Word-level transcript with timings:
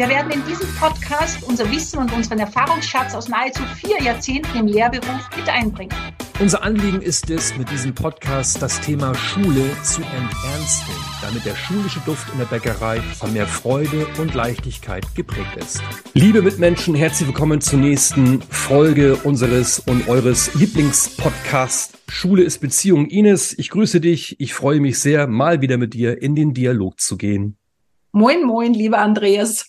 Wir 0.00 0.08
werden 0.08 0.32
in 0.32 0.42
diesem 0.46 0.66
Podcast 0.76 1.42
unser 1.42 1.70
Wissen 1.70 1.98
und 1.98 2.10
unseren 2.14 2.38
Erfahrungsschatz 2.38 3.14
aus 3.14 3.28
nahezu 3.28 3.62
vier 3.84 4.02
Jahrzehnten 4.02 4.56
im 4.56 4.66
Lehrberuf 4.66 5.28
mit 5.36 5.46
einbringen. 5.46 5.94
Unser 6.38 6.62
Anliegen 6.62 7.02
ist 7.02 7.28
es, 7.28 7.54
mit 7.58 7.70
diesem 7.70 7.94
Podcast 7.94 8.62
das 8.62 8.80
Thema 8.80 9.14
Schule 9.14 9.76
zu 9.82 10.00
enternsten, 10.00 10.94
damit 11.20 11.44
der 11.44 11.54
schulische 11.54 12.00
Duft 12.06 12.32
in 12.32 12.38
der 12.38 12.46
Bäckerei 12.46 13.02
von 13.02 13.34
mehr 13.34 13.46
Freude 13.46 14.06
und 14.16 14.32
Leichtigkeit 14.32 15.04
geprägt 15.14 15.54
ist. 15.58 15.82
Liebe 16.14 16.40
Mitmenschen, 16.40 16.94
herzlich 16.94 17.28
willkommen 17.28 17.60
zur 17.60 17.80
nächsten 17.80 18.40
Folge 18.40 19.16
unseres 19.16 19.80
und 19.80 20.08
eures 20.08 20.54
Lieblingspodcasts 20.54 21.98
Schule 22.08 22.42
ist 22.44 22.60
Beziehung. 22.60 23.04
Ines, 23.04 23.52
ich 23.58 23.68
grüße 23.68 24.00
dich. 24.00 24.40
Ich 24.40 24.54
freue 24.54 24.80
mich 24.80 24.98
sehr, 24.98 25.26
mal 25.26 25.60
wieder 25.60 25.76
mit 25.76 25.92
dir 25.92 26.22
in 26.22 26.34
den 26.34 26.54
Dialog 26.54 26.98
zu 27.00 27.18
gehen. 27.18 27.58
Moin, 28.12 28.42
moin, 28.46 28.72
lieber 28.72 28.96
Andreas. 28.96 29.66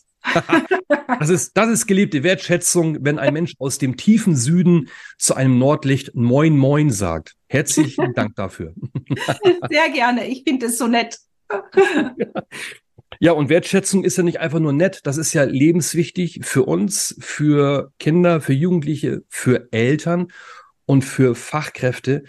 Das 1.19 1.30
ist, 1.30 1.58
das 1.58 1.69
ist 1.69 1.88
geliebte 1.88 2.23
Wertschätzung, 2.23 2.97
wenn 3.02 3.19
ein 3.19 3.33
Mensch 3.33 3.53
aus 3.59 3.77
dem 3.77 3.97
tiefen 3.97 4.36
Süden 4.36 4.89
zu 5.17 5.36
einem 5.36 5.58
Nordlicht 5.58 6.16
Moin 6.16 6.58
Moin 6.58 6.91
sagt. 6.91 7.36
Herzlichen 7.47 8.14
Dank 8.14 8.36
dafür. 8.36 8.73
Sehr 9.69 9.89
gerne. 9.94 10.27
Ich 10.27 10.44
finde 10.44 10.67
es 10.67 10.77
so 10.77 10.88
nett. 10.88 11.17
Ja, 13.19 13.33
und 13.33 13.49
Wertschätzung 13.49 14.03
ist 14.03 14.17
ja 14.17 14.23
nicht 14.23 14.39
einfach 14.39 14.59
nur 14.59 14.73
nett, 14.73 15.02
das 15.03 15.17
ist 15.17 15.33
ja 15.33 15.44
lebenswichtig 15.44 16.39
für 16.44 16.64
uns, 16.64 17.16
für 17.19 17.92
Kinder, 17.99 18.42
für 18.42 18.53
Jugendliche, 18.53 19.22
für 19.30 19.67
Eltern 19.72 20.30
und 20.86 21.03
für 21.03 21.36
Fachkräfte. 21.36 22.23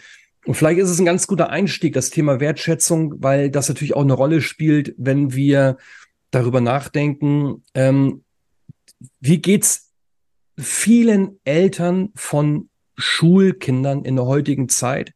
Und 0.45 0.55
vielleicht 0.55 0.81
ist 0.81 0.91
es 0.91 0.99
ein 0.99 1.07
ganz 1.07 1.27
guter 1.27 1.51
Einstieg, 1.51 1.95
das 1.95 2.11
Thema 2.11 2.41
Wertschätzung, 2.41 3.15
weil 3.23 3.49
das 3.51 3.69
natürlich 3.69 3.95
auch 3.95 4.03
eine 4.03 4.13
Rolle 4.13 4.41
spielt, 4.43 4.95
wenn 4.99 5.35
wir 5.35 5.79
darüber 6.33 6.61
nachdenken, 6.61 7.63
ähm, 7.75 8.25
wie 9.21 9.41
geht's 9.41 9.93
vielen 10.59 11.39
Eltern 11.45 12.11
von 12.17 12.69
Schulkindern 12.97 14.05
in 14.05 14.17
der 14.17 14.27
heutigen 14.27 14.69
Zeit? 14.69 15.13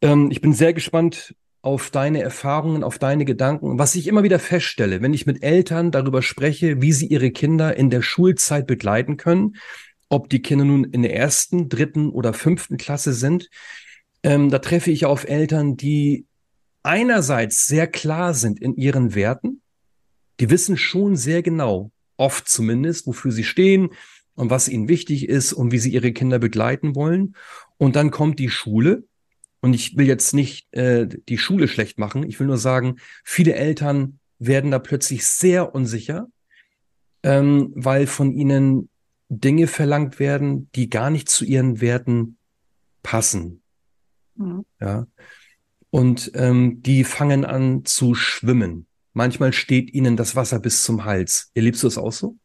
Ähm, 0.00 0.30
ich 0.30 0.40
bin 0.40 0.54
sehr 0.54 0.72
gespannt 0.72 1.34
auf 1.62 1.90
deine 1.90 2.22
Erfahrungen, 2.22 2.84
auf 2.84 2.98
deine 2.98 3.24
Gedanken. 3.24 3.78
Was 3.78 3.96
ich 3.96 4.06
immer 4.06 4.22
wieder 4.22 4.38
feststelle, 4.38 5.02
wenn 5.02 5.12
ich 5.12 5.26
mit 5.26 5.42
Eltern 5.42 5.90
darüber 5.90 6.22
spreche, 6.22 6.80
wie 6.80 6.92
sie 6.92 7.06
ihre 7.06 7.32
Kinder 7.32 7.76
in 7.76 7.90
der 7.90 8.02
Schulzeit 8.02 8.66
begleiten 8.66 9.16
können, 9.16 9.56
ob 10.08 10.30
die 10.30 10.42
Kinder 10.42 10.64
nun 10.64 10.84
in 10.84 11.02
der 11.02 11.16
ersten, 11.16 11.68
dritten 11.68 12.10
oder 12.10 12.32
fünften 12.32 12.76
Klasse 12.76 13.12
sind, 13.12 13.50
ähm, 14.22 14.50
da 14.50 14.60
treffe 14.60 14.92
ich 14.92 15.06
auf 15.06 15.28
Eltern, 15.28 15.76
die 15.76 16.26
einerseits 16.84 17.66
sehr 17.66 17.88
klar 17.88 18.32
sind 18.32 18.60
in 18.60 18.76
ihren 18.76 19.16
Werten, 19.16 19.60
die 20.40 20.50
wissen 20.50 20.76
schon 20.76 21.16
sehr 21.16 21.42
genau, 21.42 21.90
oft 22.16 22.48
zumindest, 22.48 23.06
wofür 23.06 23.32
sie 23.32 23.44
stehen 23.44 23.90
und 24.34 24.50
was 24.50 24.68
ihnen 24.68 24.88
wichtig 24.88 25.28
ist 25.28 25.52
und 25.52 25.72
wie 25.72 25.78
sie 25.78 25.90
ihre 25.90 26.12
Kinder 26.12 26.38
begleiten 26.38 26.94
wollen. 26.94 27.36
Und 27.78 27.96
dann 27.96 28.10
kommt 28.10 28.38
die 28.38 28.50
Schule. 28.50 29.04
Und 29.60 29.74
ich 29.74 29.96
will 29.96 30.06
jetzt 30.06 30.34
nicht 30.34 30.72
äh, 30.74 31.08
die 31.08 31.38
Schule 31.38 31.66
schlecht 31.66 31.98
machen. 31.98 32.22
Ich 32.22 32.38
will 32.38 32.46
nur 32.46 32.58
sagen, 32.58 32.96
viele 33.24 33.54
Eltern 33.54 34.20
werden 34.38 34.70
da 34.70 34.78
plötzlich 34.78 35.24
sehr 35.24 35.74
unsicher, 35.74 36.28
ähm, 37.22 37.72
weil 37.74 38.06
von 38.06 38.32
ihnen 38.32 38.90
Dinge 39.28 39.66
verlangt 39.66 40.18
werden, 40.18 40.70
die 40.74 40.88
gar 40.88 41.10
nicht 41.10 41.28
zu 41.28 41.44
ihren 41.44 41.80
Werten 41.80 42.36
passen. 43.02 43.62
Mhm. 44.36 44.64
Ja. 44.80 45.06
Und 45.90 46.30
ähm, 46.34 46.82
die 46.82 47.04
fangen 47.04 47.44
an 47.44 47.84
zu 47.84 48.14
schwimmen. 48.14 48.86
Manchmal 49.16 49.54
steht 49.54 49.94
ihnen 49.94 50.14
das 50.14 50.36
Wasser 50.36 50.58
bis 50.58 50.84
zum 50.84 51.06
Hals. 51.06 51.50
Erlebst 51.54 51.82
du 51.82 51.86
es 51.86 51.96
auch 51.96 52.12
so? 52.12 52.36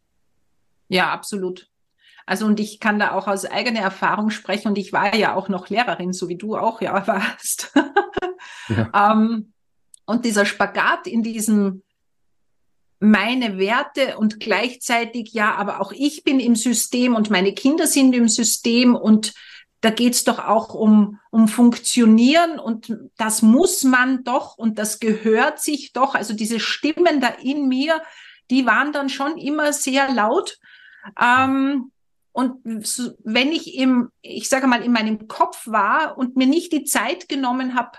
Ja, 0.87 1.11
absolut. 1.11 1.69
Also 2.25 2.45
und 2.45 2.61
ich 2.61 2.79
kann 2.79 2.97
da 2.97 3.11
auch 3.11 3.27
aus 3.27 3.43
eigener 3.43 3.81
Erfahrung 3.81 4.29
sprechen 4.29 4.69
und 4.69 4.77
ich 4.77 4.93
war 4.93 5.13
ja 5.13 5.35
auch 5.35 5.49
noch 5.49 5.67
Lehrerin, 5.67 6.13
so 6.13 6.29
wie 6.29 6.37
du 6.37 6.55
auch 6.55 6.79
ja 6.79 7.05
warst. 7.07 7.73
ja. 8.69 9.11
ähm, 9.11 9.51
und 10.05 10.23
dieser 10.23 10.45
Spagat 10.45 11.07
in 11.07 11.23
diesem 11.23 11.83
meine 13.01 13.57
Werte 13.57 14.17
und 14.17 14.39
gleichzeitig 14.39 15.33
ja, 15.33 15.53
aber 15.55 15.81
auch 15.81 15.91
ich 15.91 16.23
bin 16.23 16.39
im 16.39 16.55
System 16.55 17.15
und 17.15 17.29
meine 17.29 17.53
Kinder 17.53 17.85
sind 17.85 18.15
im 18.15 18.29
System 18.29 18.95
und 18.95 19.33
da 19.81 19.89
geht's 19.89 20.23
doch 20.23 20.39
auch 20.39 20.75
um, 20.75 21.19
um 21.31 21.47
Funktionieren 21.47 22.59
und 22.59 22.95
das 23.17 23.41
muss 23.41 23.83
man 23.83 24.23
doch 24.23 24.57
und 24.57 24.77
das 24.77 24.99
gehört 24.99 25.59
sich 25.59 25.91
doch. 25.91 26.13
Also 26.13 26.35
diese 26.35 26.59
Stimmen 26.59 27.19
da 27.19 27.27
in 27.27 27.67
mir, 27.67 28.01
die 28.51 28.67
waren 28.67 28.93
dann 28.93 29.09
schon 29.09 29.37
immer 29.37 29.73
sehr 29.73 30.13
laut. 30.13 30.59
Ähm, 31.19 31.91
und 32.31 32.63
wenn 33.23 33.51
ich 33.51 33.75
im, 33.75 34.09
ich 34.21 34.47
sage 34.49 34.67
mal, 34.67 34.83
in 34.83 34.91
meinem 34.91 35.27
Kopf 35.27 35.67
war 35.67 36.17
und 36.17 36.37
mir 36.37 36.47
nicht 36.47 36.71
die 36.71 36.83
Zeit 36.83 37.27
genommen 37.27 37.75
habe, 37.75 37.97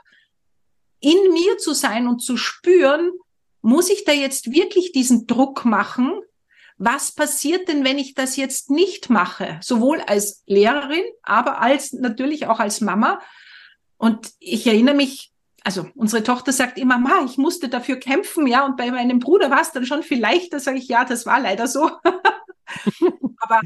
in 1.01 1.33
mir 1.33 1.59
zu 1.59 1.75
sein 1.75 2.07
und 2.07 2.21
zu 2.21 2.37
spüren, 2.37 3.11
muss 3.61 3.91
ich 3.91 4.05
da 4.05 4.13
jetzt 4.13 4.53
wirklich 4.53 4.93
diesen 4.93 5.27
Druck 5.27 5.65
machen, 5.65 6.21
was 6.85 7.13
passiert 7.13 7.69
denn, 7.69 7.85
wenn 7.85 7.99
ich 7.99 8.15
das 8.15 8.37
jetzt 8.37 8.69
nicht 8.69 9.09
mache? 9.09 9.59
Sowohl 9.63 10.01
als 10.01 10.43
Lehrerin, 10.47 11.05
aber 11.23 11.61
als 11.61 11.93
natürlich 11.93 12.49
auch 12.49 12.59
als 12.59 12.81
Mama. 12.81 13.21
Und 13.99 14.33
ich 14.41 14.67
erinnere 14.67 14.97
mich, 14.97 15.31
also 15.63 15.87
unsere 15.95 16.25
Tochter 16.25 16.53
sagt 16.53 16.79
immer, 16.79 16.99
Ma, 16.99 17.25
ich 17.25 17.39
musste 17.39 17.69
dafür 17.69 17.97
kämpfen, 17.97 18.49
ja, 18.49 18.67
und 18.67 18.77
bei 18.77 18.91
meinem 18.91 19.21
Bruder 19.21 19.49
war 19.49 19.61
es 19.61 19.71
dann 19.71 19.87
schon 19.87 20.03
viel 20.03 20.21
leichter, 20.21 20.59
sage 20.59 20.79
ich, 20.79 20.89
ja, 20.89 21.05
das 21.05 21.25
war 21.25 21.39
leider 21.39 21.69
so. 21.69 21.89
aber 23.39 23.61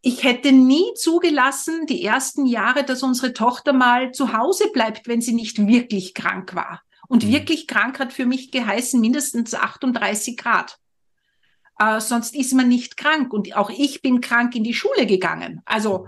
ich 0.00 0.22
hätte 0.22 0.52
nie 0.52 0.94
zugelassen, 0.94 1.86
die 1.86 2.04
ersten 2.04 2.46
Jahre, 2.46 2.84
dass 2.84 3.02
unsere 3.02 3.32
Tochter 3.32 3.72
mal 3.72 4.12
zu 4.12 4.32
Hause 4.32 4.70
bleibt, 4.72 5.08
wenn 5.08 5.20
sie 5.20 5.34
nicht 5.34 5.66
wirklich 5.66 6.14
krank 6.14 6.54
war. 6.54 6.82
Und 7.08 7.24
mhm. 7.24 7.32
wirklich 7.32 7.66
krank 7.66 7.98
hat 7.98 8.12
für 8.12 8.26
mich 8.26 8.52
geheißen 8.52 9.00
mindestens 9.00 9.54
38 9.54 10.36
Grad 10.36 10.78
äh, 11.80 12.00
sonst 12.00 12.36
ist 12.36 12.52
man 12.52 12.68
nicht 12.68 12.96
krank. 12.96 13.32
Und 13.32 13.56
auch 13.56 13.70
ich 13.70 14.02
bin 14.02 14.20
krank 14.20 14.54
in 14.54 14.64
die 14.64 14.74
Schule 14.74 15.06
gegangen. 15.06 15.62
Also 15.64 16.06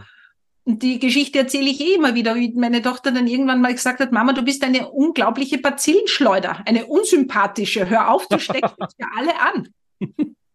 die 0.65 1.01
Geschichte 1.01 1.39
erzähle 1.39 1.71
ich 1.71 1.81
eh 1.81 1.95
immer 1.95 2.15
wieder, 2.15 2.37
wie 2.37 2.53
meine 2.55 2.83
Tochter 2.83 3.11
dann 3.11 3.27
irgendwann 3.27 3.61
mal 3.61 3.75
gesagt 3.75 3.99
hat, 3.99 4.13
Mama, 4.13 4.33
du 4.33 4.43
bist 4.43 4.63
eine 4.63 4.91
unglaubliche 4.91 5.59
Bazillenschleuder, 5.59 6.63
eine 6.67 6.87
unsympathische, 6.87 7.89
hör 7.89 8.11
auf, 8.11 8.29
du 8.29 8.39
steckst 8.39 8.79
uns 8.79 8.95
ja 8.99 9.09
alle 9.17 9.41
an. 9.41 9.69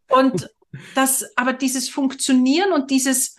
Und 0.09 0.49
das, 0.95 1.25
aber 1.35 1.51
dieses 1.51 1.89
Funktionieren 1.89 2.71
und 2.71 2.89
dieses, 2.89 3.35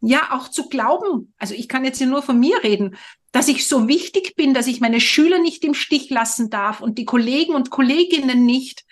ja, 0.00 0.32
auch 0.32 0.48
zu 0.48 0.68
glauben, 0.68 1.32
also 1.38 1.54
ich 1.54 1.68
kann 1.68 1.84
jetzt 1.84 1.98
hier 1.98 2.08
nur 2.08 2.22
von 2.22 2.40
mir 2.40 2.64
reden, 2.64 2.96
dass 3.30 3.46
ich 3.46 3.68
so 3.68 3.86
wichtig 3.86 4.34
bin, 4.34 4.54
dass 4.54 4.66
ich 4.66 4.80
meine 4.80 5.00
Schüler 5.00 5.38
nicht 5.38 5.62
im 5.62 5.74
Stich 5.74 6.10
lassen 6.10 6.50
darf 6.50 6.80
und 6.80 6.98
die 6.98 7.04
Kollegen 7.04 7.54
und 7.54 7.70
Kolleginnen 7.70 8.44
nicht, 8.44 8.84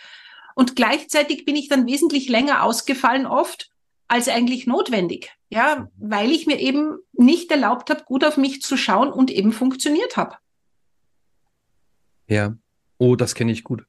und 0.61 0.77
gleichzeitig 0.77 1.47
bin 1.47 1.57
ich 1.57 1.69
dann 1.69 1.87
wesentlich 1.87 2.29
länger 2.29 2.65
ausgefallen 2.65 3.25
oft 3.25 3.71
als 4.09 4.29
eigentlich 4.29 4.67
notwendig. 4.67 5.33
Ja, 5.49 5.89
weil 5.97 6.31
ich 6.33 6.47
mir 6.47 6.61
eben 6.61 6.99
nicht 7.15 7.51
erlaubt 7.51 7.89
habe, 7.89 8.05
gut 8.05 8.25
auf 8.25 8.37
mich 8.37 8.61
zu 8.61 8.77
schauen 8.77 9.11
und 9.11 9.31
eben 9.31 9.53
funktioniert 9.53 10.19
habe. 10.19 10.37
Ja, 12.27 12.59
oh, 12.99 13.17
das 13.17 13.35
kenne 13.35 13.53
ich 13.53 13.65
gut. 13.65 13.87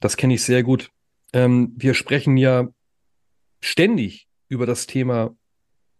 Das 0.00 0.16
kenne 0.16 0.34
ich 0.34 0.42
sehr 0.42 0.64
gut. 0.64 0.90
Ähm, 1.32 1.74
wir 1.76 1.94
sprechen 1.94 2.36
ja 2.36 2.66
ständig 3.60 4.26
über 4.48 4.66
das 4.66 4.88
Thema 4.88 5.36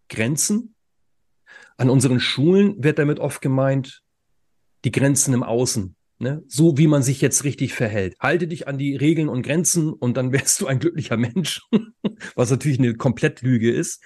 Grenzen. 0.09 0.75
An 1.77 1.89
unseren 1.89 2.19
Schulen 2.19 2.83
wird 2.83 2.99
damit 2.99 3.21
oft 3.21 3.41
gemeint, 3.41 4.03
die 4.85 4.91
Grenzen 4.91 5.35
im 5.35 5.45
Außen. 5.45 5.95
Ne? 6.21 6.43
So 6.49 6.77
wie 6.77 6.89
man 6.89 7.03
sich 7.03 7.21
jetzt 7.21 7.45
richtig 7.45 7.75
verhält. 7.75 8.17
Halte 8.19 8.49
dich 8.49 8.67
an 8.67 8.77
die 8.77 8.97
Regeln 8.97 9.29
und 9.29 9.43
Grenzen 9.43 9.93
und 9.93 10.17
dann 10.17 10.33
wärst 10.33 10.61
du 10.61 10.67
ein 10.67 10.81
glücklicher 10.81 11.17
Mensch, 11.17 11.63
was 12.35 12.51
natürlich 12.51 12.79
eine 12.79 12.95
Komplettlüge 12.95 13.71
ist. 13.71 14.03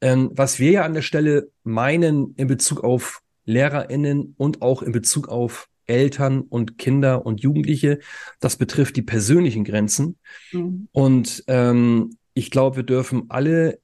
Ähm, 0.00 0.30
was 0.32 0.60
wir 0.60 0.70
ja 0.70 0.84
an 0.84 0.94
der 0.94 1.02
Stelle 1.02 1.50
meinen 1.64 2.34
in 2.36 2.46
Bezug 2.46 2.84
auf 2.84 3.22
LehrerInnen 3.44 4.34
und 4.36 4.62
auch 4.62 4.82
in 4.82 4.92
Bezug 4.92 5.28
auf 5.28 5.68
Eltern 5.86 6.42
und 6.42 6.78
Kinder 6.78 7.26
und 7.26 7.40
Jugendliche, 7.40 7.98
das 8.38 8.56
betrifft 8.56 8.94
die 8.96 9.02
persönlichen 9.02 9.64
Grenzen. 9.64 10.18
Mhm. 10.52 10.88
Und 10.92 11.42
ähm, 11.48 12.16
ich 12.34 12.50
glaube, 12.50 12.76
wir 12.76 12.82
dürfen 12.84 13.24
alle 13.30 13.80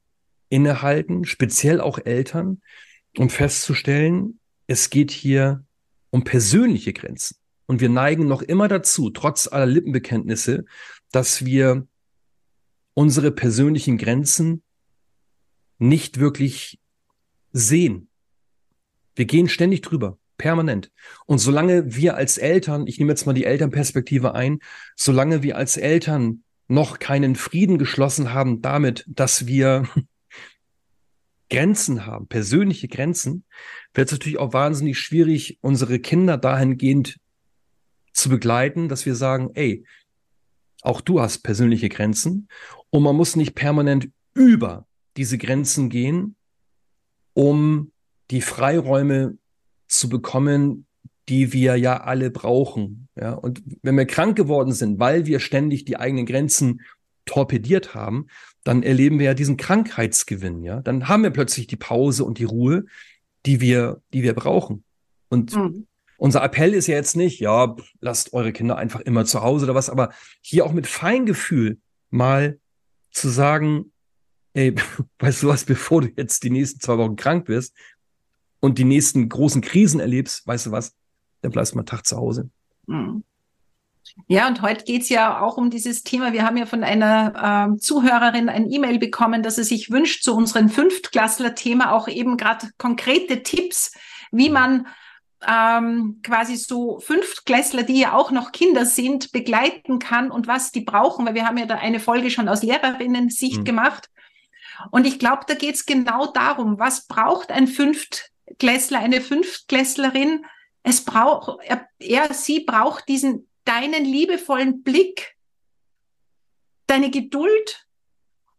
innehalten, 0.49 1.25
speziell 1.25 1.81
auch 1.81 1.99
Eltern, 1.99 2.61
um 3.17 3.31
festzustellen, 3.31 4.39
es 4.67 4.91
geht 4.91 5.11
hier 5.11 5.65
um 6.11 6.23
persönliche 6.23 6.93
Grenzen. 6.93 7.37
Und 7.67 7.81
wir 7.81 7.89
neigen 7.89 8.27
noch 8.27 8.43
immer 8.43 8.69
dazu, 8.69 9.11
trotz 9.11 9.49
aller 9.49 9.67
Lippenbekenntnisse, 9.67 10.65
dass 11.11 11.45
wir 11.45 11.87
unsere 12.95 13.31
persönlichen 13.33 13.99
Grenzen 13.99 14.63
nicht 15.79 16.21
wirklich 16.21 16.79
sehen. 17.53 18.09
Wir 19.15 19.25
gehen 19.25 19.49
ständig 19.49 19.83
drüber, 19.83 20.19
permanent. 20.39 20.91
Und 21.27 21.39
solange 21.39 21.95
wir 21.95 22.17
als 22.17 22.39
Eltern, 22.39 22.87
ich 22.87 22.99
nehme 22.99 23.13
jetzt 23.13 23.27
mal 23.27 23.33
die 23.33 23.45
Elternperspektive 23.45 24.35
ein, 24.35 24.59
solange 24.97 25.43
wir 25.43 25.57
als 25.57 25.77
Eltern 25.77 26.43
noch 26.67 26.99
keinen 26.99 27.37
Frieden 27.37 27.79
geschlossen 27.79 28.33
haben 28.33 28.63
damit, 28.63 29.05
dass 29.07 29.47
wir 29.47 29.89
Grenzen 31.51 32.07
haben, 32.07 32.27
persönliche 32.27 32.89
Grenzen, 32.89 33.45
wird 33.93 34.09
es 34.09 34.13
natürlich 34.13 34.39
auch 34.39 34.53
wahnsinnig 34.53 34.99
schwierig, 34.99 35.59
unsere 35.61 36.01
Kinder 36.01 36.37
dahingehend 36.37 37.19
zu 38.15 38.31
begleiten, 38.31 38.89
dass 38.89 39.05
wir 39.05 39.15
sagen, 39.15 39.51
ey, 39.55 39.85
auch 40.81 41.01
du 41.01 41.21
hast 41.21 41.39
persönliche 41.43 41.89
Grenzen 41.89 42.49
und 42.91 43.03
man 43.03 43.17
muss 43.17 43.37
nicht 43.37 43.55
permanent 43.55 44.09
über 44.35 44.87
diese 45.17 45.39
Grenzen 45.39 45.91
gehen, 45.91 46.37
um 47.35 47.93
die 48.31 48.41
Freiräume 48.41 49.37
zu 49.89 50.09
bekommen, 50.09 50.87
die 51.29 51.53
wir 51.53 51.77
ja 51.77 52.03
alle 52.03 52.31
brauchen. 52.31 53.09
Ja, 53.17 53.33
und 53.33 53.63
wenn 53.83 53.97
wir 53.97 54.07
krank 54.07 54.37
geworden 54.37 54.73
sind, 54.73 54.99
weil 54.99 55.27
wir 55.27 55.41
ständig 55.41 55.85
die 55.85 55.97
eigenen 55.97 56.27
Grenzen 56.27 56.81
torpediert 57.27 57.95
haben, 57.95 58.27
dann 58.65 58.83
erleben 58.83 59.19
wir 59.19 59.27
ja 59.27 59.35
diesen 59.35 59.57
Krankheitsgewinn. 59.57 60.63
Ja, 60.63 60.81
dann 60.81 61.09
haben 61.09 61.23
wir 61.23 61.31
plötzlich 61.31 61.67
die 61.67 61.77
Pause 61.77 62.25
und 62.25 62.39
die 62.39 62.45
Ruhe, 62.45 62.85
die 63.47 63.61
wir, 63.61 64.03
die 64.13 64.23
wir 64.23 64.35
brauchen. 64.35 64.85
Und 65.29 65.55
mhm. 65.55 65.87
Unser 66.17 66.43
Appell 66.43 66.75
ist 66.75 66.87
ja 66.87 66.95
jetzt 66.95 67.17
nicht, 67.17 67.41
ja, 67.41 67.77
lasst 68.01 68.33
eure 68.33 68.53
Kinder 68.53 68.77
einfach 68.77 69.01
immer 69.01 69.25
zu 69.25 69.43
Hause 69.43 69.67
oder 69.67 69.75
was, 69.75 69.91
aber 69.91 70.13
hier 70.41 70.65
auch 70.65 70.73
mit 70.73 70.87
Feingefühl 70.87 71.79
mal 72.11 72.59
zu 73.11 73.29
sagen, 73.29 73.93
ey, 74.55 74.75
weißt 75.19 75.43
du 75.43 75.49
was, 75.49 75.65
bevor 75.65 76.03
du 76.03 76.09
jetzt 76.17 76.43
die 76.43 76.51
nächsten 76.51 76.81
zwei 76.81 76.99
Wochen 76.99 77.17
krank 77.17 77.49
wirst 77.49 77.75
und 78.61 78.79
die 78.79 78.85
nächsten 78.85 79.29
großen 79.29 79.61
Krisen 79.61 80.01
erlebst, 80.01 80.47
weißt 80.47 80.67
du 80.67 80.71
was, 80.71 80.95
dann 81.43 81.53
bleibst 81.53 81.73
du 81.73 81.77
mal 81.77 81.81
einen 81.83 81.87
Tag 81.87 82.07
zu 82.07 82.17
Hause. 82.17 82.51
Mhm. 82.87 83.25
Ja, 84.29 84.47
und 84.47 84.63
heute 84.63 84.85
geht's 84.85 85.09
ja 85.09 85.41
auch 85.41 85.57
um 85.57 85.71
dieses 85.71 86.03
Thema. 86.03 86.33
Wir 86.33 86.45
haben 86.45 86.57
ja 86.57 86.67
von 86.67 86.85
einer 86.85 87.73
äh, 87.73 87.79
Zuhörerin 87.79 88.49
ein 88.49 88.71
E-Mail 88.71 88.99
bekommen, 88.99 89.43
dass 89.43 89.57
sie 89.57 89.65
sich 89.65 89.91
wünscht, 89.91 90.23
zu 90.23 90.35
unserem 90.37 90.69
Fünftklässler-Thema 90.69 91.93
auch 91.93 92.07
eben 92.07 92.37
gerade 92.37 92.69
konkrete 92.79 93.43
Tipps, 93.43 93.93
wie 94.31 94.51
man 94.51 94.87
ähm, 95.49 96.21
quasi 96.23 96.57
so 96.57 97.01
Fünftklässler, 97.01 97.83
die 97.83 98.01
ja 98.01 98.15
auch 98.15 98.31
noch 98.31 98.53
Kinder 98.53 98.87
sind, 98.87 99.33
begleiten 99.33 99.99
kann 99.99 100.31
und 100.31 100.47
was 100.47 100.73
die 100.73 100.81
brauchen, 100.81 101.27
weil 101.27 101.35
wir 101.35 101.47
haben 101.47 101.59
ja 101.59 101.67
da 101.67 101.77
eine 101.77 102.01
Folge 102.01 102.31
schon 102.31 102.49
aus 102.49 102.63
Lehrerinnen-Sicht 102.63 103.61
mhm. 103.61 103.65
gemacht. 103.65 104.11
Und 104.91 105.07
ich 105.07 105.19
glaube, 105.19 105.43
da 105.47 105.55
geht's 105.55 105.87
genau 105.87 106.27
darum, 106.27 106.79
was 106.79 107.07
braucht 107.07 107.51
ein 107.51 107.67
Fünftklässler, 107.67 108.99
eine 108.99 109.21
Fünftklässlerin? 109.21 110.45
Es 110.83 111.05
braucht, 111.05 111.61
er, 111.65 111.87
er, 111.99 112.33
sie 112.35 112.61
braucht 112.61 113.09
diesen 113.09 113.47
deinen 113.65 114.05
liebevollen 114.05 114.83
Blick, 114.83 115.37
deine 116.87 117.11
Geduld. 117.11 117.87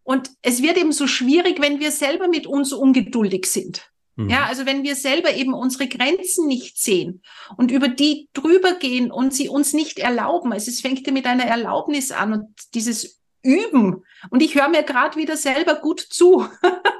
Und 0.04 0.32
es 0.42 0.62
wird 0.62 0.78
eben 0.78 0.92
so 0.92 1.08
schwierig, 1.08 1.62
wenn 1.62 1.80
wir 1.80 1.92
selber 1.92 2.28
mit 2.28 2.48
uns 2.48 2.74
ungeduldig 2.74 3.46
sind. 3.46 3.92
Mhm. 4.16 4.30
Ja, 4.30 4.46
also 4.46 4.66
wenn 4.66 4.84
wir 4.84 4.96
selber 4.96 5.34
eben 5.34 5.54
unsere 5.54 5.88
Grenzen 5.88 6.48
nicht 6.48 6.78
sehen 6.78 7.22
und 7.58 7.72
über 7.72 7.88
die 7.88 8.30
drüber 8.34 8.74
gehen 8.74 9.12
und 9.12 9.34
sie 9.34 9.50
uns 9.50 9.74
nicht 9.74 10.00
erlauben. 10.00 10.54
Also 10.54 10.72
es 10.72 10.82
fängt 10.82 11.06
ja 11.06 11.14
mit 11.14 11.26
einer 11.26 11.46
Erlaubnis 11.46 12.12
an 12.12 12.34
und 12.34 12.74
dieses 12.74 13.22
Üben. 13.44 14.04
Und 14.30 14.42
ich 14.42 14.56
höre 14.56 14.70
mir 14.70 14.84
gerade 14.84 15.18
wieder 15.18 15.38
selber 15.38 15.76
gut 15.76 16.00
zu. 16.00 16.48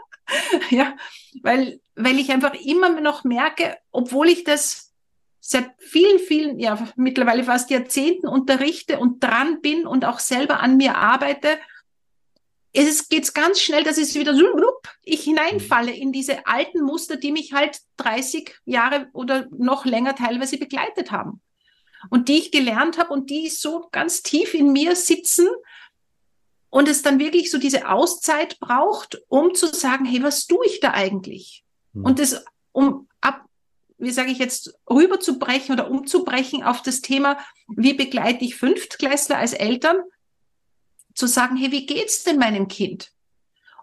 ja, 0.70 0.96
weil, 1.42 1.80
weil 1.96 2.20
ich 2.20 2.32
einfach 2.32 2.54
immer 2.54 3.02
noch 3.02 3.24
merke, 3.24 3.78
obwohl 3.92 4.30
ich 4.30 4.44
das 4.44 4.94
seit 5.40 5.72
vielen, 5.78 6.20
vielen, 6.20 6.60
ja, 6.60 6.88
mittlerweile 6.96 7.44
fast 7.44 7.70
Jahrzehnten 7.70 8.28
unterrichte 8.28 9.00
und 9.00 9.24
dran 9.24 9.62
bin 9.62 9.86
und 9.86 10.04
auch 10.04 10.20
selber 10.20 10.60
an 10.60 10.76
mir 10.78 10.98
arbeite, 10.98 11.60
es 12.74 13.08
geht 13.08 13.34
ganz 13.34 13.62
schnell, 13.62 13.84
dass 13.84 13.98
es 13.98 14.16
wieder 14.16 14.36
so, 14.36 14.44
ich 15.06 15.24
hineinfalle 15.24 15.92
in 15.92 16.12
diese 16.12 16.46
alten 16.48 16.82
Muster, 16.82 17.16
die 17.16 17.32
mich 17.32 17.54
halt 17.54 17.80
30 17.98 18.56
Jahre 18.66 19.08
oder 19.14 19.48
noch 19.52 19.86
länger 19.86 20.16
teilweise 20.16 20.58
begleitet 20.58 21.12
haben. 21.12 21.42
Und 22.10 22.28
die 22.28 22.38
ich 22.38 22.52
gelernt 22.52 22.98
habe 22.98 23.14
und 23.14 23.30
die 23.30 23.50
so 23.50 23.88
ganz 23.92 24.22
tief 24.22 24.54
in 24.54 24.72
mir 24.72 24.96
sitzen 24.96 25.48
und 26.70 26.88
es 26.88 27.02
dann 27.02 27.20
wirklich 27.20 27.50
so 27.50 27.58
diese 27.58 27.88
Auszeit 27.88 28.60
braucht, 28.60 29.22
um 29.28 29.56
zu 29.56 29.68
sagen, 29.68 30.06
hey, 30.06 30.22
was 30.22 30.46
tue 30.46 30.66
ich 30.66 30.82
da 30.82 30.92
eigentlich? 30.92 31.64
Mhm. 31.94 32.06
Und 32.06 32.20
das, 32.20 32.44
um 32.74 33.08
ab 33.22 33.46
wie 33.98 34.12
sage 34.12 34.32
ich 34.32 34.40
jetzt, 34.40 34.78
rüberzubrechen 34.90 35.74
oder 35.74 35.90
umzubrechen 35.90 36.64
auf 36.64 36.82
das 36.82 37.02
Thema, 37.02 37.40
wie 37.68 37.94
begleite 37.94 38.44
ich 38.44 38.56
Fünftklässler 38.56 39.38
als 39.38 39.54
Eltern, 39.54 39.98
zu 41.14 41.28
sagen, 41.28 41.56
hey, 41.56 41.72
wie 41.72 41.86
geht's 41.86 42.24
denn 42.24 42.38
meinem 42.38 42.68
Kind? 42.68 43.12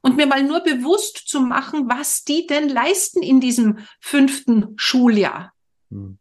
Und 0.03 0.17
mir 0.17 0.27
mal 0.27 0.43
nur 0.43 0.61
bewusst 0.61 1.29
zu 1.29 1.41
machen, 1.41 1.89
was 1.89 2.25
die 2.25 2.47
denn 2.47 2.69
leisten 2.69 3.23
in 3.23 3.41
diesem 3.41 3.79
fünften 4.01 4.75
Schuljahr. 4.77 5.53
Hm. 5.91 6.19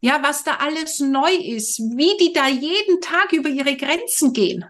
Ja, 0.00 0.22
was 0.22 0.42
da 0.42 0.56
alles 0.56 0.98
neu 0.98 1.32
ist, 1.32 1.78
wie 1.78 2.16
die 2.18 2.32
da 2.32 2.48
jeden 2.48 3.00
Tag 3.00 3.32
über 3.32 3.48
ihre 3.48 3.76
Grenzen 3.76 4.32
gehen. 4.32 4.64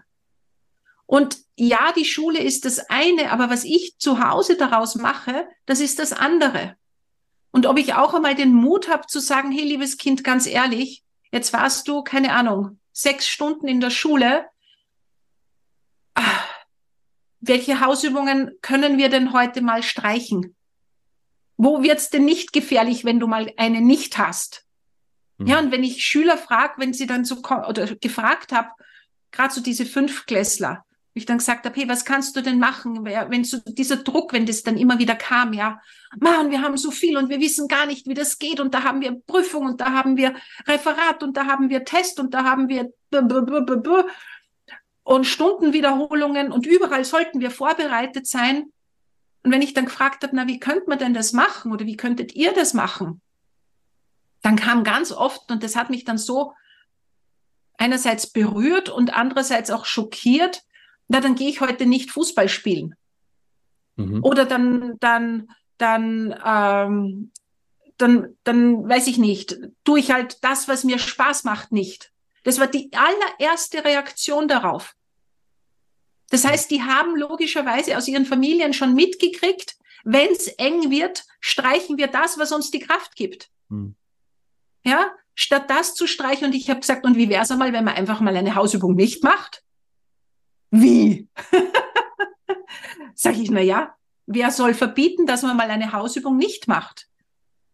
Und 1.05 1.37
ja, 1.55 1.91
die 1.93 2.05
Schule 2.05 2.39
ist 2.39 2.65
das 2.65 2.89
eine, 2.89 3.31
aber 3.31 3.49
was 3.49 3.63
ich 3.63 3.97
zu 3.97 4.19
Hause 4.19 4.57
daraus 4.57 4.95
mache, 4.95 5.47
das 5.65 5.79
ist 5.79 5.99
das 5.99 6.13
andere. 6.13 6.75
Und 7.51 7.67
ob 7.67 7.77
ich 7.77 7.93
auch 7.93 8.13
einmal 8.13 8.35
den 8.35 8.53
Mut 8.53 8.89
habe 8.89 9.05
zu 9.07 9.19
sagen, 9.19 9.51
hey, 9.51 9.63
liebes 9.63 9.97
Kind, 9.97 10.23
ganz 10.23 10.47
ehrlich, 10.47 11.03
jetzt 11.31 11.53
warst 11.53 11.87
du, 11.87 12.03
keine 12.03 12.33
Ahnung, 12.33 12.79
sechs 12.91 13.27
Stunden 13.27 13.67
in 13.67 13.79
der 13.79 13.91
Schule. 13.91 14.45
Welche 17.45 17.81
Hausübungen 17.81 18.51
können 18.61 18.97
wir 18.97 19.09
denn 19.09 19.33
heute 19.33 19.61
mal 19.61 19.83
streichen? 19.83 20.55
Wo 21.57 21.83
wird's 21.83 22.09
denn 22.09 22.23
nicht 22.23 22.53
gefährlich, 22.53 23.03
wenn 23.03 23.19
du 23.19 23.27
mal 23.27 23.51
eine 23.57 23.81
nicht 23.81 24.17
hast? 24.17 24.65
Mhm. 25.37 25.47
Ja, 25.47 25.59
und 25.59 25.71
wenn 25.71 25.83
ich 25.83 26.05
Schüler 26.05 26.37
frage, 26.37 26.75
wenn 26.77 26.93
sie 26.93 27.05
dann 27.05 27.25
so 27.25 27.41
oder 27.67 27.95
gefragt 27.95 28.53
habe, 28.53 28.69
gerade 29.31 29.53
so 29.53 29.59
diese 29.59 29.85
Fünfklässler, 29.85 30.85
ich 31.15 31.25
dann 31.25 31.37
gesagt 31.37 31.65
habe, 31.65 31.75
hey, 31.77 31.87
was 31.89 32.05
kannst 32.05 32.35
du 32.35 32.41
denn 32.41 32.59
machen, 32.59 33.03
wenn 33.03 33.43
so 33.43 33.57
dieser 33.67 33.97
Druck, 33.97 34.31
wenn 34.31 34.45
das 34.45 34.63
dann 34.63 34.77
immer 34.77 34.97
wieder 34.97 35.15
kam, 35.15 35.51
ja, 35.51 35.81
Mann, 36.19 36.49
wir 36.49 36.61
haben 36.61 36.77
so 36.77 36.91
viel 36.91 37.17
und 37.17 37.29
wir 37.29 37.39
wissen 37.39 37.67
gar 37.67 37.85
nicht, 37.85 38.07
wie 38.07 38.13
das 38.13 38.39
geht 38.39 38.59
und 38.61 38.73
da 38.73 38.83
haben 38.83 39.01
wir 39.01 39.19
Prüfung 39.27 39.65
und 39.65 39.81
da 39.81 39.91
haben 39.91 40.15
wir 40.15 40.33
Referat 40.65 41.21
und 41.21 41.35
da 41.35 41.45
haben 41.45 41.69
wir 41.69 41.83
Test 41.83 42.19
und 42.19 42.33
da 42.33 42.45
haben 42.45 42.69
wir 42.69 42.91
und 45.03 45.25
Stundenwiederholungen 45.25 46.51
und 46.51 46.65
überall 46.65 47.03
sollten 47.05 47.41
wir 47.41 47.51
vorbereitet 47.51 48.27
sein. 48.27 48.71
Und 49.43 49.51
wenn 49.51 49.61
ich 49.61 49.73
dann 49.73 49.85
gefragt 49.85 50.23
habe, 50.23 50.35
na, 50.35 50.47
wie 50.47 50.59
könnte 50.59 50.87
man 50.87 50.99
denn 50.99 51.13
das 51.13 51.33
machen 51.33 51.73
oder 51.73 51.85
wie 51.85 51.97
könntet 51.97 52.33
ihr 52.33 52.53
das 52.53 52.73
machen? 52.73 53.21
Dann 54.41 54.55
kam 54.55 54.83
ganz 54.83 55.11
oft, 55.11 55.51
und 55.51 55.63
das 55.63 55.75
hat 55.75 55.89
mich 55.89 56.05
dann 56.05 56.17
so 56.17 56.53
einerseits 57.77 58.27
berührt 58.31 58.89
und 58.89 59.13
andererseits 59.13 59.69
auch 59.71 59.85
schockiert, 59.85 60.63
na, 61.09 61.19
dann 61.19 61.35
gehe 61.35 61.49
ich 61.49 61.59
heute 61.59 61.85
nicht 61.85 62.11
Fußball 62.11 62.47
spielen. 62.47 62.95
Mhm. 63.97 64.23
Oder 64.23 64.45
dann, 64.45 64.97
dann, 64.99 65.49
dann, 65.77 66.33
ähm, 66.45 67.31
dann, 67.97 68.37
dann 68.45 68.87
weiß 68.87 69.07
ich 69.07 69.17
nicht, 69.17 69.57
tue 69.83 69.99
ich 69.99 70.11
halt 70.11 70.37
das, 70.43 70.69
was 70.69 70.85
mir 70.85 70.97
Spaß 70.97 71.43
macht, 71.43 71.73
nicht. 71.73 72.12
Das 72.43 72.59
war 72.59 72.67
die 72.67 72.91
allererste 72.93 73.83
Reaktion 73.83 74.47
darauf. 74.47 74.95
Das 76.29 76.45
heißt, 76.45 76.71
die 76.71 76.81
haben 76.81 77.15
logischerweise 77.15 77.97
aus 77.97 78.07
ihren 78.07 78.25
Familien 78.25 78.73
schon 78.73 78.93
mitgekriegt, 78.93 79.75
wenn 80.03 80.31
es 80.31 80.47
eng 80.47 80.89
wird, 80.89 81.23
streichen 81.39 81.97
wir 81.97 82.07
das, 82.07 82.37
was 82.37 82.51
uns 82.51 82.71
die 82.71 82.79
Kraft 82.79 83.15
gibt. 83.15 83.49
Mhm. 83.69 83.95
Ja, 84.83 85.11
statt 85.33 85.69
das 85.69 85.95
zu 85.95 86.07
streichen. 86.07 86.45
Und 86.45 86.55
ich 86.55 86.69
habe 86.69 86.81
gesagt, 86.81 87.05
und 87.05 87.15
wie 87.15 87.29
wäre 87.29 87.43
es 87.43 87.51
einmal, 87.51 87.71
wenn 87.71 87.85
man 87.85 87.95
einfach 87.95 88.19
mal 88.19 88.35
eine 88.35 88.55
Hausübung 88.55 88.95
nicht 88.95 89.23
macht? 89.23 89.63
Wie? 90.71 91.29
Sag 93.15 93.37
ich, 93.37 93.49
na 93.49 93.61
ja, 93.61 93.95
wer 94.25 94.51
soll 94.51 94.73
verbieten, 94.73 95.25
dass 95.25 95.43
man 95.43 95.55
mal 95.55 95.69
eine 95.69 95.93
Hausübung 95.93 96.35
nicht 96.35 96.67
macht? 96.67 97.07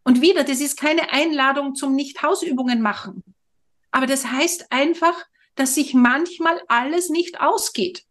Und 0.04 0.22
wieder, 0.22 0.44
das 0.44 0.60
ist 0.60 0.80
keine 0.80 1.12
Einladung 1.12 1.76
zum 1.76 1.96
Nicht-Hausübungen 1.96 2.82
machen. 2.82 3.24
Aber 3.92 4.06
das 4.06 4.26
heißt 4.26 4.72
einfach, 4.72 5.26
dass 5.56 5.76
sich 5.76 5.94
manchmal 5.94 6.62
alles 6.68 7.10
nicht 7.10 7.42
ausgeht. 7.42 8.06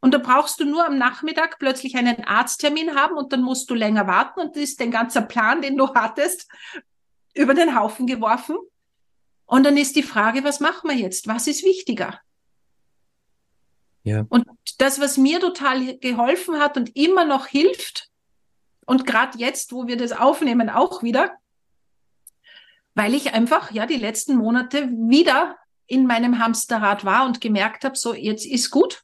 Und 0.00 0.14
da 0.14 0.18
brauchst 0.18 0.58
du 0.60 0.64
nur 0.64 0.84
am 0.84 0.98
Nachmittag 0.98 1.58
plötzlich 1.58 1.96
einen 1.96 2.24
Arzttermin 2.24 2.96
haben 2.96 3.16
und 3.16 3.32
dann 3.32 3.42
musst 3.42 3.70
du 3.70 3.74
länger 3.74 4.06
warten 4.06 4.40
und 4.40 4.56
das 4.56 4.62
ist 4.62 4.80
dein 4.80 4.90
ganzer 4.90 5.22
Plan, 5.22 5.62
den 5.62 5.76
du 5.76 5.94
hattest, 5.94 6.48
über 7.34 7.54
den 7.54 7.78
Haufen 7.78 8.06
geworfen. 8.06 8.56
Und 9.46 9.64
dann 9.64 9.76
ist 9.76 9.96
die 9.96 10.02
Frage, 10.02 10.44
was 10.44 10.60
machen 10.60 10.90
wir 10.90 10.96
jetzt? 10.96 11.28
Was 11.28 11.46
ist 11.46 11.64
wichtiger? 11.64 12.20
Ja. 14.02 14.26
Und 14.28 14.46
das, 14.78 15.00
was 15.00 15.16
mir 15.16 15.38
total 15.38 15.98
geholfen 15.98 16.58
hat 16.58 16.76
und 16.76 16.96
immer 16.96 17.24
noch 17.24 17.46
hilft, 17.46 18.08
und 18.84 19.06
gerade 19.06 19.38
jetzt, 19.38 19.72
wo 19.72 19.86
wir 19.86 19.96
das 19.96 20.12
aufnehmen, 20.12 20.68
auch 20.68 21.02
wieder, 21.02 21.36
weil 22.94 23.14
ich 23.14 23.32
einfach 23.34 23.70
ja 23.70 23.86
die 23.86 23.96
letzten 23.96 24.36
Monate 24.36 24.88
wieder 24.88 25.56
in 25.86 26.06
meinem 26.06 26.38
Hamsterrad 26.38 27.04
war 27.04 27.26
und 27.26 27.40
gemerkt 27.40 27.84
habe, 27.84 27.96
so 27.96 28.14
jetzt 28.14 28.46
ist 28.46 28.70
gut. 28.70 29.02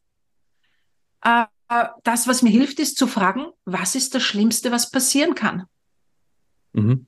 Äh, 1.22 1.44
das, 2.02 2.26
was 2.26 2.42
mir 2.42 2.50
hilft, 2.50 2.80
ist 2.80 2.96
zu 2.96 3.06
fragen, 3.06 3.46
was 3.64 3.94
ist 3.94 4.14
das 4.14 4.22
Schlimmste, 4.22 4.72
was 4.72 4.90
passieren 4.90 5.34
kann? 5.34 5.66
Mhm. 6.72 7.06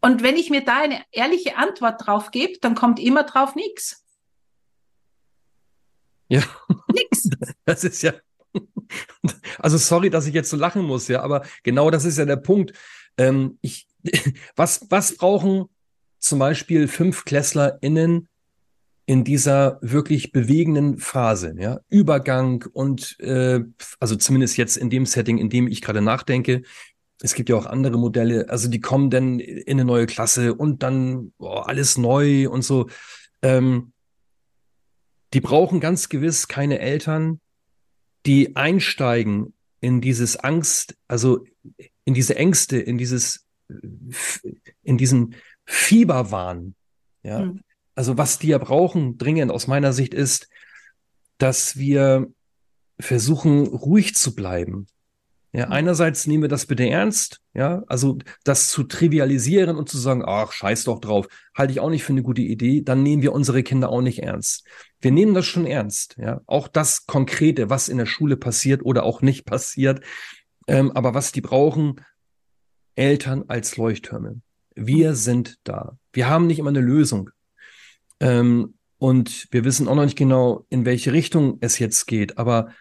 Und 0.00 0.22
wenn 0.22 0.36
ich 0.36 0.50
mir 0.50 0.64
da 0.64 0.80
eine 0.80 1.04
ehrliche 1.12 1.56
Antwort 1.56 2.06
drauf 2.06 2.30
gebe, 2.30 2.58
dann 2.60 2.74
kommt 2.74 2.98
immer 2.98 3.24
drauf 3.24 3.54
nichts. 3.54 4.04
Ja. 6.28 6.42
Nix. 6.92 7.28
Das 7.64 7.84
ist 7.84 8.02
ja. 8.02 8.14
Also 9.58 9.76
sorry, 9.78 10.10
dass 10.10 10.26
ich 10.26 10.34
jetzt 10.34 10.50
so 10.50 10.56
lachen 10.56 10.82
muss, 10.82 11.08
ja, 11.08 11.22
aber 11.22 11.44
genau 11.62 11.90
das 11.90 12.04
ist 12.04 12.18
ja 12.18 12.24
der 12.24 12.36
Punkt. 12.36 12.72
Ähm, 13.16 13.58
ich, 13.60 13.86
was, 14.56 14.86
was 14.90 15.16
brauchen 15.16 15.66
zum 16.18 16.38
Beispiel 16.38 16.88
fünf 16.88 17.24
KlässlerInnen 17.24 18.28
in 19.06 19.24
dieser 19.24 19.78
wirklich 19.82 20.32
bewegenden 20.32 20.98
Phase, 20.98 21.54
ja, 21.58 21.80
Übergang 21.88 22.64
und 22.72 23.18
äh, 23.20 23.60
also 23.98 24.16
zumindest 24.16 24.56
jetzt 24.56 24.76
in 24.76 24.90
dem 24.90 25.06
Setting, 25.06 25.38
in 25.38 25.50
dem 25.50 25.66
ich 25.66 25.82
gerade 25.82 26.00
nachdenke. 26.00 26.62
Es 27.20 27.34
gibt 27.34 27.48
ja 27.48 27.56
auch 27.56 27.66
andere 27.66 27.98
Modelle, 27.98 28.48
also 28.48 28.68
die 28.68 28.80
kommen 28.80 29.10
dann 29.10 29.40
in 29.40 29.78
eine 29.78 29.84
neue 29.84 30.06
Klasse 30.06 30.54
und 30.54 30.82
dann 30.82 31.32
boah, 31.38 31.68
alles 31.68 31.98
neu 31.98 32.48
und 32.48 32.62
so. 32.62 32.88
Ähm, 33.42 33.92
die 35.34 35.40
brauchen 35.40 35.80
ganz 35.80 36.08
gewiss 36.08 36.46
keine 36.46 36.78
Eltern, 36.78 37.40
die 38.26 38.54
einsteigen 38.54 39.54
in 39.80 40.00
dieses 40.00 40.36
Angst, 40.36 40.96
also 41.08 41.44
in 42.04 42.14
diese 42.14 42.36
Ängste, 42.36 42.78
in 42.78 42.98
dieses, 42.98 43.41
in 44.82 44.98
diesen 44.98 45.34
Fieberwahn. 45.64 46.74
Ja, 47.22 47.46
mhm. 47.46 47.60
also 47.94 48.18
was 48.18 48.38
die 48.38 48.48
ja 48.48 48.58
brauchen, 48.58 49.18
dringend 49.18 49.52
aus 49.52 49.66
meiner 49.66 49.92
Sicht 49.92 50.14
ist, 50.14 50.48
dass 51.38 51.76
wir 51.76 52.28
versuchen, 52.98 53.66
ruhig 53.66 54.14
zu 54.14 54.34
bleiben. 54.34 54.86
Ja, 55.52 55.66
mhm. 55.66 55.72
einerseits 55.72 56.26
nehmen 56.26 56.42
wir 56.42 56.48
das 56.48 56.66
bitte 56.66 56.88
ernst, 56.88 57.40
ja, 57.52 57.82
also 57.86 58.18
das 58.42 58.70
zu 58.70 58.84
trivialisieren 58.84 59.76
und 59.76 59.88
zu 59.88 59.98
sagen, 59.98 60.22
ach, 60.24 60.52
scheiß 60.52 60.84
doch 60.84 60.98
drauf, 60.98 61.28
halte 61.54 61.72
ich 61.72 61.80
auch 61.80 61.90
nicht 61.90 62.04
für 62.04 62.12
eine 62.12 62.22
gute 62.22 62.40
Idee, 62.40 62.80
dann 62.80 63.02
nehmen 63.02 63.22
wir 63.22 63.32
unsere 63.32 63.62
Kinder 63.62 63.90
auch 63.90 64.00
nicht 64.00 64.20
ernst. 64.20 64.66
Wir 65.00 65.10
nehmen 65.10 65.34
das 65.34 65.44
schon 65.44 65.66
ernst, 65.66 66.16
ja, 66.18 66.40
auch 66.46 66.68
das 66.68 67.04
Konkrete, 67.04 67.68
was 67.68 67.88
in 67.88 67.98
der 67.98 68.06
Schule 68.06 68.38
passiert 68.38 68.82
oder 68.82 69.02
auch 69.02 69.20
nicht 69.20 69.44
passiert, 69.44 70.02
ähm, 70.68 70.90
aber 70.92 71.12
was 71.12 71.32
die 71.32 71.42
brauchen, 71.42 71.96
Eltern 73.02 73.44
als 73.48 73.76
Leuchttürme. 73.76 74.40
Wir 74.74 75.14
sind 75.14 75.58
da. 75.64 75.96
Wir 76.12 76.28
haben 76.28 76.46
nicht 76.46 76.58
immer 76.58 76.70
eine 76.70 76.80
Lösung. 76.80 77.30
Ähm, 78.20 78.74
und 78.98 79.48
wir 79.50 79.64
wissen 79.64 79.88
auch 79.88 79.96
noch 79.96 80.04
nicht 80.04 80.18
genau, 80.18 80.64
in 80.68 80.84
welche 80.84 81.12
Richtung 81.12 81.58
es 81.60 81.78
jetzt 81.78 82.06
geht, 82.06 82.38
aber 82.38 82.72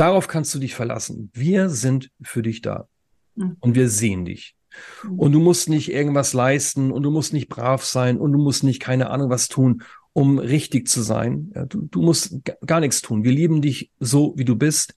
Darauf 0.00 0.28
kannst 0.28 0.54
du 0.54 0.58
dich 0.58 0.74
verlassen. 0.74 1.30
Wir 1.34 1.68
sind 1.68 2.10
für 2.22 2.40
dich 2.40 2.62
da. 2.62 2.88
Mhm. 3.34 3.58
Und 3.60 3.74
wir 3.74 3.90
sehen 3.90 4.24
dich. 4.24 4.56
Mhm. 5.04 5.18
Und 5.18 5.32
du 5.32 5.40
musst 5.40 5.68
nicht 5.68 5.92
irgendwas 5.92 6.32
leisten 6.32 6.90
und 6.90 7.02
du 7.02 7.10
musst 7.10 7.34
nicht 7.34 7.50
brav 7.50 7.84
sein 7.84 8.18
und 8.18 8.32
du 8.32 8.38
musst 8.38 8.64
nicht 8.64 8.80
keine 8.80 9.10
Ahnung 9.10 9.28
was 9.28 9.48
tun, 9.48 9.82
um 10.14 10.38
richtig 10.38 10.88
zu 10.88 11.02
sein. 11.02 11.52
Ja, 11.54 11.66
du, 11.66 11.82
du, 11.82 12.00
musst 12.00 12.34
gar 12.64 12.80
nichts 12.80 13.02
tun. 13.02 13.24
Wir 13.24 13.32
lieben 13.32 13.60
dich 13.60 13.90
so, 14.00 14.32
wie 14.38 14.46
du 14.46 14.56
bist. 14.56 14.94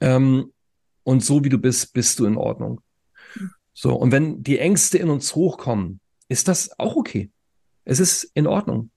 Ähm, 0.00 0.50
und 1.04 1.24
so, 1.24 1.44
wie 1.44 1.48
du 1.48 1.58
bist, 1.58 1.92
bist 1.92 2.18
du 2.18 2.26
in 2.26 2.36
Ordnung. 2.36 2.80
So. 3.74 3.94
Und 3.94 4.12
wenn 4.12 4.42
die 4.42 4.58
Ängste 4.58 4.98
in 4.98 5.10
uns 5.10 5.34
hochkommen, 5.34 6.00
ist 6.28 6.48
das 6.48 6.78
auch 6.78 6.96
okay. 6.96 7.30
Es 7.84 8.00
ist 8.00 8.24
in 8.34 8.46
Ordnung. 8.46 8.90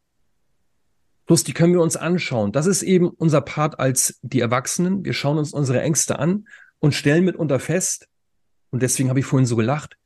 Plus, 1.25 1.43
die 1.43 1.53
können 1.53 1.73
wir 1.73 1.81
uns 1.81 1.95
anschauen. 1.95 2.51
Das 2.51 2.67
ist 2.67 2.83
eben 2.83 3.09
unser 3.09 3.41
Part 3.41 3.79
als 3.79 4.19
die 4.21 4.41
Erwachsenen. 4.41 5.03
Wir 5.03 5.13
schauen 5.13 5.39
uns 5.39 5.53
unsere 5.53 5.81
Ängste 5.81 6.19
an 6.19 6.47
und 6.79 6.93
stellen 6.93 7.25
mitunter 7.25 7.59
fest, 7.59 8.07
und 8.75 8.81
deswegen 8.81 9.07
habe 9.07 9.21
ich 9.21 9.25
vorhin 9.25 9.45
so 9.45 9.55
gelacht, 9.55 9.97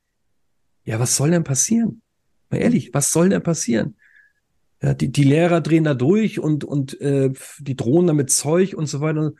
ja, 0.84 1.00
was 1.00 1.16
soll 1.16 1.32
denn 1.32 1.42
passieren? 1.42 2.02
Mal 2.50 2.58
ehrlich, 2.58 2.94
was 2.94 3.10
soll 3.10 3.28
denn 3.28 3.42
passieren? 3.42 3.96
Ja, 4.80 4.94
die, 4.94 5.10
die 5.10 5.24
Lehrer 5.24 5.60
drehen 5.60 5.82
da 5.82 5.94
durch 5.94 6.38
und, 6.38 6.62
und 6.62 7.00
äh, 7.00 7.32
die 7.58 7.74
drohen 7.74 8.06
damit 8.06 8.30
Zeug 8.30 8.74
und 8.74 8.86
so 8.86 9.00
weiter. 9.00 9.32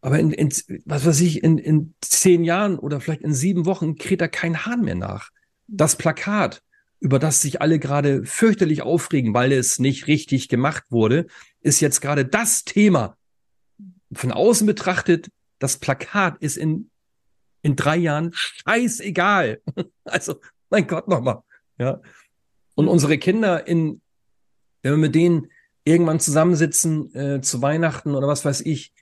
Aber 0.00 0.18
in, 0.18 0.32
in 0.32 0.48
was 0.84 1.04
weiß 1.04 1.20
ich, 1.20 1.42
in, 1.42 1.58
in 1.58 1.94
zehn 2.00 2.44
Jahren 2.44 2.78
oder 2.78 3.00
vielleicht 3.00 3.22
in 3.22 3.34
sieben 3.34 3.66
Wochen 3.66 3.96
kräht 3.96 4.20
da 4.20 4.28
kein 4.28 4.64
Hahn 4.64 4.82
mehr 4.82 4.94
nach. 4.94 5.30
Das 5.66 5.96
Plakat, 5.96 6.62
über 7.00 7.18
das 7.18 7.42
sich 7.42 7.60
alle 7.60 7.78
gerade 7.78 8.24
fürchterlich 8.24 8.82
aufregen, 8.82 9.34
weil 9.34 9.52
es 9.52 9.78
nicht 9.78 10.06
richtig 10.06 10.48
gemacht 10.48 10.84
wurde, 10.90 11.26
ist 11.60 11.80
jetzt 11.80 12.00
gerade 12.00 12.24
das 12.24 12.64
Thema. 12.64 13.16
Von 14.12 14.32
außen 14.32 14.66
betrachtet, 14.66 15.28
das 15.58 15.78
Plakat 15.78 16.38
ist 16.40 16.56
in, 16.56 16.90
in 17.62 17.76
drei 17.76 17.96
Jahren 17.96 18.30
scheißegal. 18.32 19.60
Also, 20.04 20.40
mein 20.70 20.86
Gott, 20.86 21.06
nochmal. 21.06 21.42
Ja. 21.76 22.00
Und 22.74 22.86
mhm. 22.86 22.92
unsere 22.92 23.18
Kinder 23.18 23.66
in, 23.66 24.00
wenn 24.80 24.92
wir 24.92 24.98
mit 24.98 25.14
denen 25.14 25.50
irgendwann 25.84 26.18
zusammensitzen 26.18 27.14
äh, 27.14 27.40
zu 27.42 27.60
Weihnachten 27.60 28.14
oder 28.14 28.26
was 28.26 28.46
weiß 28.46 28.62
ich, 28.62 28.94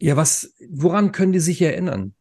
ja, 0.00 0.16
was, 0.16 0.54
woran 0.70 1.12
können 1.12 1.32
die 1.32 1.40
sich 1.40 1.62
erinnern? 1.62 2.14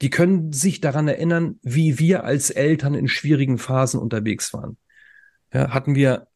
die 0.00 0.10
können 0.10 0.52
sich 0.52 0.80
daran 0.80 1.08
erinnern, 1.08 1.58
wie 1.62 1.98
wir 1.98 2.24
als 2.24 2.50
Eltern 2.50 2.94
in 2.94 3.08
schwierigen 3.08 3.58
Phasen 3.58 3.98
unterwegs 3.98 4.52
waren. 4.52 4.76
Ja, 5.52 5.70
hatten 5.70 5.94
wir 5.94 6.28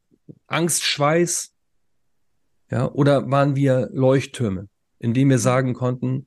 Angst, 0.46 0.84
Schweiß? 0.84 1.54
Ja, 2.70 2.90
oder 2.90 3.30
waren 3.30 3.54
wir 3.54 3.88
Leuchttürme, 3.92 4.68
in 4.99 5.14
denen 5.14 5.30
wir 5.30 5.38
sagen 5.38 5.75
konnten, 5.75 6.26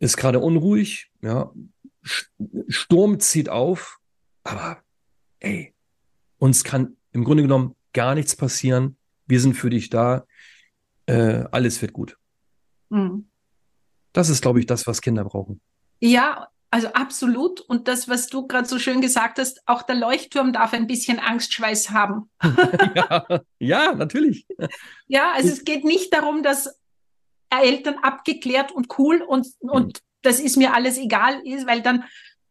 ist 0.00 0.16
gerade 0.16 0.40
unruhig, 0.40 1.10
ja, 1.22 1.52
Sturm 2.68 3.20
zieht 3.20 3.48
auf, 3.48 3.98
aber 4.44 4.82
ey, 5.40 5.74
uns 6.38 6.64
kann 6.64 6.96
im 7.12 7.24
Grunde 7.24 7.42
genommen 7.42 7.74
gar 7.92 8.14
nichts 8.14 8.36
passieren. 8.36 8.96
Wir 9.26 9.40
sind 9.40 9.54
für 9.54 9.70
dich 9.70 9.90
da. 9.90 10.24
Äh, 11.06 11.44
alles 11.50 11.82
wird 11.82 11.92
gut. 11.92 12.16
Mhm. 12.90 13.27
Das 14.12 14.28
ist, 14.28 14.42
glaube 14.42 14.60
ich, 14.60 14.66
das, 14.66 14.86
was 14.86 15.02
Kinder 15.02 15.24
brauchen. 15.24 15.60
Ja, 16.00 16.48
also 16.70 16.88
absolut. 16.88 17.60
Und 17.60 17.88
das, 17.88 18.08
was 18.08 18.26
du 18.26 18.46
gerade 18.46 18.68
so 18.68 18.78
schön 18.78 19.00
gesagt 19.00 19.38
hast, 19.38 19.60
auch 19.66 19.82
der 19.82 19.96
Leuchtturm 19.96 20.52
darf 20.52 20.72
ein 20.72 20.86
bisschen 20.86 21.18
Angstschweiß 21.18 21.90
haben. 21.90 22.30
ja, 22.94 23.26
ja, 23.58 23.94
natürlich. 23.94 24.46
Ja, 25.06 25.32
also 25.32 25.48
es 25.48 25.64
geht 25.64 25.84
nicht 25.84 26.12
darum, 26.12 26.42
dass 26.42 26.78
Eltern 27.50 27.96
abgeklärt 28.02 28.72
und 28.72 28.98
cool 28.98 29.22
und, 29.22 29.46
und 29.60 29.86
mhm. 29.86 30.02
das 30.22 30.40
ist 30.40 30.56
mir 30.56 30.74
alles 30.74 30.98
egal 30.98 31.40
ist, 31.46 31.66
weil 31.66 31.80
dann 31.80 32.04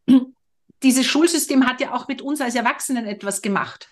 dieses 0.82 1.06
Schulsystem 1.06 1.66
hat 1.66 1.80
ja 1.80 1.92
auch 1.92 2.08
mit 2.08 2.20
uns 2.20 2.40
als 2.40 2.56
Erwachsenen 2.56 3.06
etwas 3.06 3.40
gemacht. 3.42 3.88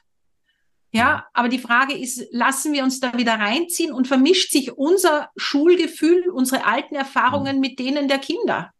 Ja, 0.92 1.26
aber 1.34 1.48
die 1.48 1.58
Frage 1.58 1.94
ist, 1.96 2.26
lassen 2.30 2.72
wir 2.72 2.82
uns 2.82 3.00
da 3.00 3.16
wieder 3.18 3.34
reinziehen 3.34 3.92
und 3.92 4.08
vermischt 4.08 4.50
sich 4.50 4.72
unser 4.72 5.30
Schulgefühl, 5.36 6.28
unsere 6.30 6.64
alten 6.64 6.94
Erfahrungen 6.94 7.56
mhm. 7.56 7.60
mit 7.60 7.78
denen 7.78 8.08
der 8.08 8.18
Kinder? 8.18 8.72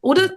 Oder 0.00 0.36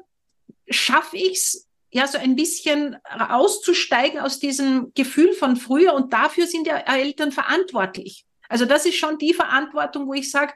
schaffe 0.67 1.17
ich 1.17 1.33
es, 1.33 1.67
ja, 1.91 2.07
so 2.07 2.17
ein 2.17 2.35
bisschen 2.35 2.97
auszusteigen 3.05 4.19
aus 4.19 4.39
diesem 4.39 4.91
Gefühl 4.95 5.33
von 5.33 5.55
früher 5.55 5.93
und 5.93 6.13
dafür 6.13 6.47
sind 6.47 6.67
ja 6.67 6.77
Eltern 6.77 7.31
verantwortlich. 7.31 8.25
Also 8.49 8.65
das 8.65 8.85
ist 8.85 8.97
schon 8.97 9.17
die 9.17 9.33
Verantwortung, 9.33 10.07
wo 10.07 10.13
ich 10.13 10.29
sage, 10.29 10.53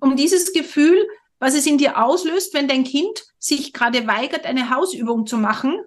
um 0.00 0.16
dieses 0.16 0.52
Gefühl, 0.52 1.06
was 1.38 1.54
es 1.54 1.66
in 1.66 1.78
dir 1.78 2.02
auslöst, 2.02 2.54
wenn 2.54 2.68
dein 2.68 2.84
Kind 2.84 3.24
sich 3.38 3.72
gerade 3.72 4.06
weigert, 4.06 4.46
eine 4.46 4.70
Hausübung 4.70 5.26
zu 5.26 5.38
machen, 5.38 5.78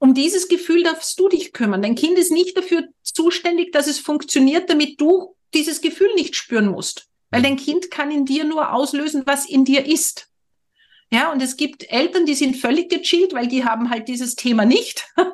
um 0.00 0.14
dieses 0.14 0.48
Gefühl 0.48 0.82
darfst 0.82 1.20
du 1.20 1.28
dich 1.28 1.52
kümmern. 1.52 1.82
Dein 1.82 1.94
Kind 1.94 2.18
ist 2.18 2.32
nicht 2.32 2.56
dafür 2.56 2.88
zuständig, 3.02 3.70
dass 3.72 3.86
es 3.86 3.98
funktioniert, 3.98 4.70
damit 4.70 5.00
du 5.00 5.36
dieses 5.54 5.82
Gefühl 5.82 6.12
nicht 6.14 6.34
spüren 6.34 6.68
musst. 6.68 7.06
Weil 7.30 7.42
dein 7.42 7.56
Kind 7.56 7.90
kann 7.90 8.10
in 8.10 8.24
dir 8.24 8.44
nur 8.44 8.72
auslösen, 8.72 9.22
was 9.26 9.48
in 9.48 9.64
dir 9.64 9.86
ist. 9.86 10.28
Ja, 11.12 11.30
und 11.32 11.42
es 11.42 11.56
gibt 11.56 11.90
Eltern, 11.92 12.24
die 12.24 12.34
sind 12.34 12.56
völlig 12.56 12.88
gechillt, 12.88 13.34
weil 13.34 13.46
die 13.46 13.64
haben 13.64 13.90
halt 13.90 14.08
dieses 14.08 14.34
Thema 14.34 14.64
nicht. 14.64 15.06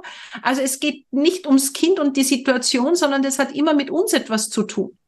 Also 0.42 0.60
es 0.60 0.80
geht 0.80 1.06
nicht 1.12 1.46
ums 1.46 1.72
Kind 1.72 1.98
und 1.98 2.16
die 2.16 2.22
Situation, 2.22 2.94
sondern 2.94 3.22
das 3.22 3.38
hat 3.38 3.54
immer 3.54 3.72
mit 3.72 3.90
uns 3.90 4.12
etwas 4.12 4.50
zu 4.50 4.64
tun. 4.64 4.98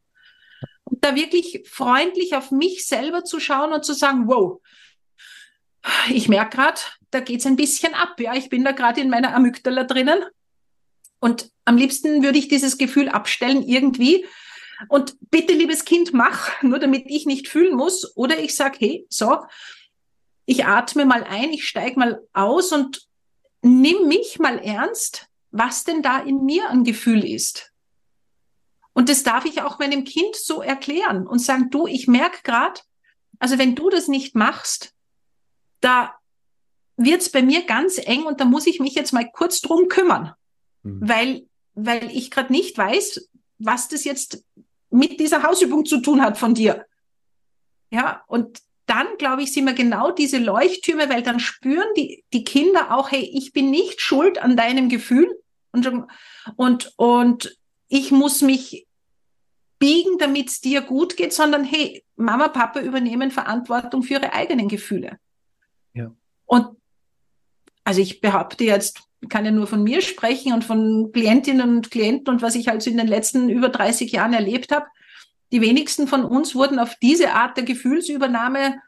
Und 0.84 1.04
da 1.04 1.14
wirklich 1.14 1.68
freundlich 1.68 2.34
auf 2.34 2.50
mich 2.50 2.86
selber 2.86 3.24
zu 3.24 3.40
schauen 3.40 3.72
und 3.72 3.84
zu 3.84 3.92
sagen, 3.92 4.26
wow, 4.26 4.60
ich 6.10 6.28
merke 6.28 6.56
gerade, 6.56 6.80
da 7.10 7.20
geht's 7.20 7.46
ein 7.46 7.56
bisschen 7.56 7.94
ab. 7.94 8.20
Ja, 8.20 8.34
ich 8.34 8.48
bin 8.48 8.64
da 8.64 8.72
gerade 8.72 9.00
in 9.00 9.10
meiner 9.10 9.34
Amygdala 9.34 9.84
drinnen. 9.84 10.22
Und 11.20 11.50
am 11.64 11.76
liebsten 11.76 12.22
würde 12.22 12.38
ich 12.38 12.48
dieses 12.48 12.78
Gefühl 12.78 13.08
abstellen 13.08 13.62
irgendwie. 13.62 14.26
Und 14.88 15.16
bitte, 15.30 15.52
liebes 15.52 15.84
Kind, 15.84 16.12
mach, 16.12 16.62
nur 16.62 16.78
damit 16.78 17.04
ich 17.06 17.26
nicht 17.26 17.48
fühlen 17.48 17.76
muss. 17.76 18.16
Oder 18.16 18.38
ich 18.38 18.54
sag, 18.54 18.80
hey, 18.80 19.06
so, 19.08 19.38
ich 20.46 20.64
atme 20.64 21.04
mal 21.04 21.24
ein, 21.24 21.52
ich 21.52 21.66
steige 21.66 21.98
mal 21.98 22.22
aus 22.32 22.72
und 22.72 23.06
nimm 23.62 24.06
mich 24.06 24.38
mal 24.38 24.58
ernst, 24.58 25.26
was 25.50 25.84
denn 25.84 26.02
da 26.02 26.20
in 26.20 26.44
mir 26.44 26.70
ein 26.70 26.84
Gefühl 26.84 27.24
ist. 27.24 27.72
Und 28.92 29.08
das 29.08 29.22
darf 29.22 29.44
ich 29.44 29.62
auch 29.62 29.78
meinem 29.78 30.04
Kind 30.04 30.36
so 30.36 30.62
erklären 30.62 31.26
und 31.26 31.38
sagen, 31.38 31.70
du, 31.70 31.86
ich 31.86 32.08
merke 32.08 32.42
gerade, 32.42 32.80
also 33.38 33.58
wenn 33.58 33.74
du 33.74 33.90
das 33.90 34.08
nicht 34.08 34.34
machst, 34.34 34.92
da 35.80 36.17
wird's 36.98 37.30
bei 37.30 37.42
mir 37.42 37.64
ganz 37.64 37.98
eng 37.98 38.24
und 38.24 38.40
da 38.40 38.44
muss 38.44 38.66
ich 38.66 38.80
mich 38.80 38.94
jetzt 38.94 39.12
mal 39.12 39.28
kurz 39.32 39.60
drum 39.60 39.88
kümmern, 39.88 40.34
mhm. 40.82 41.00
weil, 41.00 41.46
weil 41.74 42.10
ich 42.10 42.30
gerade 42.30 42.52
nicht 42.52 42.76
weiß, 42.76 43.30
was 43.58 43.88
das 43.88 44.04
jetzt 44.04 44.44
mit 44.90 45.20
dieser 45.20 45.42
Hausübung 45.42 45.86
zu 45.86 46.00
tun 46.00 46.20
hat 46.20 46.36
von 46.36 46.54
dir. 46.54 46.86
Ja, 47.90 48.22
und 48.26 48.60
dann, 48.86 49.06
glaube 49.18 49.42
ich, 49.42 49.52
sind 49.52 49.66
wir 49.66 49.74
genau 49.74 50.10
diese 50.10 50.38
Leuchttürme, 50.38 51.08
weil 51.08 51.22
dann 51.22 51.40
spüren 51.40 51.88
die, 51.96 52.24
die 52.32 52.44
Kinder 52.44 52.94
auch, 52.94 53.10
hey, 53.10 53.22
ich 53.22 53.52
bin 53.52 53.70
nicht 53.70 54.00
schuld 54.00 54.38
an 54.38 54.56
deinem 54.56 54.88
Gefühl 54.88 55.28
und, 55.72 56.06
und, 56.56 56.92
und 56.96 57.58
ich 57.88 58.10
muss 58.10 58.42
mich 58.42 58.86
biegen, 59.78 60.18
damit 60.18 60.48
es 60.48 60.60
dir 60.60 60.80
gut 60.80 61.16
geht, 61.16 61.32
sondern 61.32 61.64
hey, 61.64 62.04
Mama, 62.16 62.48
Papa 62.48 62.80
übernehmen 62.80 63.30
Verantwortung 63.30 64.02
für 64.02 64.14
ihre 64.14 64.32
eigenen 64.32 64.68
Gefühle. 64.68 65.18
Ja. 65.92 66.12
Und 66.46 66.77
also 67.88 68.02
ich 68.02 68.20
behaupte 68.20 68.64
jetzt, 68.64 69.00
kann 69.30 69.46
ja 69.46 69.50
nur 69.50 69.66
von 69.66 69.82
mir 69.82 70.02
sprechen 70.02 70.52
und 70.52 70.62
von 70.62 71.10
Klientinnen 71.10 71.76
und 71.76 71.90
Klienten 71.90 72.28
und 72.34 72.42
was 72.42 72.54
ich 72.54 72.68
also 72.68 72.90
in 72.90 72.98
den 72.98 73.08
letzten 73.08 73.48
über 73.48 73.70
30 73.70 74.12
Jahren 74.12 74.34
erlebt 74.34 74.72
habe. 74.72 74.84
Die 75.52 75.62
wenigsten 75.62 76.06
von 76.06 76.22
uns 76.22 76.54
wurden 76.54 76.78
auf 76.78 76.96
diese 77.00 77.32
Art 77.32 77.56
der 77.56 77.64
Gefühlsübernahme 77.64 78.82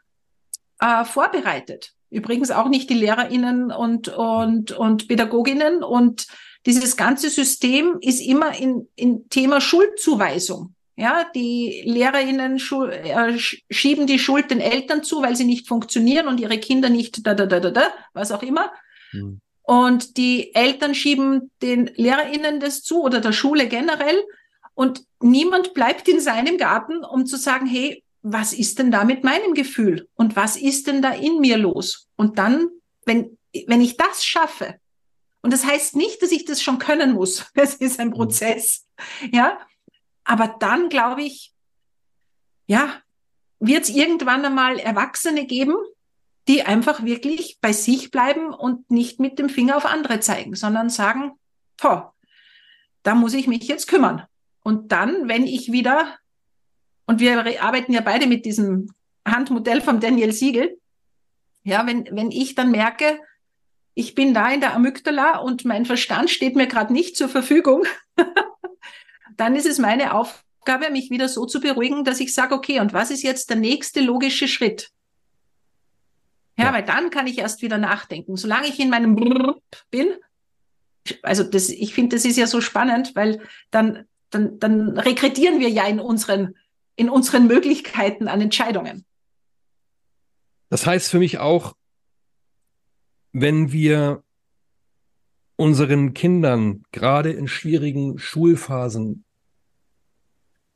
äh, 0.79 1.03
vorbereitet. 1.03 1.93
Übrigens 2.11 2.51
auch 2.51 2.69
nicht 2.69 2.91
die 2.91 2.93
Lehrerinnen 2.93 3.71
und, 3.71 4.09
und, 4.09 4.71
und 4.71 5.07
Pädagoginnen. 5.07 5.83
Und 5.83 6.27
dieses 6.67 6.95
ganze 6.95 7.31
System 7.31 7.97
ist 8.01 8.21
immer 8.21 8.55
in, 8.55 8.87
in 8.95 9.29
Thema 9.29 9.61
Schuldzuweisung. 9.61 10.75
Ja, 10.95 11.25
die 11.33 11.81
Lehrerinnen 11.87 12.57
äh, 12.57 13.39
schieben 13.71 14.05
die 14.05 14.19
Schuld 14.19 14.51
den 14.51 14.59
Eltern 14.59 15.01
zu, 15.03 15.23
weil 15.23 15.35
sie 15.35 15.45
nicht 15.45 15.67
funktionieren 15.67 16.27
und 16.27 16.39
ihre 16.39 16.59
Kinder 16.59 16.89
nicht 16.89 17.25
da, 17.25 17.33
da, 17.33 17.47
da, 17.47 17.59
da, 17.59 17.71
da, 17.71 17.87
was 18.13 18.31
auch 18.31 18.43
immer. 18.43 18.71
Mhm. 19.11 19.41
Und 19.63 20.17
die 20.17 20.53
Eltern 20.55 20.95
schieben 20.95 21.51
den 21.61 21.87
Lehrerinnen 21.95 22.59
das 22.59 22.83
zu 22.83 23.03
oder 23.03 23.21
der 23.21 23.31
Schule 23.31 23.67
generell. 23.67 24.23
Und 24.73 25.05
niemand 25.19 25.73
bleibt 25.73 26.07
in 26.07 26.19
seinem 26.19 26.57
Garten, 26.57 27.03
um 27.03 27.25
zu 27.25 27.37
sagen, 27.37 27.67
hey, 27.67 28.03
was 28.21 28.53
ist 28.53 28.79
denn 28.79 28.91
da 28.91 29.03
mit 29.03 29.23
meinem 29.23 29.53
Gefühl? 29.53 30.07
Und 30.15 30.35
was 30.35 30.55
ist 30.55 30.87
denn 30.87 31.01
da 31.01 31.11
in 31.13 31.39
mir 31.39 31.57
los? 31.57 32.07
Und 32.15 32.37
dann, 32.37 32.67
wenn, 33.05 33.37
wenn 33.67 33.81
ich 33.81 33.97
das 33.97 34.25
schaffe, 34.25 34.79
und 35.41 35.51
das 35.51 35.65
heißt 35.65 35.95
nicht, 35.95 36.21
dass 36.21 36.31
ich 36.31 36.45
das 36.45 36.61
schon 36.61 36.77
können 36.77 37.13
muss. 37.13 37.45
Es 37.55 37.75
ist 37.75 37.99
ein 37.99 38.09
mhm. 38.09 38.13
Prozess. 38.13 38.85
Ja. 39.31 39.59
Aber 40.23 40.47
dann 40.59 40.89
glaube 40.89 41.23
ich, 41.23 41.53
ja, 42.67 43.01
wird 43.59 43.83
es 43.83 43.89
irgendwann 43.89 44.45
einmal 44.45 44.79
Erwachsene 44.79 45.45
geben, 45.45 45.75
die 46.47 46.63
einfach 46.63 47.03
wirklich 47.03 47.59
bei 47.61 47.71
sich 47.71 48.11
bleiben 48.11 48.53
und 48.53 48.89
nicht 48.89 49.19
mit 49.19 49.39
dem 49.39 49.49
Finger 49.49 49.77
auf 49.77 49.85
andere 49.85 50.19
zeigen, 50.19 50.55
sondern 50.55 50.89
sagen, 50.89 51.33
toh, 51.77 52.03
da 53.03 53.15
muss 53.15 53.33
ich 53.33 53.47
mich 53.47 53.63
jetzt 53.63 53.87
kümmern. 53.87 54.23
Und 54.63 54.91
dann, 54.91 55.27
wenn 55.27 55.45
ich 55.45 55.71
wieder, 55.71 56.17
und 57.05 57.19
wir 57.19 57.61
arbeiten 57.63 57.93
ja 57.93 58.01
beide 58.01 58.27
mit 58.27 58.45
diesem 58.45 58.91
Handmodell 59.25 59.81
von 59.81 59.99
Daniel 59.99 60.31
Siegel, 60.31 60.77
ja, 61.63 61.85
wenn, 61.85 62.07
wenn 62.11 62.31
ich 62.31 62.55
dann 62.55 62.71
merke, 62.71 63.19
ich 63.93 64.15
bin 64.15 64.33
da 64.33 64.49
in 64.49 64.61
der 64.61 64.73
Amygdala 64.73 65.39
und 65.39 65.65
mein 65.65 65.85
Verstand 65.85 66.29
steht 66.29 66.55
mir 66.55 66.67
gerade 66.67 66.93
nicht 66.93 67.15
zur 67.15 67.29
Verfügung, 67.29 67.83
dann 69.37 69.55
ist 69.55 69.67
es 69.67 69.77
meine 69.77 70.13
Aufgabe, 70.13 70.89
mich 70.89 71.09
wieder 71.09 71.27
so 71.27 71.45
zu 71.45 71.59
beruhigen, 71.59 72.03
dass 72.03 72.19
ich 72.19 72.33
sage, 72.33 72.55
okay, 72.55 72.79
und 72.79 72.93
was 72.93 73.11
ist 73.11 73.23
jetzt 73.23 73.49
der 73.49 73.57
nächste 73.57 74.01
logische 74.01 74.47
Schritt? 74.47 74.91
Ja, 76.57 76.65
ja. 76.65 76.73
weil 76.73 76.83
dann 76.83 77.09
kann 77.09 77.27
ich 77.27 77.37
erst 77.37 77.61
wieder 77.61 77.77
nachdenken. 77.77 78.35
Solange 78.35 78.67
ich 78.67 78.79
in 78.79 78.89
meinem 78.89 79.15
Brrr 79.15 79.55
bin, 79.89 80.07
also 81.23 81.43
das, 81.43 81.69
ich 81.69 81.93
finde, 81.93 82.15
das 82.15 82.25
ist 82.25 82.37
ja 82.37 82.47
so 82.47 82.61
spannend, 82.61 83.15
weil 83.15 83.41
dann 83.71 84.05
dann, 84.31 84.59
dann 84.59 84.97
rekrutieren 84.97 85.59
wir 85.59 85.69
ja 85.69 85.85
in 85.85 85.99
unseren, 85.99 86.55
in 86.95 87.09
unseren 87.09 87.47
Möglichkeiten 87.47 88.27
an 88.27 88.41
Entscheidungen. 88.41 89.05
Das 90.69 90.85
heißt 90.85 91.11
für 91.11 91.19
mich 91.19 91.37
auch, 91.37 91.75
wenn 93.33 93.71
wir 93.71 94.23
unseren 95.57 96.13
Kindern 96.13 96.83
gerade 96.91 97.31
in 97.31 97.47
schwierigen 97.47 98.17
Schulphasen 98.17 99.25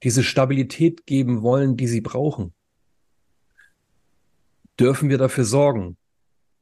diese 0.04 0.24
Stabilität 0.24 1.06
geben 1.06 1.42
wollen, 1.42 1.78
die 1.78 1.88
sie 1.88 2.02
brauchen, 2.02 2.54
dürfen 4.80 5.10
wir 5.10 5.18
dafür 5.18 5.46
sorgen. 5.46 5.98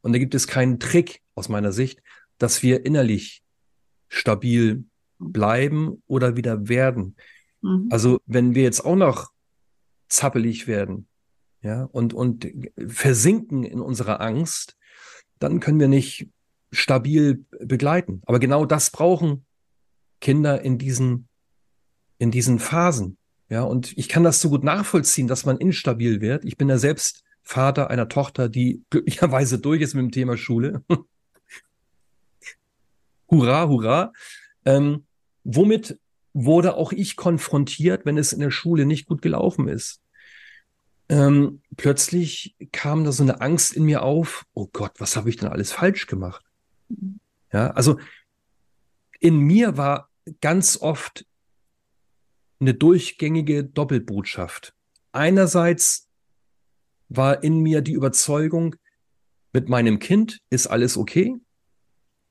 Und 0.02 0.13
da 0.13 0.19
gibt 0.19 0.36
es 0.36 0.47
keinen 0.47 0.80
Trick 0.80 1.21
aus 1.36 1.49
meiner 1.49 1.71
Sicht, 1.71 2.02
dass 2.38 2.62
wir 2.63 2.86
innerlich 2.86 3.43
stabil 4.10 4.86
bleiben 5.17 6.04
oder 6.08 6.36
wieder 6.36 6.67
werden. 6.67 7.15
Mhm. 7.62 7.88
Also 7.89 8.19
wenn 8.26 8.56
wir 8.56 8.63
jetzt 8.63 8.86
auch 8.86 8.95
noch 8.95 9.32
zappelig 10.10 10.67
werden, 10.67 11.08
ja, 11.62 11.84
und, 11.84 12.13
und 12.13 12.52
versinken 12.88 13.63
in 13.63 13.80
unserer 13.80 14.19
Angst, 14.19 14.78
dann 15.39 15.62
können 15.62 15.80
wir 15.80 15.88
nicht 15.88 16.30
stabil 16.71 17.45
begleiten. 17.60 18.21
Aber 18.26 18.39
genau 18.39 18.65
das 18.65 18.91
brauchen 18.91 19.45
Kinder 20.19 20.62
in 20.62 20.78
diesen, 20.78 21.30
in 22.17 22.32
diesen 22.32 22.60
Phasen. 22.60 23.17
Ja, 23.49 23.63
und 23.63 23.97
ich 23.97 24.10
kann 24.10 24.23
das 24.23 24.41
so 24.41 24.49
gut 24.49 24.63
nachvollziehen, 24.63 25.28
dass 25.28 25.45
man 25.45 25.58
instabil 25.58 26.19
wird. 26.19 26.43
Ich 26.43 26.58
bin 26.58 26.69
ja 26.69 26.78
selbst 26.78 27.23
Vater 27.43 27.89
einer 27.89 28.10
Tochter, 28.10 28.49
die 28.49 28.84
glücklicherweise 28.89 29.60
durch 29.60 29.82
ist 29.82 29.93
mit 29.93 30.03
dem 30.03 30.12
Thema 30.12 30.38
Schule. 30.38 30.84
hurra, 33.29 33.67
hurra. 33.67 34.13
Ähm, 34.65 35.06
womit 35.43 35.99
wurde 36.34 36.75
auch 36.75 36.91
ich 36.91 37.15
konfrontiert, 37.15 38.06
wenn 38.06 38.17
es 38.17 38.34
in 38.34 38.39
der 38.39 38.51
Schule 38.51 38.86
nicht 38.86 39.08
gut 39.08 39.21
gelaufen 39.21 39.67
ist? 39.67 40.01
Ähm, 41.10 41.62
plötzlich 41.75 42.56
kam 42.71 43.03
da 43.03 43.12
so 43.12 43.23
eine 43.23 43.41
Angst 43.41 43.73
in 43.73 43.84
mir 43.84 44.03
auf, 44.03 44.45
oh 44.53 44.67
Gott, 44.71 44.93
was 44.99 45.15
habe 45.15 45.29
ich 45.29 45.38
denn 45.38 45.49
alles 45.49 45.71
falsch 45.71 46.08
gemacht? 46.08 46.43
Ja, 47.51 47.71
also 47.71 47.99
in 49.19 49.38
mir 49.38 49.77
war 49.77 50.10
ganz 50.41 50.77
oft 50.82 51.25
eine 52.60 52.73
durchgängige 52.73 53.63
Doppelbotschaft. 53.63 54.73
Einerseits 55.12 56.08
war 57.15 57.43
in 57.43 57.60
mir 57.60 57.82
die 57.82 57.93
Überzeugung, 57.93 58.76
mit 59.54 59.69
meinem 59.69 59.99
Kind 59.99 60.39
ist 60.49 60.67
alles 60.67 60.97
okay 60.97 61.36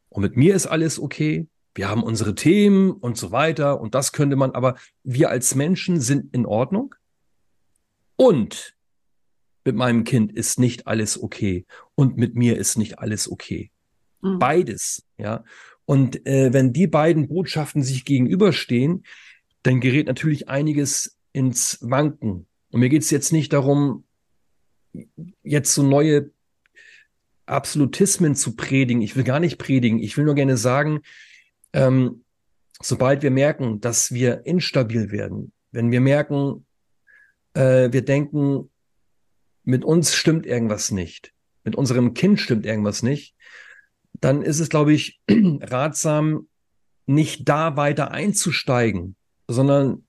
und 0.09 0.23
mit 0.23 0.37
mir 0.37 0.55
ist 0.55 0.66
alles 0.66 0.99
okay 0.99 1.49
wir 1.75 1.88
haben 1.88 2.03
unsere 2.03 2.35
Themen 2.35 2.90
und 2.90 3.16
so 3.16 3.33
weiter 3.33 3.81
und 3.81 3.95
das 3.95 4.12
könnte 4.12 4.37
man, 4.37 4.51
aber 4.53 4.77
wir 5.03 5.31
als 5.31 5.55
Menschen 5.55 6.01
sind 6.01 6.35
in 6.35 6.45
Ordnung 6.45 6.95
und 8.16 8.77
mit 9.64 9.77
meinem 9.77 10.05
Kind 10.05 10.33
ist 10.33 10.59
nicht 10.59 10.87
alles 10.87 11.23
okay 11.23 11.66
und 11.95 12.16
mit 12.16 12.35
mir 12.35 12.59
ist 12.59 12.77
nicht 12.77 12.99
alles 12.99 13.31
okay. 13.31 13.71
Mhm. 14.21 14.38
Beides, 14.38 15.05
ja. 15.18 15.45
Und 15.85 16.27
äh, 16.27 16.53
wenn 16.53 16.73
die 16.73 16.87
beiden 16.87 17.29
Botschaften 17.29 17.83
sich 17.83 18.05
gegenüberstehen, 18.05 19.05
dann 19.62 19.81
gerät 19.81 20.07
natürlich 20.07 20.49
einiges 20.49 21.16
ins 21.33 21.79
Wanken. 21.81 22.47
Und 22.71 22.81
mir 22.81 22.88
geht 22.88 23.03
es 23.03 23.11
jetzt 23.11 23.33
nicht 23.33 23.53
darum, 23.53 24.05
jetzt 25.42 25.74
so 25.74 25.83
neue 25.83 26.31
Absolutismen 27.46 28.35
zu 28.35 28.55
predigen. 28.57 29.02
Ich 29.02 29.16
will 29.16 29.24
gar 29.24 29.40
nicht 29.40 29.59
predigen. 29.59 29.98
Ich 29.98 30.16
will 30.16 30.24
nur 30.24 30.35
gerne 30.35 30.57
sagen, 30.57 31.00
ähm, 31.72 32.24
sobald 32.81 33.22
wir 33.22 33.31
merken, 33.31 33.81
dass 33.81 34.12
wir 34.12 34.46
instabil 34.46 35.11
werden, 35.11 35.52
wenn 35.70 35.90
wir 35.90 36.00
merken, 36.00 36.66
äh, 37.55 37.92
wir 37.92 38.05
denken, 38.05 38.70
mit 39.64 39.85
uns 39.85 40.14
stimmt 40.14 40.46
irgendwas 40.46 40.90
nicht, 40.90 41.33
mit 41.64 41.76
unserem 41.76 42.14
Kind 42.14 42.40
stimmt 42.40 42.66
irgendwas 42.66 43.02
nicht, 43.02 43.35
dann 44.14 44.42
ist 44.42 44.61
es, 44.61 44.68
glaube 44.68 44.92
ich, 44.92 45.20
ratsam, 45.28 46.48
nicht 47.07 47.48
da 47.48 47.76
weiter 47.76 48.12
einzusteigen, 48.12 49.16
sondern 49.48 50.07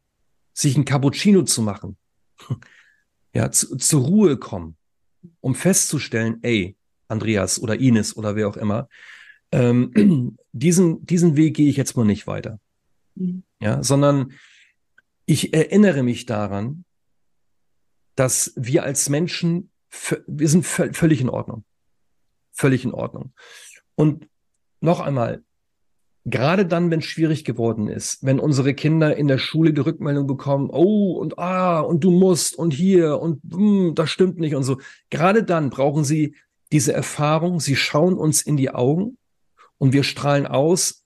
sich 0.54 0.78
ein 0.78 0.86
Cappuccino 0.86 1.42
zu 1.44 1.62
machen. 1.62 1.98
Ja, 3.34 3.52
zu, 3.52 3.76
zur 3.78 4.04
Ruhe 4.04 4.38
kommen, 4.38 4.78
um 5.42 5.56
festzustellen, 5.56 6.40
ey, 6.44 6.76
Andreas 7.08 7.60
oder 7.60 7.80
Ines 7.80 8.16
oder 8.16 8.36
wer 8.36 8.48
auch 8.48 8.58
immer, 8.58 8.90
ähm, 9.52 10.38
diesen, 10.52 11.06
diesen 11.06 11.36
Weg 11.36 11.56
gehe 11.56 11.70
ich 11.70 11.78
jetzt 11.78 11.96
mal 11.96 12.06
nicht 12.06 12.28
weiter. 12.28 12.60
Mhm. 13.16 13.44
Ja, 13.60 13.84
sondern 13.84 14.34
ich 15.26 15.54
erinnere 15.54 16.04
mich 16.04 16.26
daran, 16.26 16.86
dass 18.16 18.54
wir 18.56 18.84
als 18.84 19.10
Menschen, 19.10 19.72
wir 20.28 20.50
sind 20.50 20.66
völlig 20.66 21.22
in 21.22 21.30
Ordnung. 21.30 21.64
Völlig 22.52 22.84
in 22.84 22.92
Ordnung. 22.92 23.34
Und 23.96 24.28
noch 24.82 25.00
einmal, 25.00 25.44
gerade 26.26 26.66
dann, 26.66 26.90
wenn 26.90 27.00
es 27.00 27.06
schwierig 27.06 27.44
geworden 27.44 27.88
ist, 27.88 28.24
wenn 28.24 28.40
unsere 28.40 28.74
Kinder 28.74 29.16
in 29.16 29.28
der 29.28 29.38
Schule 29.38 29.74
die 29.74 29.82
Rückmeldung 29.82 30.26
bekommen, 30.28 30.70
oh 30.72 31.14
und 31.14 31.38
ah 31.38 31.82
und 31.82 32.04
du 32.04 32.12
musst 32.12 32.58
und 32.58 32.72
hier 32.72 33.20
und 33.20 33.42
hm, 33.52 33.94
das 33.96 34.10
stimmt 34.10 34.40
nicht 34.40 34.56
und 34.56 34.64
so, 34.64 34.80
gerade 35.10 35.44
dann 35.44 35.70
brauchen 35.70 36.04
sie 36.04 36.36
diese 36.72 36.94
Erfahrung, 36.94 37.60
sie 37.60 37.76
schauen 37.76 38.16
uns 38.16 38.42
in 38.42 38.58
die 38.58 38.72
Augen 38.72 39.18
und 39.78 39.94
wir 39.94 40.04
strahlen 40.04 40.48
aus, 40.48 41.04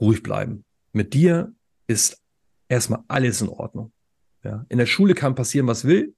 ruhig 0.00 0.22
bleiben. 0.22 0.64
Mit 0.92 1.14
dir 1.14 1.54
ist 1.86 2.20
erstmal 2.68 3.04
alles 3.08 3.40
in 3.40 3.48
Ordnung. 3.48 3.92
Ja, 4.42 4.66
in 4.68 4.78
der 4.78 4.86
Schule 4.86 5.14
kann 5.14 5.34
passieren, 5.34 5.66
was 5.66 5.84
will. 5.84 6.14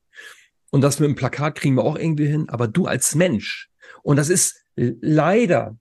Und 0.70 0.80
das 0.80 0.98
mit 0.98 1.08
dem 1.08 1.14
Plakat 1.14 1.54
kriegen 1.54 1.76
wir 1.76 1.84
auch 1.84 1.96
irgendwie 1.96 2.26
hin. 2.26 2.48
Aber 2.48 2.66
du 2.66 2.86
als 2.86 3.14
Mensch, 3.14 3.70
und 4.02 4.16
das 4.16 4.28
ist 4.28 4.64
leider 4.74 5.76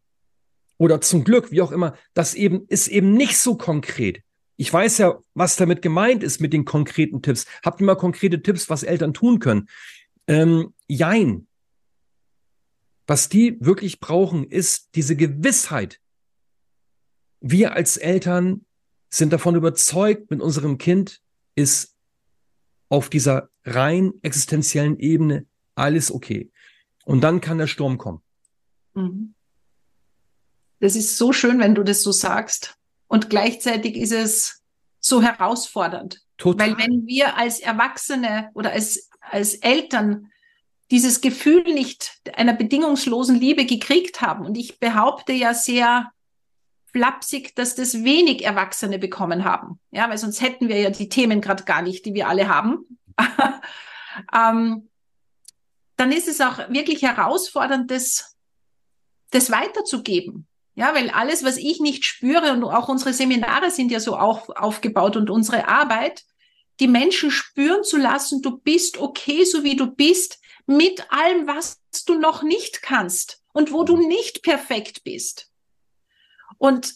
oder 0.77 1.01
zum 1.01 1.23
Glück, 1.23 1.51
wie 1.51 1.61
auch 1.61 1.71
immer, 1.71 1.95
das 2.13 2.33
eben 2.33 2.65
ist 2.67 2.87
eben 2.87 3.13
nicht 3.13 3.37
so 3.37 3.55
konkret. 3.55 4.21
Ich 4.57 4.71
weiß 4.71 4.99
ja, 4.99 5.19
was 5.33 5.55
damit 5.57 5.81
gemeint 5.81 6.23
ist 6.23 6.39
mit 6.39 6.53
den 6.53 6.65
konkreten 6.65 7.21
Tipps. 7.21 7.45
Habt 7.63 7.81
ihr 7.81 7.85
mal 7.85 7.95
konkrete 7.95 8.41
Tipps, 8.41 8.69
was 8.69 8.83
Eltern 8.83 9.13
tun 9.13 9.39
können? 9.39 9.67
Ähm, 10.27 10.73
jein. 10.87 11.47
Was 13.07 13.29
die 13.29 13.57
wirklich 13.59 13.99
brauchen, 13.99 14.45
ist 14.45 14.95
diese 14.95 15.15
Gewissheit. 15.15 15.99
Wir 17.41 17.73
als 17.73 17.97
Eltern 17.97 18.65
sind 19.09 19.31
davon 19.31 19.55
überzeugt, 19.55 20.31
mit 20.31 20.41
unserem 20.41 20.77
Kind 20.77 21.21
ist 21.55 21.95
auf 22.89 23.09
dieser 23.09 23.49
rein 23.63 24.13
existenziellen 24.21 24.99
Ebene 24.99 25.45
alles 25.75 26.11
okay. 26.11 26.51
Und 27.03 27.21
dann 27.21 27.41
kann 27.41 27.57
der 27.57 27.67
Sturm 27.67 27.97
kommen. 27.97 28.21
Mhm. 28.93 29.34
Das 30.79 30.95
ist 30.95 31.17
so 31.17 31.33
schön, 31.33 31.59
wenn 31.59 31.75
du 31.75 31.83
das 31.83 32.01
so 32.01 32.11
sagst. 32.11 32.77
Und 33.07 33.29
gleichzeitig 33.29 33.95
ist 33.95 34.11
es 34.11 34.63
so 34.99 35.21
herausfordernd. 35.21 36.21
Total. 36.37 36.71
Weil 36.71 36.77
wenn 36.77 37.07
wir 37.07 37.37
als 37.37 37.59
Erwachsene 37.59 38.49
oder 38.53 38.71
als, 38.71 39.09
als 39.21 39.55
Eltern 39.55 40.31
dieses 40.91 41.21
Gefühl 41.21 41.63
nicht 41.63 42.19
einer 42.35 42.53
bedingungslosen 42.53 43.39
Liebe 43.39 43.65
gekriegt 43.65 44.21
haben, 44.21 44.45
und 44.45 44.57
ich 44.57 44.79
behaupte 44.79 45.33
ja 45.33 45.53
sehr 45.53 46.11
flapsig, 46.91 47.55
dass 47.55 47.75
das 47.75 48.03
wenig 48.03 48.45
Erwachsene 48.45 48.99
bekommen 48.99 49.43
haben. 49.43 49.79
Ja, 49.91 50.09
weil 50.09 50.17
sonst 50.17 50.41
hätten 50.41 50.69
wir 50.69 50.79
ja 50.79 50.89
die 50.89 51.09
Themen 51.09 51.41
gerade 51.41 51.63
gar 51.63 51.81
nicht, 51.81 52.05
die 52.05 52.13
wir 52.13 52.29
alle 52.29 52.47
haben. 52.47 52.99
ähm, 54.33 54.89
dann 55.97 56.11
ist 56.11 56.27
es 56.27 56.41
auch 56.41 56.57
wirklich 56.69 57.01
herausfordernd, 57.01 57.91
das, 57.91 58.37
das 59.31 59.51
weiterzugeben. 59.51 60.47
Ja, 60.75 60.93
weil 60.93 61.09
alles, 61.09 61.43
was 61.43 61.57
ich 61.57 61.79
nicht 61.79 62.03
spüre 62.03 62.51
und 62.51 62.63
auch 62.65 62.89
unsere 62.89 63.13
Seminare 63.13 63.71
sind 63.71 63.91
ja 63.91 63.99
so 64.01 64.17
auch 64.17 64.49
aufgebaut 64.49 65.15
und 65.15 65.29
unsere 65.29 65.67
Arbeit, 65.69 66.23
die 66.81 66.89
Menschen 66.89 67.31
spüren 67.31 67.83
zu 67.83 67.97
lassen, 67.97 68.41
du 68.41 68.57
bist 68.57 68.97
okay, 68.97 69.45
so 69.45 69.63
wie 69.63 69.77
du 69.77 69.87
bist, 69.87 70.39
mit 70.65 71.11
allem, 71.11 71.47
was 71.47 71.81
du 72.05 72.15
noch 72.15 72.43
nicht 72.43 72.81
kannst 72.81 73.41
und 73.53 73.71
wo 73.71 73.83
du 73.83 73.95
nicht 73.95 74.43
perfekt 74.43 75.03
bist. 75.05 75.49
Und 76.57 76.93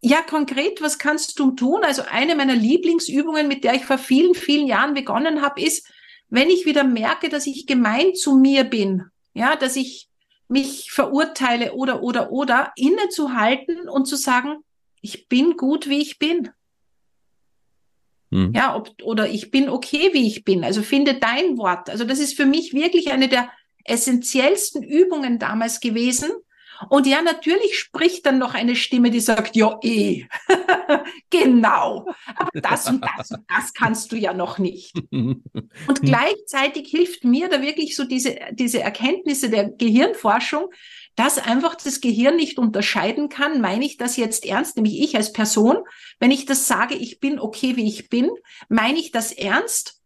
ja, 0.00 0.22
konkret, 0.22 0.80
was 0.80 0.98
kannst 0.98 1.38
du 1.38 1.50
tun? 1.50 1.82
Also 1.82 2.02
eine 2.02 2.34
meiner 2.34 2.54
Lieblingsübungen, 2.54 3.48
mit 3.48 3.64
der 3.64 3.74
ich 3.74 3.84
vor 3.84 3.98
vielen, 3.98 4.34
vielen 4.34 4.66
Jahren 4.66 4.94
begonnen 4.94 5.42
habe, 5.42 5.60
ist, 5.60 5.86
wenn 6.28 6.48
ich 6.48 6.64
wieder 6.64 6.84
merke, 6.84 7.28
dass 7.28 7.46
ich 7.46 7.66
gemein 7.66 8.14
zu 8.14 8.36
mir 8.36 8.64
bin, 8.64 9.04
ja, 9.34 9.56
dass 9.56 9.76
ich 9.76 10.08
mich 10.48 10.90
verurteile 10.90 11.74
oder, 11.74 12.02
oder, 12.02 12.30
oder, 12.30 12.72
innezuhalten 12.76 13.88
und 13.88 14.06
zu 14.06 14.16
sagen, 14.16 14.58
ich 15.00 15.28
bin 15.28 15.56
gut, 15.56 15.88
wie 15.88 16.00
ich 16.00 16.18
bin. 16.18 16.50
Hm. 18.30 18.52
Ja, 18.54 18.74
ob, 18.76 18.90
oder 19.02 19.28
ich 19.28 19.50
bin 19.50 19.68
okay, 19.68 20.10
wie 20.12 20.26
ich 20.26 20.44
bin. 20.44 20.64
Also 20.64 20.82
finde 20.82 21.14
dein 21.14 21.58
Wort. 21.58 21.90
Also 21.90 22.04
das 22.04 22.18
ist 22.18 22.36
für 22.36 22.46
mich 22.46 22.74
wirklich 22.74 23.12
eine 23.12 23.28
der 23.28 23.50
essentiellsten 23.84 24.82
Übungen 24.82 25.38
damals 25.38 25.80
gewesen. 25.80 26.30
Und 26.88 27.06
ja, 27.06 27.22
natürlich 27.22 27.78
spricht 27.78 28.26
dann 28.26 28.38
noch 28.38 28.54
eine 28.54 28.76
Stimme, 28.76 29.10
die 29.10 29.20
sagt, 29.20 29.56
ja, 29.56 29.78
eh, 29.82 30.26
genau, 31.30 32.06
aber 32.34 32.60
das 32.60 32.88
und 32.88 33.04
das 33.16 33.30
und 33.30 33.44
das 33.48 33.74
kannst 33.74 34.12
du 34.12 34.16
ja 34.16 34.32
noch 34.32 34.58
nicht. 34.58 34.94
Und 35.10 36.02
gleichzeitig 36.02 36.88
hilft 36.88 37.24
mir 37.24 37.48
da 37.48 37.62
wirklich 37.62 37.96
so 37.96 38.04
diese, 38.04 38.36
diese 38.52 38.80
Erkenntnisse 38.80 39.50
der 39.50 39.70
Gehirnforschung, 39.70 40.68
dass 41.16 41.38
einfach 41.38 41.74
das 41.76 42.00
Gehirn 42.00 42.36
nicht 42.36 42.58
unterscheiden 42.58 43.28
kann, 43.28 43.60
meine 43.60 43.84
ich 43.84 43.96
das 43.96 44.16
jetzt 44.16 44.44
ernst, 44.44 44.76
nämlich 44.76 45.00
ich 45.00 45.16
als 45.16 45.32
Person, 45.32 45.78
wenn 46.20 46.30
ich 46.30 46.44
das 46.44 46.66
sage, 46.66 46.94
ich 46.94 47.20
bin 47.20 47.40
okay, 47.40 47.76
wie 47.76 47.88
ich 47.88 48.10
bin, 48.10 48.30
meine 48.68 48.98
ich 48.98 49.12
das 49.12 49.32
ernst? 49.32 50.02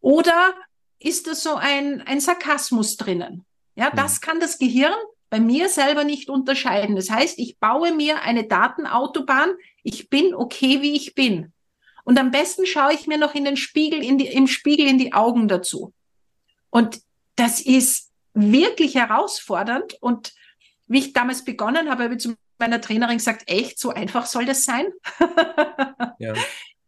Oder 0.00 0.54
ist 1.00 1.26
da 1.26 1.34
so 1.34 1.56
ein, 1.56 2.02
ein 2.02 2.20
Sarkasmus 2.20 2.96
drinnen? 2.96 3.44
Ja, 3.74 3.90
das 3.90 4.20
kann 4.20 4.38
das 4.38 4.58
Gehirn 4.58 4.94
bei 5.30 5.40
mir 5.40 5.68
selber 5.68 6.04
nicht 6.04 6.28
unterscheiden. 6.28 6.96
Das 6.96 7.10
heißt, 7.10 7.38
ich 7.38 7.58
baue 7.58 7.92
mir 7.94 8.22
eine 8.22 8.46
Datenautobahn. 8.46 9.50
Ich 9.82 10.08
bin 10.08 10.34
okay, 10.34 10.80
wie 10.82 10.94
ich 10.94 11.14
bin. 11.14 11.52
Und 12.04 12.18
am 12.18 12.30
besten 12.30 12.66
schaue 12.66 12.92
ich 12.92 13.06
mir 13.06 13.18
noch 13.18 13.34
in 13.34 13.44
den 13.44 13.56
Spiegel, 13.56 14.02
in 14.04 14.18
die, 14.18 14.26
im 14.26 14.46
Spiegel 14.46 14.86
in 14.86 14.98
die 14.98 15.12
Augen 15.12 15.48
dazu. 15.48 15.92
Und 16.70 17.00
das 17.36 17.60
ist 17.60 18.10
wirklich 18.34 18.94
herausfordernd. 18.94 19.96
Und 20.00 20.34
wie 20.86 20.98
ich 20.98 21.12
damals 21.12 21.44
begonnen 21.44 21.90
habe, 21.90 22.04
habe 22.04 22.14
ich 22.14 22.20
zu 22.20 22.34
meiner 22.58 22.80
Trainerin 22.80 23.18
gesagt, 23.18 23.44
echt, 23.46 23.78
so 23.78 23.90
einfach 23.90 24.26
soll 24.26 24.44
das 24.44 24.64
sein? 24.64 24.86
ja. 26.18 26.34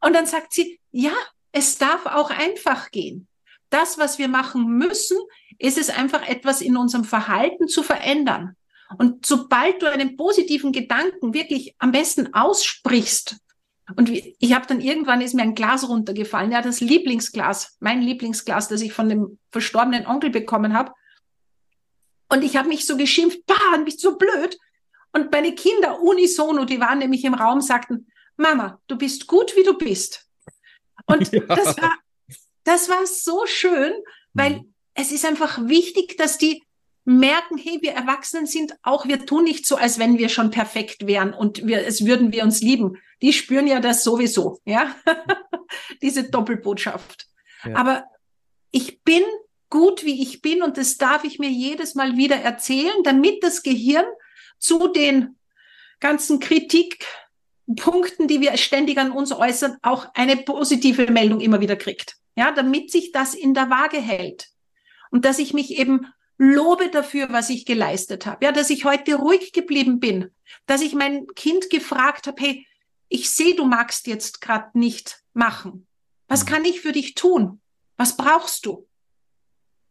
Und 0.01 0.13
dann 0.13 0.27
sagt 0.27 0.53
sie, 0.53 0.79
ja, 0.93 1.15
es 1.53 1.79
darf 1.79 2.07
auch 2.07 2.31
einfach 2.31 2.91
gehen. 2.91 3.27
Das, 3.71 3.99
was 3.99 4.19
wir 4.19 4.29
machen 4.29 4.67
müssen, 4.67 5.19
ist 5.59 5.79
es 5.79 5.91
einfach 5.91 6.27
etwas 6.29 6.61
in 6.61 6.77
unserem 6.77 7.05
Verhalten 7.05 7.69
zu 7.69 7.83
verändern. 7.83 8.57
Und 8.99 9.27
sobald 9.27 9.83
du 9.83 9.91
einen 9.91 10.17
positiven 10.17 10.73
Gedanken 10.73 11.35
wirklich 11.35 11.75
am 11.79 11.93
besten 11.93 12.35
aussprichst, 12.35 13.37
und 13.95 14.11
ich 14.11 14.53
habe 14.53 14.67
dann 14.67 14.81
irgendwann 14.81 15.21
ist 15.21 15.35
mir 15.35 15.43
ein 15.43 15.55
Glas 15.55 15.89
runtergefallen, 15.89 16.51
ja, 16.51 16.61
das 16.61 16.81
Lieblingsglas, 16.81 17.77
mein 17.79 18.03
Lieblingsglas, 18.03 18.67
das 18.67 18.81
ich 18.81 18.93
von 18.93 19.09
dem 19.09 19.39
verstorbenen 19.53 20.07
Onkel 20.07 20.31
bekommen 20.31 20.75
habe. 20.75 20.93
Und 22.29 22.43
ich 22.43 22.57
habe 22.57 22.69
mich 22.69 22.85
so 22.85 22.97
geschimpft, 22.97 23.47
bah, 23.47 23.79
bist 23.85 24.01
so 24.01 24.19
blöd. 24.19 24.59
Und 25.13 25.31
meine 25.31 25.55
Kinder 25.55 26.03
unisono, 26.03 26.65
die 26.65 26.81
waren 26.81 26.99
nämlich 26.99 27.25
im 27.25 27.35
Raum, 27.35 27.61
sagten, 27.61 28.09
Mama, 28.37 28.81
du 28.89 28.99
bist 28.99 29.29
gut, 29.29 29.55
wie 29.55 29.63
du 29.63 29.79
bist. 29.79 30.27
Und 31.07 31.31
ja. 31.33 31.43
das 31.43 31.81
war, 31.81 31.97
das 32.65 32.89
war 32.89 33.07
so 33.07 33.47
schön, 33.47 33.93
weil 34.35 34.57
mhm 34.57 34.75
es 34.97 35.13
ist 35.13 35.25
einfach 35.25 35.59
wichtig, 35.69 36.17
dass 36.17 36.39
die 36.39 36.63
merken, 37.05 37.57
hey, 37.57 37.79
wir 37.83 37.93
Erwachsenen 37.93 38.47
sind 38.47 38.75
auch, 38.83 39.07
wir 39.07 39.27
tun 39.27 39.45
nicht 39.45 39.65
so, 39.65 39.77
als 39.77 39.99
wenn 39.99 40.19
wir 40.19 40.29
schon 40.29 40.51
perfekt 40.51 41.07
wären 41.07 41.33
und 41.33 41.65
wir, 41.67 41.87
es 41.87 42.05
würden 42.05 42.33
wir 42.33 42.43
uns 42.43 42.61
lieben. 42.63 42.99
Die 43.23 43.33
spüren 43.33 43.69
ja 43.69 43.79
das 43.79 44.03
sowieso, 44.03 44.59
ja, 44.65 44.97
diese 46.03 46.25
Doppelbotschaft. 46.25 47.29
Ja. 47.65 47.77
Aber 47.77 48.05
ich 48.73 49.03
bin 49.03 49.23
gut, 49.71 50.05
wie 50.05 50.21
ich 50.21 50.43
bin 50.43 50.63
und 50.63 50.79
das 50.79 50.97
darf 50.97 51.25
ich 51.25 51.39
mir 51.39 51.51
jedes 51.51 51.95
Mal 51.95 52.17
wieder 52.17 52.37
erzählen, 52.37 53.03
damit 53.05 53.43
das 53.43 53.63
Gehirn 53.63 54.07
zu 54.59 54.89
den 54.89 55.37
ganzen 56.01 56.41
Kritikpunkten, 56.41 58.27
die 58.27 58.41
wir 58.41 58.57
ständig 58.57 58.99
an 58.99 59.13
uns 59.13 59.33
äußern, 59.33 59.77
auch 59.83 60.09
eine 60.15 60.37
positive 60.39 61.11
Meldung 61.11 61.41
immer 61.41 61.61
wieder 61.61 61.77
kriegt. 61.77 62.17
Ja, 62.37 62.51
damit 62.51 62.91
sich 62.91 63.13
das 63.13 63.35
in 63.35 63.55
der 63.55 63.71
Waage 63.71 63.99
hält 63.99 64.49
und 65.11 65.25
dass 65.25 65.39
ich 65.39 65.55
mich 65.55 65.79
eben 65.79 66.07
lobe 66.39 66.91
dafür, 66.91 67.33
was 67.33 67.51
ich 67.51 67.65
geleistet 67.65 68.27
habe. 68.27 68.45
Ja, 68.45 68.53
dass 68.53 68.71
ich 68.71 68.85
heute 68.85 69.17
ruhig 69.17 69.53
geblieben 69.53 70.01
bin, 70.01 70.31
dass 70.67 70.83
ich 70.83 70.95
mein 70.95 71.27
Kind 71.35 71.71
gefragt 71.71 72.27
habe, 72.27 72.41
hey, 72.43 72.67
ich 73.09 73.31
sehe, 73.31 73.55
du 73.55 73.65
magst 73.65 74.07
jetzt 74.07 74.41
gerade 74.41 74.79
nicht 74.79 75.23
machen. 75.33 75.87
Was 76.29 76.45
mhm. 76.45 76.49
kann 76.49 76.65
ich 76.65 76.81
für 76.81 76.93
dich 76.93 77.15
tun? 77.15 77.61
Was 77.97 78.17
brauchst 78.17 78.67
du? 78.67 78.87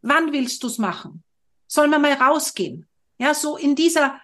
Wann 0.02 0.32
willst 0.32 0.62
du's 0.62 0.78
machen? 0.78 1.24
Sollen 1.66 1.90
wir 1.90 1.98
mal 1.98 2.12
rausgehen? 2.12 2.86
Ja, 3.18 3.34
so 3.34 3.56
in 3.56 3.74
dieser, 3.74 4.20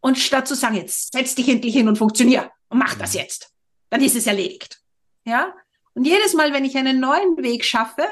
und 0.00 0.18
statt 0.18 0.48
zu 0.48 0.54
sagen, 0.54 0.76
jetzt 0.76 1.12
setz 1.12 1.34
dich 1.34 1.48
endlich 1.48 1.74
hin 1.74 1.88
und 1.88 1.98
funktionier 1.98 2.50
und 2.68 2.78
mach 2.78 2.94
das 2.94 3.12
mhm. 3.12 3.20
jetzt, 3.20 3.52
dann 3.90 4.02
ist 4.02 4.16
es 4.16 4.26
erledigt. 4.26 4.80
Ja? 5.24 5.54
Und 5.94 6.06
jedes 6.06 6.34
Mal, 6.34 6.52
wenn 6.52 6.64
ich 6.64 6.76
einen 6.76 6.98
neuen 6.98 7.36
Weg 7.42 7.64
schaffe, 7.64 8.06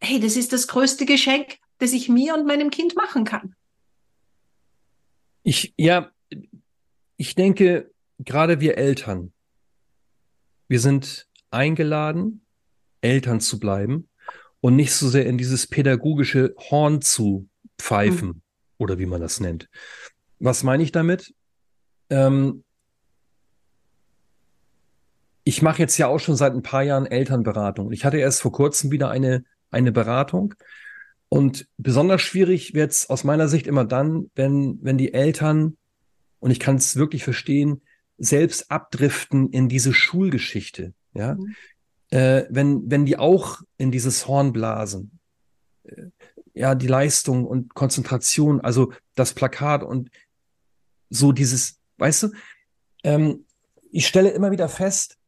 hey, 0.00 0.20
das 0.20 0.36
ist 0.36 0.52
das 0.52 0.68
größte 0.68 1.06
Geschenk, 1.06 1.58
das 1.78 1.92
ich 1.92 2.08
mir 2.08 2.34
und 2.34 2.46
meinem 2.46 2.70
Kind 2.70 2.96
machen 2.96 3.24
kann. 3.24 3.54
Ich, 5.42 5.74
ja, 5.76 6.10
ich 7.16 7.34
denke, 7.34 7.90
gerade 8.18 8.60
wir 8.60 8.78
Eltern, 8.78 9.32
wir 10.68 10.80
sind 10.80 11.28
eingeladen, 11.50 12.44
Eltern 13.00 13.40
zu 13.40 13.58
bleiben 13.58 14.08
und 14.60 14.76
nicht 14.76 14.92
so 14.92 15.08
sehr 15.08 15.26
in 15.26 15.38
dieses 15.38 15.66
pädagogische 15.66 16.54
Horn 16.58 17.00
zu 17.00 17.48
pfeifen 17.78 18.28
mhm. 18.28 18.42
oder 18.78 18.98
wie 18.98 19.06
man 19.06 19.20
das 19.20 19.40
nennt. 19.40 19.68
Was 20.38 20.62
meine 20.62 20.82
ich 20.82 20.92
damit? 20.92 21.34
Ähm, 22.10 22.64
ich 25.44 25.62
mache 25.62 25.78
jetzt 25.78 25.96
ja 25.96 26.08
auch 26.08 26.18
schon 26.18 26.34
seit 26.34 26.54
ein 26.54 26.62
paar 26.62 26.82
Jahren 26.82 27.06
Elternberatung. 27.06 27.92
Ich 27.92 28.04
hatte 28.04 28.18
erst 28.18 28.42
vor 28.42 28.50
kurzem 28.50 28.90
wieder 28.90 29.10
eine, 29.10 29.44
eine 29.70 29.92
Beratung. 29.92 30.54
Und 31.28 31.68
besonders 31.76 32.22
schwierig 32.22 32.74
wird 32.74 32.92
es 32.92 33.10
aus 33.10 33.24
meiner 33.24 33.48
Sicht 33.48 33.66
immer 33.66 33.84
dann, 33.84 34.30
wenn, 34.34 34.78
wenn 34.82 34.98
die 34.98 35.12
Eltern, 35.12 35.76
und 36.38 36.50
ich 36.50 36.60
kann 36.60 36.76
es 36.76 36.96
wirklich 36.96 37.24
verstehen, 37.24 37.82
selbst 38.18 38.70
abdriften 38.70 39.50
in 39.50 39.68
diese 39.68 39.92
Schulgeschichte. 39.92 40.94
Ja, 41.14 41.34
mhm. 41.34 41.54
äh, 42.10 42.44
wenn, 42.50 42.90
wenn 42.90 43.06
die 43.06 43.18
auch 43.18 43.62
in 43.78 43.90
dieses 43.90 44.26
Horn 44.28 44.52
blasen. 44.52 45.18
Äh, 45.84 46.10
ja, 46.54 46.74
die 46.74 46.86
Leistung 46.86 47.44
und 47.44 47.74
Konzentration, 47.74 48.62
also 48.62 48.92
das 49.14 49.34
Plakat 49.34 49.82
und 49.82 50.10
so 51.10 51.32
dieses, 51.32 51.80
weißt 51.98 52.24
du, 52.24 52.28
ähm, 53.04 53.44
ich 53.90 54.06
stelle 54.06 54.30
immer 54.30 54.50
wieder 54.50 54.68
fest, 54.68 55.18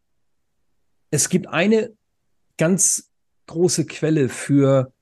es 1.11 1.29
gibt 1.29 1.47
eine 1.49 1.93
ganz 2.57 3.08
große 3.49 3.87
Quelle 3.87 4.29
für 4.29 4.93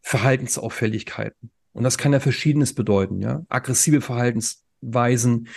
Verhaltensauffälligkeiten. 0.00 1.50
Und 1.72 1.84
das 1.84 1.98
kann 1.98 2.12
ja 2.12 2.20
verschiedenes 2.20 2.74
bedeuten, 2.74 3.20
ja. 3.20 3.44
Aggressive 3.48 4.00
Verhaltensweisen, 4.00 5.48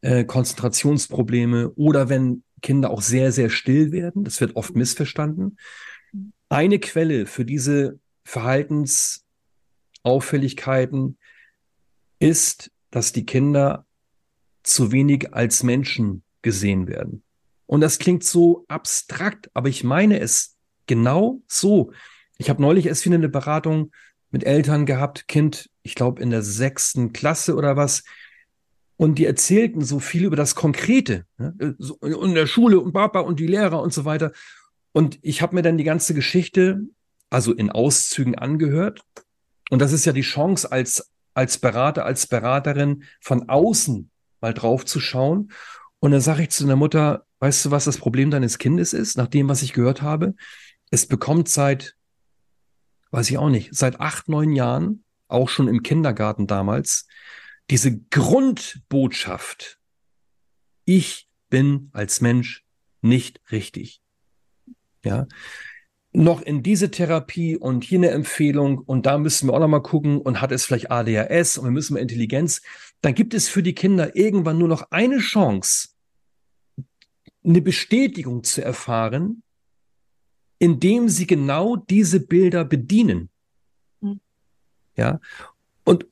äh, 0.00 0.24
Konzentrationsprobleme 0.24 1.70
oder 1.70 2.08
wenn 2.08 2.42
Kinder 2.62 2.90
auch 2.90 3.02
sehr, 3.02 3.32
sehr 3.32 3.50
still 3.50 3.92
werden. 3.92 4.24
Das 4.24 4.40
wird 4.40 4.56
oft 4.56 4.74
missverstanden. 4.74 5.58
Eine 6.48 6.78
Quelle 6.78 7.26
für 7.26 7.44
diese 7.44 7.98
Verhaltensauffälligkeiten 8.24 11.18
ist, 12.18 12.70
dass 12.90 13.12
die 13.12 13.26
Kinder 13.26 13.86
zu 14.62 14.92
wenig 14.92 15.32
als 15.32 15.62
Menschen 15.62 16.22
gesehen 16.42 16.88
werden. 16.88 17.22
Und 17.66 17.80
das 17.80 17.98
klingt 17.98 18.24
so 18.24 18.64
abstrakt, 18.68 19.50
aber 19.54 19.68
ich 19.68 19.84
meine 19.84 20.20
es 20.20 20.56
genau 20.90 21.40
so. 21.46 21.92
Ich 22.36 22.50
habe 22.50 22.60
neulich 22.60 22.86
erst 22.86 23.04
wieder 23.06 23.14
eine 23.14 23.28
Beratung 23.28 23.92
mit 24.32 24.42
Eltern 24.42 24.86
gehabt, 24.86 25.28
Kind, 25.28 25.70
ich 25.82 25.94
glaube 25.94 26.20
in 26.20 26.30
der 26.30 26.42
sechsten 26.42 27.12
Klasse 27.12 27.54
oder 27.54 27.76
was. 27.76 28.02
Und 28.96 29.14
die 29.18 29.24
erzählten 29.24 29.82
so 29.82 30.00
viel 30.00 30.24
über 30.24 30.34
das 30.34 30.56
Konkrete. 30.56 31.26
Ne? 31.38 31.76
So 31.78 31.94
in 32.00 32.34
der 32.34 32.48
Schule 32.48 32.80
und 32.80 32.92
Papa 32.92 33.20
und 33.20 33.38
die 33.38 33.46
Lehrer 33.46 33.80
und 33.80 33.94
so 33.94 34.04
weiter. 34.04 34.32
Und 34.90 35.20
ich 35.22 35.42
habe 35.42 35.54
mir 35.54 35.62
dann 35.62 35.78
die 35.78 35.84
ganze 35.84 36.12
Geschichte, 36.12 36.80
also 37.30 37.52
in 37.52 37.70
Auszügen 37.70 38.34
angehört. 38.34 39.02
Und 39.70 39.80
das 39.80 39.92
ist 39.92 40.04
ja 40.04 40.12
die 40.12 40.22
Chance 40.22 40.72
als, 40.72 41.08
als 41.34 41.58
Berater, 41.58 42.04
als 42.04 42.26
Beraterin 42.26 43.04
von 43.20 43.48
außen 43.48 44.10
mal 44.40 44.54
drauf 44.54 44.84
zu 44.84 44.98
schauen. 44.98 45.52
Und 46.00 46.10
dann 46.10 46.20
sage 46.20 46.42
ich 46.42 46.50
zu 46.50 46.66
der 46.66 46.74
Mutter, 46.74 47.26
weißt 47.38 47.66
du, 47.66 47.70
was 47.70 47.84
das 47.84 47.98
Problem 47.98 48.32
deines 48.32 48.58
Kindes 48.58 48.92
ist, 48.92 49.16
nach 49.16 49.28
dem, 49.28 49.48
was 49.48 49.62
ich 49.62 49.72
gehört 49.72 50.02
habe? 50.02 50.34
Es 50.90 51.06
bekommt 51.06 51.48
seit, 51.48 51.96
weiß 53.10 53.30
ich 53.30 53.38
auch 53.38 53.48
nicht, 53.48 53.74
seit 53.74 54.00
acht, 54.00 54.28
neun 54.28 54.52
Jahren, 54.52 55.04
auch 55.28 55.48
schon 55.48 55.68
im 55.68 55.82
Kindergarten 55.82 56.46
damals, 56.46 57.06
diese 57.70 57.98
Grundbotschaft. 58.10 59.78
Ich 60.84 61.28
bin 61.48 61.90
als 61.92 62.20
Mensch 62.20 62.64
nicht 63.00 63.40
richtig. 63.52 64.02
Ja. 65.04 65.26
Noch 66.12 66.42
in 66.42 66.64
diese 66.64 66.90
Therapie 66.90 67.56
und 67.56 67.84
hier 67.84 68.00
eine 68.00 68.10
Empfehlung 68.10 68.78
und 68.78 69.06
da 69.06 69.16
müssen 69.18 69.48
wir 69.48 69.54
auch 69.54 69.60
noch 69.60 69.68
mal 69.68 69.80
gucken 69.80 70.20
und 70.20 70.40
hat 70.40 70.50
es 70.50 70.64
vielleicht 70.64 70.90
ADHS 70.90 71.56
und 71.56 71.66
wir 71.66 71.70
müssen 71.70 71.94
mal 71.94 72.00
Intelligenz 72.00 72.62
dann 73.00 73.14
gibt 73.14 73.34
es 73.34 73.48
für 73.48 73.62
die 73.62 73.74
Kinder 73.74 74.14
irgendwann 74.16 74.58
nur 74.58 74.68
noch 74.68 74.90
eine 74.90 75.18
Chance, 75.18 75.88
eine 77.44 77.62
Bestätigung 77.62 78.44
zu 78.44 78.62
erfahren, 78.62 79.42
indem 80.60 81.08
sie 81.08 81.26
genau 81.26 81.74
diese 81.74 82.20
Bilder 82.20 82.64
bedienen. 82.64 83.30
Mhm. 84.00 84.20
Ja. 84.94 85.20
Und, 85.84 86.06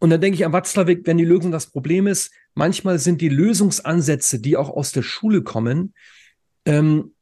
und 0.00 0.10
dann 0.10 0.20
denke 0.20 0.34
ich 0.34 0.44
an 0.44 0.52
Watzlawick, 0.52 1.06
wenn 1.06 1.18
die 1.18 1.24
Lösung 1.24 1.52
das 1.52 1.66
Problem 1.66 2.08
ist, 2.08 2.32
manchmal 2.54 2.98
sind 2.98 3.20
die 3.20 3.28
Lösungsansätze, 3.28 4.40
die 4.40 4.56
auch 4.56 4.70
aus 4.70 4.90
der 4.90 5.02
Schule 5.02 5.42
kommen, 5.42 5.94
ähm, 6.64 7.14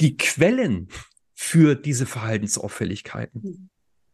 die 0.00 0.16
Quellen 0.16 0.88
für 1.34 1.74
diese 1.74 2.06
Verhaltensauffälligkeiten. 2.06 3.42
Mhm. 3.42 3.68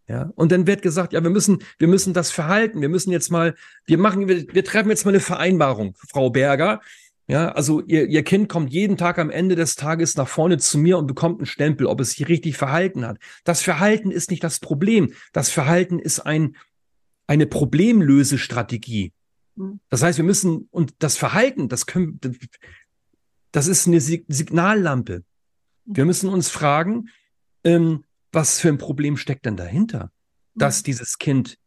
Ja, 0.09 0.33
und 0.37 0.53
dann 0.53 0.69
wird 0.69 0.83
gesagt, 0.83 1.13
ja, 1.13 1.23
wir 1.23 1.31
müssen, 1.31 1.65
wir 1.79 1.89
müssen 1.89 2.13
das 2.13 2.31
verhalten, 2.31 2.81
wir 2.81 2.89
müssen 2.89 3.11
jetzt 3.11 3.31
mal, 3.31 3.57
wir 3.87 3.99
machen, 3.99 4.29
wir, 4.29 4.53
wir 4.53 4.65
treffen 4.65 4.89
jetzt 4.89 5.05
mal 5.05 5.11
eine 5.11 5.21
Vereinbarung, 5.21 5.97
Frau 6.09 6.31
Berger. 6.31 6.81
Ja, 7.29 7.49
also 7.51 7.83
ihr, 7.83 8.07
ihr 8.07 8.23
Kind 8.23 8.49
kommt 8.49 8.73
jeden 8.73 8.97
Tag 8.97 9.19
am 9.19 9.31
Ende 9.31 9.57
des 9.57 9.75
Tages 9.75 10.17
nach 10.17 10.29
vorne 10.29 10.59
zu 10.59 10.79
mir 10.79 10.97
und 10.97 11.09
bekommt 11.09 11.41
einen 11.41 11.47
Stempel, 11.47 11.87
ob 11.87 12.01
es 12.01 12.13
sich 12.13 12.29
richtig 12.29 12.57
verhalten 12.57 13.05
hat. 13.05 13.19
Das 13.43 13.63
Verhalten 13.63 14.13
ist 14.13 14.31
nicht 14.31 14.45
das 14.45 14.61
Problem. 14.61 15.13
Das 15.33 15.51
Verhalten 15.51 15.99
ist 15.99 16.21
ein, 16.21 16.57
eine 17.27 17.47
Problemlösestrategie. 17.47 19.13
Mhm. 19.57 19.81
Das 19.89 20.03
heißt, 20.03 20.19
wir 20.19 20.25
müssen, 20.25 20.69
und 20.71 20.95
das 21.01 21.17
Verhalten, 21.17 21.69
das 21.69 21.87
können, 21.87 22.21
das 23.51 23.67
ist 23.67 23.89
eine 23.89 24.01
Signallampe. 24.01 25.25
Wir 25.85 26.05
mhm. 26.05 26.09
müssen 26.09 26.29
uns 26.29 26.49
fragen, 26.49 27.09
ähm, 27.65 28.05
was 28.31 28.61
für 28.61 28.69
ein 28.69 28.79
Problem 28.79 29.17
steckt 29.17 29.47
denn 29.47 29.57
dahinter, 29.57 30.13
dass 30.55 30.83
mhm. 30.83 30.85
dieses 30.85 31.19
Kind 31.19 31.59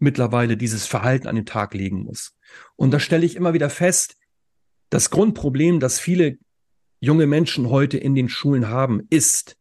mittlerweile 0.00 0.56
dieses 0.56 0.86
Verhalten 0.86 1.28
an 1.28 1.36
den 1.36 1.46
Tag 1.46 1.72
legen 1.72 2.02
muss? 2.02 2.34
Und 2.74 2.90
da 2.90 2.98
stelle 2.98 3.24
ich 3.24 3.36
immer 3.36 3.54
wieder 3.54 3.70
fest, 3.70 4.16
das 4.90 5.10
Grundproblem, 5.10 5.80
das 5.80 5.98
viele 5.98 6.38
junge 7.00 7.26
Menschen 7.26 7.70
heute 7.70 7.98
in 7.98 8.14
den 8.14 8.28
Schulen 8.28 8.68
haben, 8.68 9.02
ist, 9.10 9.56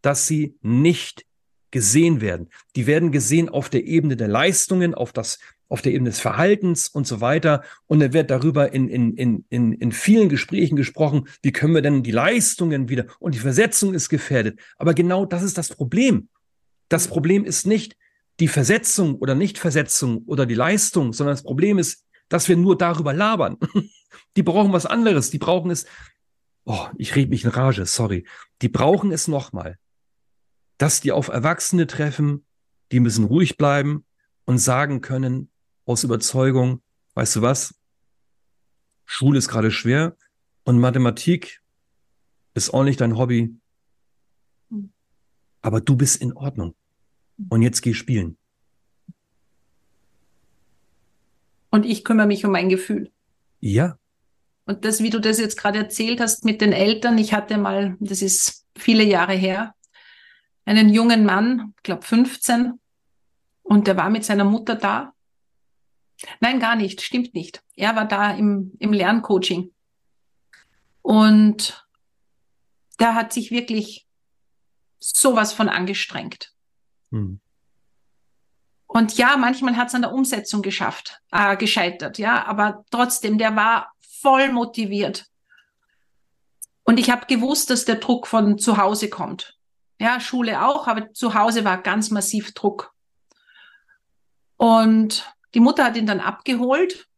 dass 0.00 0.26
sie 0.26 0.56
nicht 0.62 1.24
gesehen 1.70 2.20
werden. 2.20 2.48
Die 2.76 2.86
werden 2.86 3.12
gesehen 3.12 3.48
auf 3.48 3.70
der 3.70 3.84
Ebene 3.84 4.16
der 4.16 4.28
Leistungen, 4.28 4.94
auf 4.94 5.12
das 5.12 5.38
auf 5.72 5.80
der 5.80 5.92
Ebene 5.92 6.10
des 6.10 6.20
Verhaltens 6.20 6.88
und 6.88 7.06
so 7.06 7.22
weiter. 7.22 7.62
Und 7.86 8.00
dann 8.00 8.12
wird 8.12 8.30
darüber 8.30 8.74
in, 8.74 8.88
in, 8.88 9.14
in, 9.14 9.46
in, 9.48 9.72
in 9.72 9.90
vielen 9.90 10.28
Gesprächen 10.28 10.76
gesprochen, 10.76 11.28
wie 11.40 11.50
können 11.50 11.74
wir 11.74 11.80
denn 11.80 12.02
die 12.02 12.10
Leistungen 12.10 12.90
wieder 12.90 13.06
und 13.20 13.34
die 13.34 13.38
Versetzung 13.38 13.94
ist 13.94 14.10
gefährdet. 14.10 14.60
Aber 14.76 14.92
genau 14.92 15.24
das 15.24 15.42
ist 15.42 15.56
das 15.56 15.70
Problem. 15.70 16.28
Das 16.90 17.08
Problem 17.08 17.46
ist 17.46 17.66
nicht 17.66 17.96
die 18.38 18.48
Versetzung 18.48 19.14
oder 19.14 19.34
Nichtversetzung 19.34 20.24
oder 20.26 20.44
die 20.44 20.54
Leistung, 20.54 21.14
sondern 21.14 21.36
das 21.36 21.42
Problem 21.42 21.78
ist, 21.78 22.04
dass 22.32 22.48
wir 22.48 22.56
nur 22.56 22.78
darüber 22.78 23.12
labern. 23.12 23.58
Die 24.36 24.42
brauchen 24.42 24.72
was 24.72 24.86
anderes. 24.86 25.28
Die 25.30 25.38
brauchen 25.38 25.70
es, 25.70 25.84
oh, 26.64 26.86
ich 26.96 27.14
rede 27.14 27.28
mich 27.28 27.44
in 27.44 27.50
Rage, 27.50 27.84
sorry. 27.84 28.26
Die 28.62 28.70
brauchen 28.70 29.12
es 29.12 29.28
nochmal, 29.28 29.78
dass 30.78 31.02
die 31.02 31.12
auf 31.12 31.28
Erwachsene 31.28 31.86
treffen, 31.86 32.46
die 32.90 33.00
müssen 33.00 33.26
ruhig 33.26 33.58
bleiben 33.58 34.06
und 34.46 34.58
sagen 34.58 35.02
können, 35.02 35.50
aus 35.84 36.04
Überzeugung, 36.04 36.80
weißt 37.14 37.36
du 37.36 37.42
was? 37.42 37.74
Schule 39.04 39.38
ist 39.38 39.48
gerade 39.48 39.70
schwer 39.70 40.16
und 40.64 40.78
Mathematik 40.78 41.60
ist 42.54 42.72
auch 42.72 42.84
nicht 42.84 43.02
dein 43.02 43.18
Hobby. 43.18 43.54
Aber 45.60 45.82
du 45.82 45.96
bist 45.96 46.22
in 46.22 46.32
Ordnung. 46.32 46.74
Und 47.50 47.60
jetzt 47.60 47.82
geh 47.82 47.92
spielen. 47.92 48.38
Und 51.72 51.86
ich 51.86 52.04
kümmere 52.04 52.26
mich 52.26 52.44
um 52.44 52.52
mein 52.52 52.68
Gefühl. 52.68 53.10
Ja. 53.60 53.98
Und 54.66 54.84
das, 54.84 55.02
wie 55.02 55.10
du 55.10 55.18
das 55.18 55.40
jetzt 55.40 55.56
gerade 55.56 55.78
erzählt 55.78 56.20
hast 56.20 56.44
mit 56.44 56.60
den 56.60 56.72
Eltern, 56.72 57.18
ich 57.18 57.32
hatte 57.32 57.56
mal, 57.56 57.96
das 57.98 58.22
ist 58.22 58.66
viele 58.76 59.02
Jahre 59.02 59.32
her, 59.32 59.74
einen 60.64 60.90
jungen 60.90 61.24
Mann, 61.24 61.72
ich 61.78 61.82
glaube 61.82 62.02
15, 62.02 62.78
und 63.62 63.86
der 63.86 63.96
war 63.96 64.10
mit 64.10 64.24
seiner 64.24 64.44
Mutter 64.44 64.76
da. 64.76 65.14
Nein, 66.40 66.60
gar 66.60 66.76
nicht, 66.76 67.00
stimmt 67.00 67.34
nicht. 67.34 67.62
Er 67.74 67.96
war 67.96 68.06
da 68.06 68.32
im, 68.32 68.72
im 68.78 68.92
Lerncoaching. 68.92 69.72
Und 71.00 71.86
der 73.00 73.14
hat 73.14 73.32
sich 73.32 73.50
wirklich 73.50 74.06
sowas 75.00 75.52
von 75.52 75.68
angestrengt. 75.68 76.52
Hm. 77.10 77.40
Und 78.92 79.16
ja, 79.16 79.38
manchmal 79.38 79.78
hat 79.78 79.88
es 79.88 79.94
an 79.94 80.02
der 80.02 80.12
Umsetzung 80.12 80.60
geschafft, 80.60 81.18
äh, 81.30 81.56
gescheitert, 81.56 82.18
ja, 82.18 82.44
aber 82.44 82.84
trotzdem, 82.90 83.38
der 83.38 83.56
war 83.56 83.90
voll 84.20 84.52
motiviert. 84.52 85.24
Und 86.82 87.00
ich 87.00 87.10
habe 87.10 87.24
gewusst, 87.24 87.70
dass 87.70 87.86
der 87.86 87.94
Druck 87.94 88.26
von 88.26 88.58
zu 88.58 88.76
Hause 88.76 89.08
kommt. 89.08 89.56
Ja, 89.98 90.20
Schule 90.20 90.62
auch, 90.62 90.88
aber 90.88 91.10
zu 91.14 91.32
Hause 91.32 91.64
war 91.64 91.80
ganz 91.80 92.10
massiv 92.10 92.52
Druck. 92.52 92.92
Und 94.58 95.32
die 95.54 95.60
Mutter 95.60 95.84
hat 95.84 95.96
ihn 95.96 96.06
dann 96.06 96.20
abgeholt. 96.20 97.08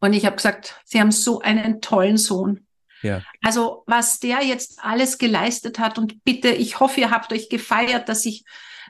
Und 0.00 0.12
ich 0.12 0.26
habe 0.26 0.36
gesagt, 0.36 0.78
Sie 0.84 1.00
haben 1.00 1.10
so 1.10 1.40
einen 1.40 1.80
tollen 1.80 2.18
Sohn. 2.18 2.66
Ja. 3.04 3.22
Also 3.42 3.84
was 3.86 4.18
der 4.18 4.42
jetzt 4.42 4.78
alles 4.82 5.18
geleistet 5.18 5.78
hat 5.78 5.98
und 5.98 6.24
bitte, 6.24 6.48
ich 6.48 6.80
hoffe, 6.80 7.00
ihr 7.00 7.10
habt 7.10 7.32
euch 7.32 7.50
gefeiert, 7.50 8.08
dass 8.08 8.24
ich, 8.24 8.44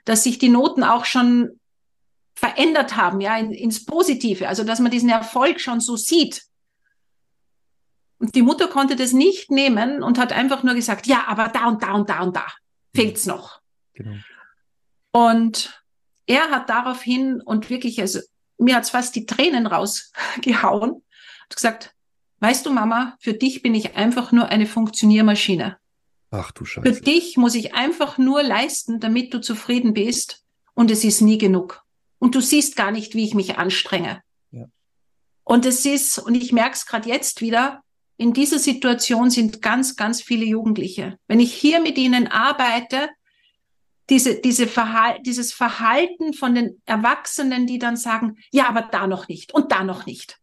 dass 0.04 0.22
sich 0.22 0.38
die 0.38 0.48
Noten 0.48 0.84
auch 0.84 1.04
schon 1.04 1.58
verändert 2.36 2.96
haben, 2.96 3.20
ja, 3.20 3.36
in, 3.36 3.50
ins 3.52 3.84
Positive, 3.84 4.48
also 4.48 4.62
dass 4.62 4.78
man 4.78 4.92
diesen 4.92 5.08
Erfolg 5.08 5.60
schon 5.60 5.80
so 5.80 5.96
sieht. 5.96 6.44
Und 8.18 8.36
die 8.36 8.42
Mutter 8.42 8.68
konnte 8.68 8.94
das 8.94 9.12
nicht 9.12 9.50
nehmen 9.50 10.02
und 10.02 10.18
hat 10.18 10.32
einfach 10.32 10.62
nur 10.62 10.74
gesagt, 10.74 11.08
ja, 11.08 11.24
aber 11.26 11.48
da 11.48 11.66
und 11.66 11.82
da 11.82 11.92
und 11.92 12.08
da 12.08 12.20
und 12.20 12.36
da 12.36 12.46
fehlt's 12.94 13.26
noch. 13.26 13.60
Genau. 13.94 14.16
Und 15.10 15.82
er 16.26 16.50
hat 16.50 16.70
daraufhin 16.70 17.40
und 17.40 17.68
wirklich, 17.68 18.00
also 18.00 18.20
mir 18.58 18.76
hat's 18.76 18.90
fast 18.90 19.16
die 19.16 19.26
Tränen 19.26 19.66
rausgehauen 19.66 20.90
und 20.92 21.54
gesagt, 21.54 21.93
weißt 22.44 22.66
du, 22.66 22.72
Mama, 22.72 23.16
für 23.20 23.32
dich 23.32 23.62
bin 23.62 23.74
ich 23.74 23.96
einfach 23.96 24.30
nur 24.30 24.48
eine 24.48 24.66
Funktioniermaschine. 24.66 25.78
Ach 26.30 26.52
du 26.52 26.66
Scheiße. 26.66 26.94
Für 26.94 27.00
dich 27.00 27.38
muss 27.38 27.54
ich 27.54 27.74
einfach 27.74 28.18
nur 28.18 28.42
leisten, 28.42 29.00
damit 29.00 29.32
du 29.32 29.40
zufrieden 29.40 29.94
bist 29.94 30.44
und 30.74 30.90
es 30.90 31.04
ist 31.04 31.22
nie 31.22 31.38
genug. 31.38 31.82
Und 32.18 32.34
du 32.34 32.42
siehst 32.42 32.76
gar 32.76 32.90
nicht, 32.90 33.14
wie 33.14 33.24
ich 33.24 33.34
mich 33.34 33.56
anstrenge. 33.56 34.20
Ja. 34.50 34.66
Und 35.42 35.64
es 35.64 35.86
ist, 35.86 36.18
und 36.18 36.34
ich 36.34 36.52
merke 36.52 36.74
es 36.74 36.84
gerade 36.84 37.08
jetzt 37.08 37.40
wieder, 37.40 37.80
in 38.18 38.34
dieser 38.34 38.58
Situation 38.58 39.30
sind 39.30 39.62
ganz, 39.62 39.96
ganz 39.96 40.20
viele 40.20 40.44
Jugendliche. 40.44 41.18
Wenn 41.26 41.40
ich 41.40 41.54
hier 41.54 41.80
mit 41.80 41.96
ihnen 41.96 42.26
arbeite, 42.26 43.08
diese, 44.10 44.34
diese 44.34 44.66
Verhal 44.66 45.18
dieses 45.22 45.54
Verhalten 45.54 46.34
von 46.34 46.54
den 46.54 46.82
Erwachsenen, 46.84 47.66
die 47.66 47.78
dann 47.78 47.96
sagen, 47.96 48.36
ja, 48.52 48.68
aber 48.68 48.82
da 48.82 49.06
noch 49.06 49.28
nicht 49.28 49.54
und 49.54 49.72
da 49.72 49.82
noch 49.82 50.04
nicht. 50.04 50.38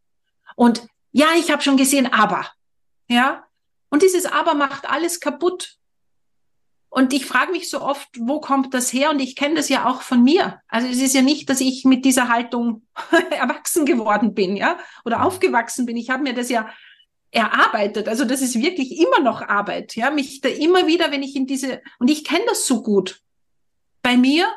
Und 0.56 0.88
ja, 1.12 1.28
ich 1.38 1.52
habe 1.52 1.62
schon 1.62 1.78
gesehen, 1.78 2.12
aber. 2.12 2.48
Ja. 3.08 3.46
Und 3.90 4.04
dieses 4.04 4.26
Aber 4.26 4.54
macht 4.54 4.90
alles 4.90 5.20
kaputt. 5.20 5.76
Und 6.90 7.14
ich 7.14 7.26
frage 7.26 7.52
mich 7.52 7.70
so 7.70 7.82
oft, 7.82 8.10
wo 8.18 8.42
kommt 8.42 8.74
das 8.74 8.92
her? 8.92 9.12
Und 9.12 9.20
ich 9.20 9.36
kenne 9.36 9.56
das 9.56 9.70
ja 9.70 9.86
auch 9.86 10.02
von 10.02 10.24
mir. 10.24 10.62
Also 10.68 10.88
es 10.88 11.02
ist 11.02 11.14
ja 11.14 11.22
nicht, 11.22 11.50
dass 11.50 11.62
ich 11.62 11.86
mit 11.86 12.04
dieser 12.04 12.28
Haltung 12.28 12.86
erwachsen 13.32 13.86
geworden 13.86 14.34
bin, 14.34 14.58
ja, 14.58 14.78
oder 15.06 15.24
aufgewachsen 15.24 15.86
bin. 15.86 15.96
Ich 15.96 16.10
habe 16.10 16.24
mir 16.24 16.34
das 16.34 16.50
ja 16.50 16.70
erarbeitet. 17.32 18.10
Also 18.10 18.26
das 18.26 18.42
ist 18.42 18.62
wirklich 18.62 19.00
immer 19.00 19.20
noch 19.22 19.42
Arbeit, 19.42 19.96
ja, 19.96 20.12
mich 20.12 20.42
da 20.42 20.50
immer 20.50 20.86
wieder, 20.86 21.12
wenn 21.12 21.24
ich 21.24 21.36
in 21.36 21.48
diese 21.48 21.82
und 22.00 22.10
ich 22.10 22.26
kenne 22.26 22.44
das 22.48 22.68
so 22.68 22.84
gut 22.84 23.22
bei 24.02 24.18
mir, 24.18 24.52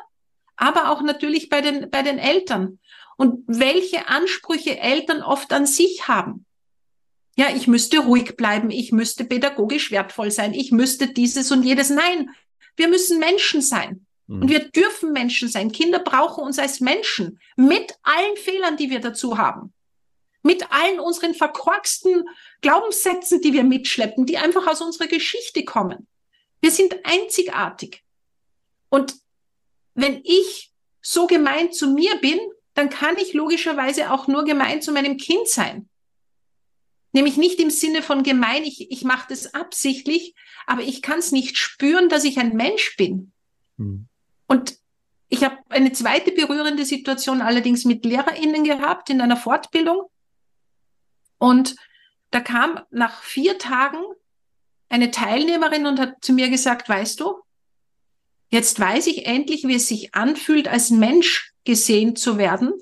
aber 0.57 0.91
auch 0.91 1.01
natürlich 1.01 1.49
bei 1.49 1.61
den 1.61 1.89
bei 1.89 2.01
den 2.01 2.19
Eltern 2.19 2.79
und 3.17 3.43
welche 3.47 4.07
Ansprüche 4.07 4.77
Eltern 4.79 5.21
oft 5.21 5.53
an 5.53 5.65
sich 5.65 6.07
haben. 6.07 6.45
Ja, 7.37 7.47
ich 7.53 7.67
müsste 7.67 7.99
ruhig 7.99 8.37
bleiben, 8.37 8.71
ich 8.71 8.91
müsste 8.91 9.25
pädagogisch 9.25 9.91
wertvoll 9.91 10.31
sein, 10.31 10.53
ich 10.53 10.71
müsste 10.71 11.07
dieses 11.07 11.51
und 11.51 11.63
jedes. 11.63 11.89
Nein, 11.89 12.29
wir 12.77 12.87
müssen 12.87 13.19
Menschen 13.19 13.61
sein. 13.61 14.05
Mhm. 14.27 14.41
Und 14.41 14.49
wir 14.49 14.59
dürfen 14.69 15.11
Menschen 15.11 15.49
sein. 15.49 15.71
Kinder 15.71 15.99
brauchen 15.99 16.43
uns 16.43 16.59
als 16.59 16.79
Menschen 16.79 17.39
mit 17.55 17.93
allen 18.03 18.37
Fehlern, 18.37 18.77
die 18.77 18.89
wir 18.89 18.99
dazu 18.99 19.37
haben. 19.37 19.73
Mit 20.43 20.71
allen 20.71 20.99
unseren 20.99 21.33
verkorksten 21.33 22.27
Glaubenssätzen, 22.61 23.41
die 23.41 23.53
wir 23.53 23.63
mitschleppen, 23.63 24.25
die 24.25 24.37
einfach 24.37 24.67
aus 24.67 24.81
unserer 24.81 25.07
Geschichte 25.07 25.65
kommen. 25.65 26.07
Wir 26.61 26.71
sind 26.71 26.95
einzigartig. 27.03 28.03
Und 28.89 29.15
wenn 29.93 30.21
ich 30.23 30.71
so 31.01 31.27
gemein 31.27 31.71
zu 31.71 31.89
mir 31.89 32.15
bin, 32.17 32.39
dann 32.75 32.89
kann 32.89 33.17
ich 33.17 33.33
logischerweise 33.33 34.11
auch 34.11 34.27
nur 34.27 34.45
gemein 34.45 34.81
zu 34.81 34.91
meinem 34.91 35.17
Kind 35.17 35.47
sein. 35.47 35.89
Nämlich 37.13 37.37
nicht 37.37 37.59
im 37.59 37.69
Sinne 37.69 38.01
von 38.03 38.23
gemein, 38.23 38.63
ich, 38.63 38.91
ich 38.91 39.03
mache 39.05 39.27
das 39.29 39.53
absichtlich, 39.53 40.35
aber 40.67 40.81
ich 40.81 41.01
kann 41.01 41.19
es 41.19 41.31
nicht 41.31 41.57
spüren, 41.57 42.09
dass 42.09 42.25
ich 42.25 42.37
ein 42.37 42.55
Mensch 42.55 42.97
bin. 42.97 43.31
Hm. 43.77 44.07
Und 44.47 44.77
ich 45.29 45.43
habe 45.43 45.57
eine 45.69 45.93
zweite 45.93 46.31
berührende 46.31 46.85
Situation 46.85 47.41
allerdings 47.41 47.85
mit 47.85 48.05
LehrerInnen 48.05 48.65
gehabt 48.65 49.09
in 49.09 49.21
einer 49.21 49.37
Fortbildung. 49.37 50.03
Und 51.37 51.77
da 52.31 52.41
kam 52.41 52.81
nach 52.91 53.23
vier 53.23 53.57
Tagen 53.57 54.03
eine 54.89 55.11
Teilnehmerin 55.11 55.87
und 55.87 55.99
hat 55.99 56.23
zu 56.23 56.33
mir 56.33 56.49
gesagt, 56.49 56.89
weißt 56.89 57.21
du, 57.21 57.39
jetzt 58.49 58.79
weiß 58.79 59.07
ich 59.07 59.25
endlich, 59.25 59.63
wie 59.65 59.75
es 59.75 59.87
sich 59.87 60.15
anfühlt, 60.15 60.67
als 60.67 60.89
Mensch 60.89 61.53
gesehen 61.63 62.15
zu 62.15 62.37
werden 62.37 62.73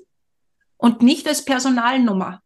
und 0.76 1.02
nicht 1.02 1.26
als 1.26 1.44
Personalnummer. 1.44 2.42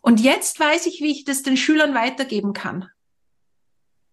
Und 0.00 0.20
jetzt 0.20 0.58
weiß 0.58 0.86
ich, 0.86 1.00
wie 1.00 1.12
ich 1.12 1.24
das 1.24 1.42
den 1.42 1.56
Schülern 1.56 1.94
weitergeben 1.94 2.52
kann. 2.52 2.88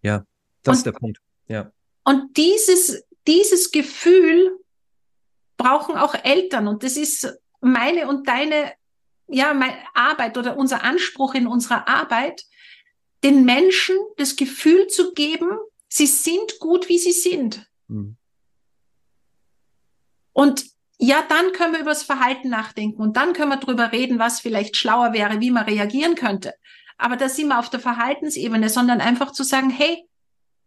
Ja, 0.02 0.24
das 0.62 0.72
und, 0.72 0.76
ist 0.78 0.86
der 0.86 0.92
Punkt. 0.92 1.20
Ja. 1.48 1.72
Und 2.04 2.36
dieses, 2.36 3.04
dieses 3.26 3.70
Gefühl 3.72 4.58
brauchen 5.56 5.96
auch 5.96 6.14
Eltern. 6.14 6.68
Und 6.68 6.84
das 6.84 6.96
ist 6.96 7.38
meine 7.60 8.08
und 8.08 8.28
deine, 8.28 8.72
ja, 9.26 9.52
meine 9.52 9.78
Arbeit 9.94 10.38
oder 10.38 10.56
unser 10.56 10.82
Anspruch 10.84 11.34
in 11.34 11.46
unserer 11.46 11.88
Arbeit, 11.88 12.44
den 13.22 13.44
Menschen 13.44 13.96
das 14.16 14.36
Gefühl 14.36 14.86
zu 14.86 15.12
geben, 15.12 15.50
sie 15.90 16.06
sind 16.06 16.58
gut, 16.60 16.88
wie 16.88 16.98
sie 16.98 17.12
sind. 17.12 17.66
Mhm. 17.88 18.16
Und 20.32 20.64
ja, 20.98 21.22
dann 21.28 21.52
können 21.52 21.72
wir 21.74 21.80
über 21.80 21.90
das 21.90 22.02
Verhalten 22.02 22.48
nachdenken 22.48 23.00
und 23.00 23.16
dann 23.16 23.32
können 23.32 23.50
wir 23.50 23.56
drüber 23.56 23.92
reden, 23.92 24.18
was 24.18 24.40
vielleicht 24.40 24.76
schlauer 24.76 25.12
wäre, 25.12 25.40
wie 25.40 25.50
man 25.50 25.64
reagieren 25.64 26.14
könnte. 26.14 26.54
Aber 26.98 27.16
da 27.16 27.28
sind 27.28 27.48
wir 27.48 27.58
auf 27.58 27.70
der 27.70 27.80
Verhaltensebene, 27.80 28.68
sondern 28.68 29.00
einfach 29.00 29.32
zu 29.32 29.42
sagen, 29.42 29.70
hey, 29.70 30.06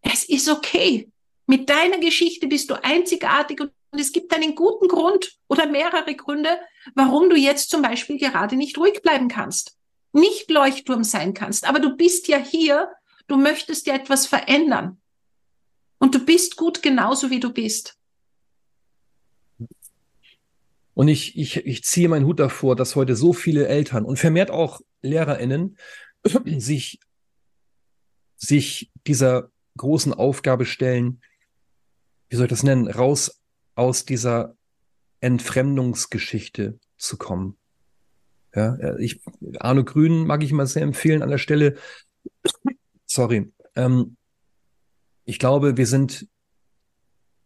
es 0.01 0.27
ist 0.27 0.49
okay. 0.49 1.11
Mit 1.45 1.69
deiner 1.69 1.99
Geschichte 1.99 2.47
bist 2.47 2.69
du 2.69 2.83
einzigartig 2.83 3.61
und 3.61 3.71
es 3.91 4.11
gibt 4.11 4.33
einen 4.33 4.55
guten 4.55 4.87
Grund 4.87 5.37
oder 5.47 5.67
mehrere 5.67 6.15
Gründe, 6.15 6.49
warum 6.95 7.29
du 7.29 7.35
jetzt 7.35 7.69
zum 7.69 7.83
Beispiel 7.83 8.17
gerade 8.17 8.55
nicht 8.55 8.77
ruhig 8.77 9.01
bleiben 9.03 9.27
kannst, 9.27 9.77
nicht 10.13 10.49
Leuchtturm 10.49 11.03
sein 11.03 11.35
kannst. 11.35 11.67
Aber 11.67 11.79
du 11.79 11.95
bist 11.95 12.27
ja 12.27 12.37
hier, 12.37 12.89
du 13.27 13.37
möchtest 13.37 13.85
ja 13.85 13.93
etwas 13.93 14.25
verändern. 14.25 14.99
Und 16.03 16.13
du 16.13 16.25
bist 16.25 16.57
gut 16.57 16.83
genauso, 16.83 17.29
wie 17.29 17.39
du 17.39 17.53
bist. 17.53 17.97
Und 20.93 21.07
ich, 21.07 21.37
ich, 21.37 21.65
ich 21.65 21.85
ziehe 21.85 22.09
meinen 22.09 22.25
Hut 22.25 22.41
davor, 22.41 22.75
dass 22.75 22.97
heute 22.97 23.15
so 23.15 23.31
viele 23.31 23.69
Eltern 23.69 24.03
und 24.03 24.19
vermehrt 24.19 24.51
auch 24.51 24.81
LehrerInnen 25.01 25.77
sich, 26.57 26.99
sich 28.35 28.91
dieser 29.07 29.49
großen 29.77 30.13
Aufgabe 30.13 30.65
stellen, 30.65 31.21
wie 32.27 32.35
soll 32.35 32.47
ich 32.47 32.49
das 32.49 32.63
nennen, 32.63 32.89
raus 32.89 33.41
aus 33.75 34.03
dieser 34.03 34.57
Entfremdungsgeschichte 35.21 36.81
zu 36.97 37.15
kommen. 37.15 37.57
Ja, 38.53 38.97
ich, 38.97 39.21
Arno 39.57 39.85
Grün 39.85 40.27
mag 40.27 40.43
ich 40.43 40.51
mal 40.51 40.67
sehr 40.67 40.83
empfehlen 40.83 41.23
an 41.23 41.29
der 41.29 41.37
Stelle. 41.37 41.77
Sorry. 43.05 43.53
Ähm, 43.77 44.17
ich 45.25 45.39
glaube, 45.39 45.77
wir 45.77 45.87
sind 45.87 46.27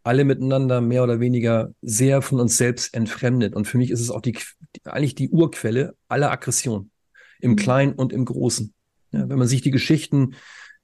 alle 0.03 0.23
miteinander 0.23 0.79
mehr 0.79 1.03
oder 1.03 1.19
weniger 1.19 1.73
sehr 1.81 2.21
von 2.21 2.39
uns 2.39 2.57
selbst 2.57 2.93
entfremdet. 2.93 3.55
Und 3.55 3.65
für 3.65 3.77
mich 3.77 3.91
ist 3.91 3.99
es 3.99 4.09
auch 4.09 4.21
die, 4.21 4.37
eigentlich 4.85 5.15
die 5.15 5.29
Urquelle 5.29 5.95
aller 6.07 6.31
Aggression. 6.31 6.91
Im 7.39 7.51
mhm. 7.51 7.55
Kleinen 7.57 7.93
und 7.93 8.13
im 8.13 8.23
Großen. 8.23 8.73
Ja, 9.11 9.29
wenn 9.29 9.37
man 9.37 9.47
sich 9.47 9.61
die 9.61 9.71
Geschichten 9.71 10.35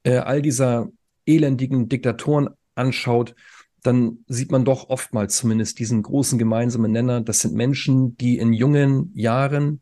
äh, 0.04 0.18
all 0.18 0.41
dieser 0.41 0.89
elendigen 1.26 1.88
Diktatoren 1.88 2.50
anschaut, 2.76 3.34
dann 3.82 4.20
sieht 4.28 4.52
man 4.52 4.66
doch 4.66 4.89
oftmals 4.89 5.38
zumindest 5.38 5.80
diesen 5.80 6.04
großen 6.04 6.38
gemeinsamen 6.38 6.91
Nenner. 6.91 7.22
Das 7.22 7.39
sind 7.39 7.54
Menschen, 7.54 8.18
die 8.18 8.38
in 8.38 8.54
jungen 8.54 9.12
Jahren 9.16 9.82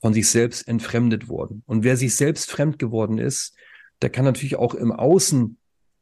von 0.00 0.12
sich 0.12 0.28
selbst 0.28 0.66
entfremdet 0.66 1.28
wurden. 1.28 1.62
Und 1.66 1.84
wer 1.84 1.96
sich 1.96 2.16
selbst 2.16 2.50
fremd 2.50 2.78
geworden 2.78 3.18
ist, 3.18 3.54
der 4.00 4.10
kann 4.10 4.24
natürlich 4.24 4.56
auch 4.56 4.74
im 4.74 4.90
Außen 4.90 5.56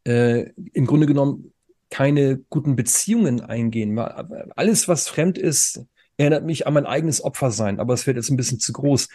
äh, 0.05 0.51
im 0.73 0.87
Grunde 0.87 1.07
genommen 1.07 1.53
keine 1.91 2.39
guten 2.49 2.77
Beziehungen 2.77 3.41
eingehen. 3.41 3.99
Alles, 3.99 4.89
was 4.89 5.09
fremd 5.09 5.39
ist, 5.39 5.85
erinnert 6.17 6.45
mich 6.45 6.67
an 6.67 6.75
mein 6.75 6.87
eigenes 6.87 7.23
Opfersein, 7.23 7.81
aber 7.81 7.95
es 7.95 8.07
wird 8.07 8.17
jetzt 8.17 8.31
ein 8.31 8.37
bisschen 8.37 8.61
zu 8.61 8.73
groß. 8.73 9.09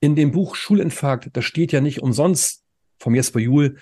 In 0.00 0.16
dem 0.16 0.30
Buch 0.30 0.54
Schulinfarkt, 0.54 1.30
da 1.32 1.42
steht 1.42 1.72
ja 1.72 1.80
nicht 1.80 2.02
umsonst 2.02 2.62
vom 2.98 3.14
Jesper 3.14 3.40
Juhl 3.40 3.76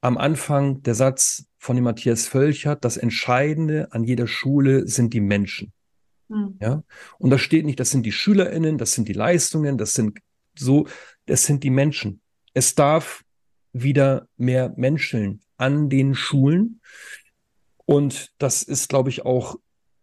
am 0.00 0.18
Anfang 0.18 0.82
der 0.82 0.94
Satz 0.94 1.46
von 1.58 1.76
dem 1.76 1.84
Matthias 1.84 2.28
Völcher, 2.28 2.76
das 2.76 2.96
Entscheidende 2.96 3.88
an 3.92 4.04
jeder 4.04 4.26
Schule 4.26 4.86
sind 4.86 5.12
die 5.12 5.20
Menschen. 5.20 5.72
Mhm. 6.28 6.56
Ja, 6.60 6.82
und 7.18 7.30
da 7.30 7.38
steht 7.38 7.66
nicht, 7.66 7.80
das 7.80 7.90
sind 7.90 8.04
die 8.06 8.12
SchülerInnen, 8.12 8.78
das 8.78 8.92
sind 8.92 9.08
die 9.08 9.12
Leistungen, 9.12 9.78
das 9.78 9.94
sind 9.94 10.18
so, 10.56 10.86
das 11.26 11.44
sind 11.44 11.64
die 11.64 11.70
Menschen. 11.70 12.20
Es 12.54 12.74
darf 12.74 13.24
wieder 13.72 14.28
mehr 14.36 14.72
Menschen 14.76 15.40
an 15.56 15.88
den 15.88 16.14
Schulen. 16.14 16.80
Und 17.84 18.32
das 18.38 18.62
ist, 18.62 18.88
glaube 18.88 19.10
ich, 19.10 19.24
auch 19.24 19.56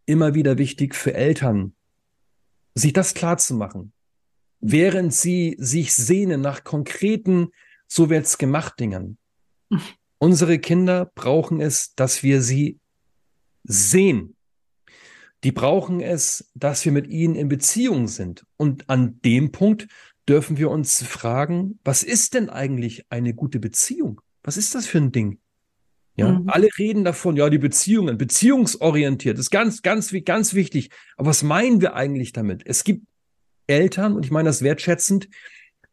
immer 0.05 0.33
wieder 0.35 0.57
wichtig 0.57 0.95
für 0.95 1.13
Eltern, 1.13 1.75
sich 2.75 2.93
das 2.93 3.13
klar 3.13 3.37
zu 3.37 3.55
machen. 3.55 3.93
Während 4.59 5.13
sie 5.13 5.55
sich 5.59 5.93
sehnen 5.93 6.41
nach 6.41 6.63
konkreten, 6.63 7.49
so 7.87 8.09
wird's 8.09 8.37
gemacht 8.37 8.79
Dingen. 8.79 9.17
Unsere 10.19 10.57
Kinder 10.59 11.11
brauchen 11.15 11.59
es, 11.59 11.95
dass 11.95 12.23
wir 12.23 12.41
sie 12.41 12.79
sehen. 13.63 14.37
Die 15.43 15.51
brauchen 15.51 15.99
es, 15.99 16.49
dass 16.55 16.85
wir 16.85 16.93
mit 16.93 17.07
ihnen 17.07 17.35
in 17.35 17.49
Beziehung 17.49 18.07
sind. 18.07 18.45
Und 18.55 18.89
an 18.89 19.19
dem 19.25 19.51
Punkt 19.51 19.87
dürfen 20.27 20.57
wir 20.57 20.69
uns 20.69 21.03
fragen, 21.03 21.79
was 21.83 22.03
ist 22.03 22.33
denn 22.33 22.49
eigentlich 22.49 23.11
eine 23.11 23.33
gute 23.33 23.59
Beziehung? 23.59 24.21
Was 24.43 24.55
ist 24.55 24.73
das 24.75 24.85
für 24.85 24.99
ein 24.99 25.11
Ding? 25.11 25.39
Ja, 26.15 26.31
mhm. 26.31 26.49
alle 26.49 26.69
reden 26.77 27.03
davon, 27.03 27.35
ja, 27.35 27.49
die 27.49 27.57
Beziehungen, 27.57 28.17
beziehungsorientiert, 28.17 29.39
ist 29.39 29.49
ganz, 29.49 29.81
ganz, 29.81 30.13
ganz 30.25 30.53
wichtig. 30.53 30.89
Aber 31.17 31.29
was 31.29 31.41
meinen 31.43 31.81
wir 31.81 31.95
eigentlich 31.95 32.33
damit? 32.33 32.61
Es 32.65 32.83
gibt 32.83 33.07
Eltern, 33.67 34.15
und 34.15 34.25
ich 34.25 34.31
meine 34.31 34.49
das 34.49 34.61
wertschätzend, 34.61 35.27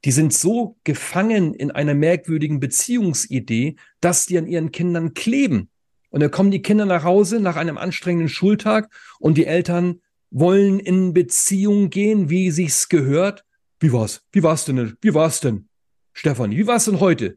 die 0.04 0.12
sind 0.12 0.32
so 0.32 0.76
gefangen 0.84 1.54
in 1.54 1.70
einer 1.70 1.94
merkwürdigen 1.94 2.60
Beziehungsidee, 2.60 3.76
dass 4.00 4.26
die 4.26 4.38
an 4.38 4.46
ihren 4.46 4.72
Kindern 4.72 5.14
kleben. 5.14 5.68
Und 6.10 6.20
dann 6.20 6.30
kommen 6.30 6.50
die 6.50 6.62
Kinder 6.62 6.86
nach 6.86 7.04
Hause 7.04 7.40
nach 7.40 7.56
einem 7.56 7.78
anstrengenden 7.78 8.28
Schultag 8.28 8.90
und 9.20 9.38
die 9.38 9.46
Eltern 9.46 10.00
wollen 10.30 10.80
in 10.80 11.12
Beziehung 11.12 11.90
gehen, 11.90 12.30
wie 12.30 12.50
sich's 12.50 12.88
gehört. 12.88 13.44
Wie 13.78 13.92
war's? 13.92 14.22
Wie 14.32 14.42
war's 14.42 14.64
denn? 14.64 14.96
Wie 15.00 15.14
war's 15.14 15.40
denn? 15.40 15.68
Stefanie, 16.12 16.56
wie 16.56 16.66
war's 16.66 16.86
denn 16.86 17.00
heute? 17.00 17.36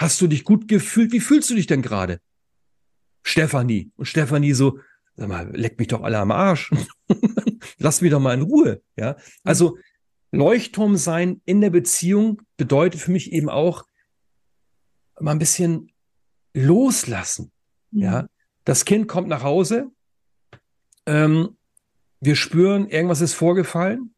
Hast 0.00 0.18
du 0.22 0.28
dich 0.28 0.44
gut 0.44 0.66
gefühlt? 0.66 1.12
Wie 1.12 1.20
fühlst 1.20 1.50
du 1.50 1.54
dich 1.54 1.66
denn 1.66 1.82
gerade? 1.82 2.22
Stefanie. 3.22 3.92
Und 3.96 4.06
Stefanie 4.06 4.54
so, 4.54 4.78
sag 5.14 5.28
mal, 5.28 5.54
leck 5.54 5.78
mich 5.78 5.88
doch 5.88 6.02
alle 6.02 6.18
am 6.18 6.30
Arsch. 6.30 6.70
Lass 7.76 8.00
mich 8.00 8.10
doch 8.10 8.18
mal 8.18 8.32
in 8.32 8.40
Ruhe. 8.40 8.80
Ja. 8.96 9.16
Also 9.44 9.76
Leuchtturm 10.32 10.96
sein 10.96 11.42
in 11.44 11.60
der 11.60 11.68
Beziehung 11.68 12.40
bedeutet 12.56 12.98
für 12.98 13.10
mich 13.10 13.30
eben 13.30 13.50
auch 13.50 13.84
mal 15.20 15.32
ein 15.32 15.38
bisschen 15.38 15.92
loslassen. 16.54 17.52
Mhm. 17.90 18.02
Ja. 18.02 18.26
Das 18.64 18.86
Kind 18.86 19.06
kommt 19.06 19.28
nach 19.28 19.42
Hause. 19.42 19.90
Ähm, 21.04 21.58
wir 22.20 22.36
spüren, 22.36 22.88
irgendwas 22.88 23.20
ist 23.20 23.34
vorgefallen. 23.34 24.14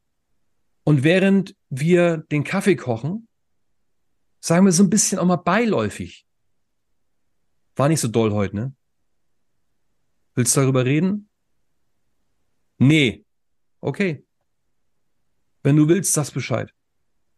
Und 0.85 1.03
während 1.03 1.57
wir 1.71 2.19
den 2.19 2.45
Kaffee 2.45 2.77
kochen, 2.77 3.27
sagen 4.43 4.67
wir 4.67 4.73
so 4.73 4.83
ein 4.83 4.91
bisschen 4.91 5.19
auch 5.19 5.25
mal 5.25 5.37
beiläufig. 5.37 6.27
War 7.77 7.89
nicht 7.89 8.01
so 8.01 8.09
doll 8.09 8.33
heute, 8.33 8.57
ne? 8.57 8.75
Willst 10.35 10.57
du 10.57 10.61
darüber 10.61 10.85
reden? 10.85 11.29
Nee. 12.79 13.25
Okay. 13.81 14.27
Wenn 15.63 15.77
du 15.77 15.89
willst, 15.89 16.13
sagst 16.13 16.35
Bescheid. 16.35 16.75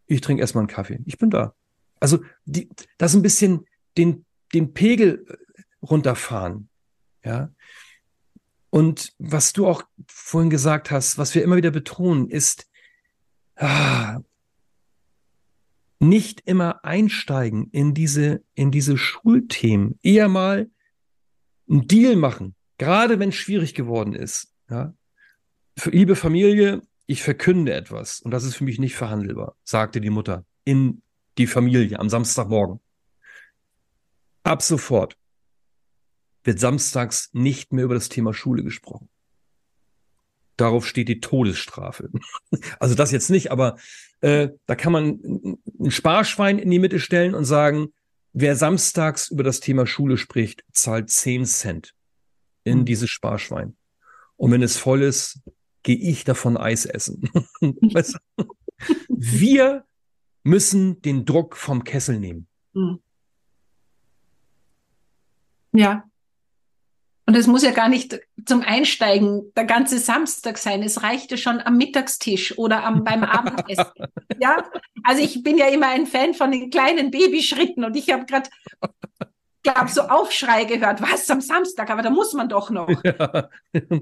Ich 0.07 0.21
trinke 0.21 0.41
erstmal 0.41 0.63
einen 0.63 0.67
Kaffee. 0.67 0.99
Ich 1.05 1.17
bin 1.17 1.29
da. 1.29 1.53
Also, 1.99 2.23
die, 2.45 2.69
das 2.97 3.15
ein 3.15 3.21
bisschen 3.21 3.65
den, 3.97 4.25
den 4.53 4.73
Pegel 4.73 5.25
äh, 5.27 5.85
runterfahren. 5.85 6.69
Ja. 7.23 7.53
Und 8.71 9.13
was 9.19 9.53
du 9.53 9.67
auch 9.67 9.83
vorhin 10.07 10.49
gesagt 10.49 10.89
hast, 10.89 11.17
was 11.17 11.35
wir 11.35 11.43
immer 11.43 11.55
wieder 11.55 11.71
betonen, 11.71 12.29
ist, 12.29 12.69
ah, 13.55 14.19
nicht 15.99 16.41
immer 16.45 16.83
einsteigen 16.83 17.69
in 17.71 17.93
diese, 17.93 18.43
in 18.53 18.71
diese 18.71 18.97
Schulthemen, 18.97 19.99
eher 20.03 20.27
mal 20.27 20.69
einen 21.69 21.87
Deal 21.87 22.15
machen, 22.15 22.55
gerade 22.77 23.19
wenn 23.19 23.29
es 23.29 23.35
schwierig 23.35 23.73
geworden 23.73 24.13
ist. 24.13 24.53
Ja? 24.69 24.93
Für, 25.77 25.89
liebe 25.91 26.15
Familie, 26.15 26.81
ich 27.07 27.23
verkünde 27.23 27.73
etwas 27.73 28.19
und 28.21 28.31
das 28.31 28.43
ist 28.43 28.55
für 28.55 28.63
mich 28.63 28.79
nicht 28.79 28.95
verhandelbar, 28.95 29.55
sagte 29.63 30.01
die 30.01 30.09
Mutter 30.09 30.45
in 30.63 31.01
die 31.37 31.47
Familie 31.47 31.99
am 31.99 32.09
Samstagmorgen. 32.09 32.79
Ab 34.43 34.61
sofort 34.61 35.17
wird 36.43 36.59
samstags 36.59 37.29
nicht 37.33 37.73
mehr 37.73 37.85
über 37.85 37.95
das 37.95 38.09
Thema 38.09 38.33
Schule 38.33 38.63
gesprochen. 38.63 39.09
Darauf 40.57 40.87
steht 40.87 41.09
die 41.09 41.19
Todesstrafe. 41.19 42.09
Also 42.79 42.95
das 42.95 43.11
jetzt 43.11 43.29
nicht, 43.29 43.51
aber 43.51 43.77
äh, 44.21 44.49
da 44.65 44.75
kann 44.75 44.93
man 44.93 45.57
ein 45.79 45.91
Sparschwein 45.91 46.59
in 46.59 46.71
die 46.71 46.79
Mitte 46.79 46.99
stellen 46.99 47.35
und 47.35 47.45
sagen, 47.45 47.93
wer 48.33 48.55
samstags 48.55 49.29
über 49.29 49.43
das 49.43 49.59
Thema 49.59 49.85
Schule 49.85 50.17
spricht, 50.17 50.63
zahlt 50.71 51.09
10 51.09 51.45
Cent 51.45 51.93
in 52.63 52.79
mhm. 52.79 52.85
dieses 52.85 53.09
Sparschwein. 53.09 53.75
Und 54.37 54.51
wenn 54.51 54.61
es 54.61 54.77
voll 54.77 55.01
ist, 55.01 55.41
gehe 55.83 55.97
ich 55.97 56.23
davon 56.23 56.57
Eis 56.57 56.85
essen. 56.85 57.29
Wir 59.07 59.85
müssen 60.43 61.01
den 61.01 61.25
Druck 61.25 61.55
vom 61.55 61.83
Kessel 61.83 62.19
nehmen. 62.19 62.47
Mhm. 62.73 62.99
Ja, 65.71 66.09
und 67.27 67.35
es 67.35 67.47
muss 67.47 67.63
ja 67.63 67.71
gar 67.71 67.89
nicht 67.89 68.19
zum 68.45 68.61
Einsteigen 68.61 69.51
der 69.55 69.65
ganze 69.65 69.97
Samstag 69.97 70.59
sein. 70.59 70.83
Es 70.83 71.01
reichte 71.01 71.37
schon 71.37 71.59
am 71.59 71.75
Mittagstisch 71.77 72.57
oder 72.57 72.83
am, 72.83 73.03
beim 73.03 73.23
Abendessen. 73.23 73.85
Ja, 74.37 74.69
also 75.03 75.23
ich 75.23 75.43
bin 75.43 75.57
ja 75.57 75.67
immer 75.67 75.87
ein 75.87 76.05
Fan 76.05 76.33
von 76.33 76.51
den 76.51 76.69
kleinen 76.69 77.09
Babyschritten 77.09 77.85
und 77.85 77.95
ich 77.95 78.11
habe 78.11 78.25
gerade, 78.25 78.49
glaube 79.63 79.87
so 79.87 80.01
Aufschrei 80.01 80.65
gehört. 80.65 81.01
Was 81.01 81.29
am 81.29 81.39
Samstag? 81.39 81.89
Aber 81.89 82.01
da 82.01 82.09
muss 82.09 82.33
man 82.33 82.49
doch 82.49 82.69
noch. 82.69 82.89
Ja. 83.05 83.49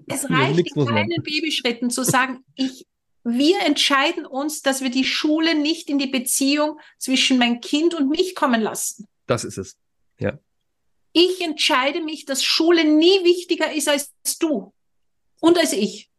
Es 0.08 0.28
reicht 0.28 0.76
in 0.76 0.86
kleinen 0.88 1.22
Babyschritten 1.22 1.92
zu 1.92 2.04
sagen, 2.04 2.40
ich 2.56 2.88
wir 3.24 3.60
entscheiden 3.62 4.26
uns, 4.26 4.64
dass 4.64 4.82
wir 4.82 4.90
die 4.90 5.06
Schule 5.06 5.54
nicht 5.54 5.88
in 5.90 6.00
die 6.00 6.08
Beziehung 6.08 6.80
zwischen 6.98 7.38
mein 7.38 7.62
Kind 7.62 7.94
und 7.94 8.10
mich 8.10 8.34
kommen 8.34 8.60
lassen. 8.60 9.08
Das 9.28 9.44
ist 9.44 9.60
es. 9.60 9.78
Ja 10.20 10.40
ich 11.14 11.42
entscheide 11.42 12.02
mich, 12.02 12.26
dass 12.26 12.44
Schule 12.44 12.84
nie 12.84 13.24
wichtiger 13.24 13.72
ist 13.72 13.88
als 13.88 14.12
du 14.40 14.74
und 15.40 15.58
als 15.58 15.74
ich. 15.74 16.10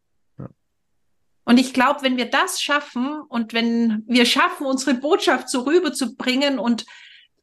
Und 1.45 1.59
ich 1.59 1.73
glaube, 1.73 2.01
wenn 2.01 2.17
wir 2.17 2.25
das 2.25 2.61
schaffen 2.61 3.21
und 3.29 3.53
wenn 3.53 4.03
wir 4.07 4.25
schaffen, 4.25 4.65
unsere 4.65 4.95
Botschaft 4.95 5.47
so 5.47 5.61
rüberzubringen 5.61 6.57
und 6.57 6.85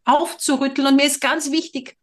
aufzurütteln, 0.04 0.88
und 0.88 0.96
mir 0.96 1.04
ist 1.04 1.20
ganz 1.20 1.52
wichtig, 1.52 1.96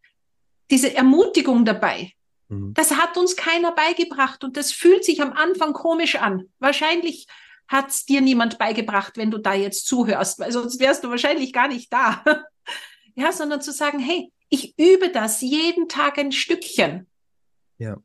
diese 0.71 0.95
Ermutigung 0.95 1.65
dabei. 1.65 2.13
Mhm. 2.47 2.73
Das 2.73 2.91
hat 2.91 3.17
uns 3.17 3.35
keiner 3.35 3.73
beigebracht 3.73 4.45
und 4.45 4.55
das 4.55 4.71
fühlt 4.71 5.03
sich 5.03 5.21
am 5.21 5.33
Anfang 5.33 5.73
komisch 5.73 6.15
an. 6.15 6.45
Wahrscheinlich 6.59 7.27
hat 7.67 7.89
es 7.89 8.05
dir 8.05 8.21
niemand 8.21 8.57
beigebracht, 8.57 9.17
wenn 9.17 9.29
du 9.29 9.37
da 9.37 9.53
jetzt 9.53 9.85
zuhörst, 9.85 10.39
weil 10.39 10.51
sonst 10.53 10.79
wärst 10.79 11.03
du 11.03 11.09
wahrscheinlich 11.09 11.51
gar 11.51 11.67
nicht 11.67 11.91
da. 11.91 12.23
ja, 13.15 13.33
sondern 13.33 13.61
zu 13.61 13.73
sagen, 13.73 13.99
hey, 13.99 14.31
ich 14.49 14.77
übe 14.77 15.09
das 15.09 15.41
jeden 15.41 15.87
Tag 15.87 16.17
ein 16.17 16.31
Stückchen. 16.31 17.07
Ja. 17.77 17.97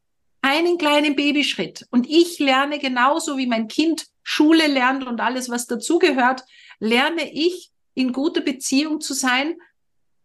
Einen 0.43 0.79
kleinen 0.79 1.17
Babyschritt. 1.17 1.87
Und 1.91 2.09
ich 2.09 2.39
lerne 2.39 2.79
genauso 2.79 3.39
wie 3.39 3.47
mein 3.47 3.69
Kind 3.69 4.07
Schule 4.23 4.67
lernt 4.67 5.07
und 5.07 5.21
alles, 5.21 5.49
was 5.49 5.67
dazugehört, 5.67 6.43
lerne 6.79 7.33
ich 7.33 7.71
in 7.95 8.13
guter 8.13 8.41
Beziehung 8.41 9.01
zu 9.01 9.15
sein, 9.15 9.55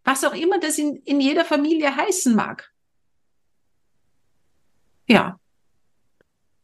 was 0.04 0.24
auch 0.24 0.34
immer 0.34 0.58
das 0.58 0.78
in, 0.78 0.96
in 1.04 1.20
jeder 1.20 1.44
Familie 1.44 1.94
heißen 1.94 2.34
mag. 2.34 2.70
Ja. 5.06 5.38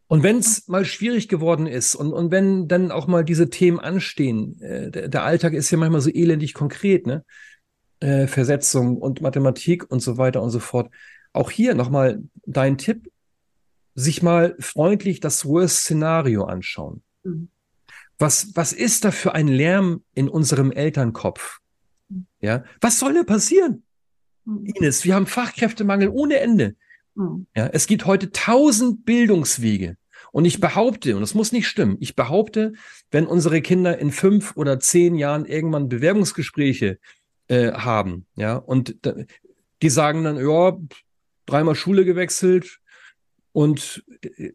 Und 0.08 0.22
wenn 0.22 0.38
es 0.38 0.68
mal 0.68 0.84
schwierig 0.84 1.28
geworden 1.28 1.66
ist 1.66 1.94
und, 1.94 2.12
und 2.12 2.30
wenn 2.30 2.68
dann 2.68 2.92
auch 2.92 3.06
mal 3.06 3.24
diese 3.24 3.50
Themen 3.50 3.80
anstehen, 3.80 4.60
äh, 4.60 4.90
der, 4.90 5.08
der 5.08 5.24
Alltag 5.24 5.52
ist 5.52 5.70
ja 5.70 5.78
manchmal 5.78 6.00
so 6.00 6.10
elendig 6.10 6.54
konkret, 6.54 7.06
ne? 7.06 7.24
Äh, 8.00 8.26
Versetzung 8.26 8.98
und 8.98 9.20
Mathematik 9.20 9.90
und 9.90 10.00
so 10.00 10.18
weiter 10.18 10.42
und 10.42 10.50
so 10.50 10.60
fort. 10.60 10.90
Auch 11.32 11.50
hier 11.50 11.74
nochmal 11.74 12.22
dein 12.44 12.78
Tipp, 12.78 13.10
sich 13.94 14.22
mal 14.22 14.54
freundlich 14.58 15.20
das 15.20 15.44
Worst-Szenario 15.46 16.44
anschauen. 16.44 17.02
Mhm. 17.24 17.48
Was, 18.18 18.52
was 18.54 18.72
ist 18.72 19.04
da 19.04 19.10
für 19.10 19.34
ein 19.34 19.48
Lärm 19.48 20.02
in 20.14 20.28
unserem 20.28 20.72
Elternkopf? 20.72 21.58
Ja, 22.40 22.64
was 22.80 22.98
soll 22.98 23.14
da 23.14 23.24
passieren? 23.24 23.82
Mhm. 24.44 24.66
Ines, 24.66 25.04
wir 25.04 25.14
haben 25.14 25.26
Fachkräftemangel 25.26 26.08
ohne 26.08 26.38
Ende. 26.38 26.76
Mhm. 27.14 27.46
Ja, 27.54 27.66
es 27.66 27.86
gibt 27.86 28.06
heute 28.06 28.30
tausend 28.30 29.04
Bildungswege. 29.04 29.96
Und 30.32 30.44
ich 30.44 30.60
behaupte, 30.60 31.14
und 31.14 31.22
das 31.22 31.34
muss 31.34 31.52
nicht 31.52 31.66
stimmen, 31.66 31.96
ich 32.00 32.14
behaupte, 32.14 32.74
wenn 33.10 33.26
unsere 33.26 33.62
Kinder 33.62 33.98
in 33.98 34.12
fünf 34.12 34.54
oder 34.56 34.78
zehn 34.78 35.14
Jahren 35.14 35.46
irgendwann 35.46 35.88
Bewerbungsgespräche 35.88 36.98
äh, 37.48 37.72
haben, 37.72 38.26
ja, 38.34 38.56
und 38.56 38.96
die 39.82 39.90
sagen 39.90 40.24
dann, 40.24 40.36
ja, 40.36 40.76
dreimal 41.46 41.74
Schule 41.74 42.04
gewechselt 42.04 42.80
und 43.52 44.04
äh, 44.22 44.52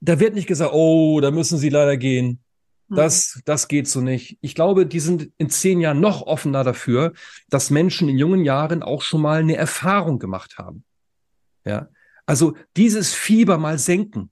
da 0.00 0.20
wird 0.20 0.34
nicht 0.34 0.46
gesagt, 0.46 0.72
oh, 0.74 1.20
da 1.20 1.30
müssen 1.30 1.58
sie 1.58 1.70
leider 1.70 1.96
gehen. 1.96 2.40
Mhm. 2.88 2.96
Das, 2.96 3.40
das 3.46 3.68
geht 3.68 3.88
so 3.88 4.00
nicht. 4.00 4.38
Ich 4.42 4.54
glaube, 4.54 4.86
die 4.86 5.00
sind 5.00 5.30
in 5.38 5.48
zehn 5.48 5.80
Jahren 5.80 6.00
noch 6.00 6.22
offener 6.22 6.64
dafür, 6.64 7.14
dass 7.48 7.70
Menschen 7.70 8.08
in 8.08 8.18
jungen 8.18 8.44
Jahren 8.44 8.82
auch 8.82 9.02
schon 9.02 9.22
mal 9.22 9.40
eine 9.40 9.56
Erfahrung 9.56 10.18
gemacht 10.18 10.58
haben. 10.58 10.84
Ja. 11.64 11.88
Also 12.26 12.54
dieses 12.76 13.14
Fieber 13.14 13.58
mal 13.58 13.78
senken. 13.78 14.30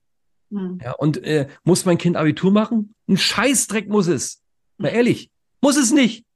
Mhm. 0.51 0.79
Ja, 0.83 0.93
und 0.93 1.23
äh, 1.25 1.49
muss 1.65 1.87
mein 1.87 1.99
Kind 1.99 2.17
Abitur 2.17 2.53
machen? 2.53 2.95
Ein 3.09 3.17
Scheißdreck 3.17 3.89
muss 3.89 4.07
es. 4.07 4.43
Mal 4.77 4.91
hm. 4.91 4.97
ehrlich, 4.97 5.31
muss 5.61 5.77
es 5.77 5.93
nicht. 5.93 6.27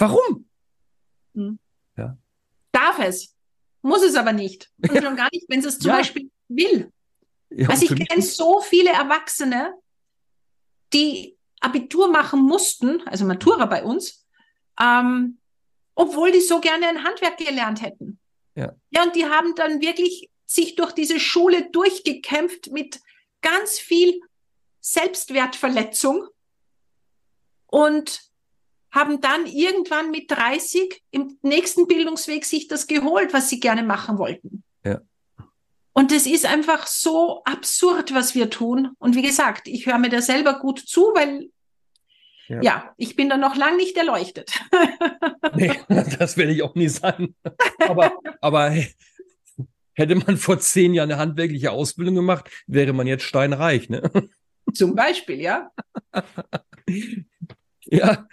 Warum? 0.00 0.48
Mhm. 1.34 1.58
Ja. 1.96 2.16
Darf 2.72 2.98
es, 3.00 3.36
muss 3.82 4.02
es 4.02 4.16
aber 4.16 4.32
nicht. 4.32 4.70
Und 4.82 5.02
schon 5.02 5.16
gar 5.16 5.28
nicht, 5.32 5.46
wenn 5.48 5.60
es 5.60 5.78
zum 5.78 5.90
ja. 5.90 5.98
Beispiel 5.98 6.30
will. 6.48 6.90
Ja, 7.50 7.68
also 7.68 7.84
ich 7.84 8.08
kenne 8.08 8.22
so 8.22 8.60
viele 8.60 8.90
Erwachsene, 8.90 9.74
die 10.92 11.36
Abitur 11.60 12.10
machen 12.10 12.40
mussten, 12.40 13.06
also 13.06 13.24
Matura 13.24 13.66
bei 13.66 13.84
uns, 13.84 14.26
ähm, 14.80 15.38
obwohl 15.94 16.32
die 16.32 16.40
so 16.40 16.60
gerne 16.60 16.88
ein 16.88 17.04
Handwerk 17.04 17.36
gelernt 17.36 17.82
hätten. 17.82 18.18
Ja. 18.54 18.74
ja, 18.90 19.02
und 19.02 19.14
die 19.14 19.26
haben 19.26 19.54
dann 19.54 19.80
wirklich 19.80 20.30
sich 20.46 20.76
durch 20.76 20.92
diese 20.92 21.20
Schule 21.20 21.70
durchgekämpft 21.70 22.72
mit 22.72 23.00
ganz 23.42 23.78
viel 23.78 24.20
Selbstwertverletzung 24.80 26.26
und 27.66 28.29
haben 28.90 29.20
dann 29.20 29.46
irgendwann 29.46 30.10
mit 30.10 30.30
30 30.30 31.02
im 31.10 31.38
nächsten 31.42 31.86
Bildungsweg 31.86 32.44
sich 32.44 32.68
das 32.68 32.86
geholt, 32.86 33.32
was 33.32 33.48
sie 33.48 33.60
gerne 33.60 33.82
machen 33.82 34.18
wollten. 34.18 34.62
Ja. 34.84 35.00
Und 35.92 36.12
es 36.12 36.26
ist 36.26 36.46
einfach 36.46 36.86
so 36.86 37.42
absurd, 37.44 38.14
was 38.14 38.34
wir 38.34 38.50
tun. 38.50 38.90
Und 38.98 39.16
wie 39.16 39.22
gesagt, 39.22 39.68
ich 39.68 39.86
höre 39.86 39.98
mir 39.98 40.10
da 40.10 40.22
selber 40.22 40.58
gut 40.58 40.78
zu, 40.78 41.12
weil 41.14 41.50
ja. 42.48 42.62
ja, 42.62 42.94
ich 42.96 43.14
bin 43.14 43.28
da 43.28 43.36
noch 43.36 43.54
lang 43.56 43.76
nicht 43.76 43.96
erleuchtet. 43.96 44.52
nee, 45.54 45.72
das 45.88 46.36
werde 46.36 46.52
ich 46.52 46.62
auch 46.62 46.74
nie 46.74 46.88
sein. 46.88 47.34
Aber, 47.78 48.12
aber 48.40 48.70
hey, 48.70 48.92
Hätte 50.00 50.14
man 50.14 50.38
vor 50.38 50.58
zehn 50.58 50.94
Jahren 50.94 51.10
eine 51.10 51.20
handwerkliche 51.20 51.72
Ausbildung 51.72 52.14
gemacht, 52.14 52.50
wäre 52.66 52.94
man 52.94 53.06
jetzt 53.06 53.24
steinreich, 53.24 53.90
ne? 53.90 54.10
Zum 54.72 54.94
Beispiel, 54.94 55.40
ja. 55.40 55.70
ja, 57.84 58.26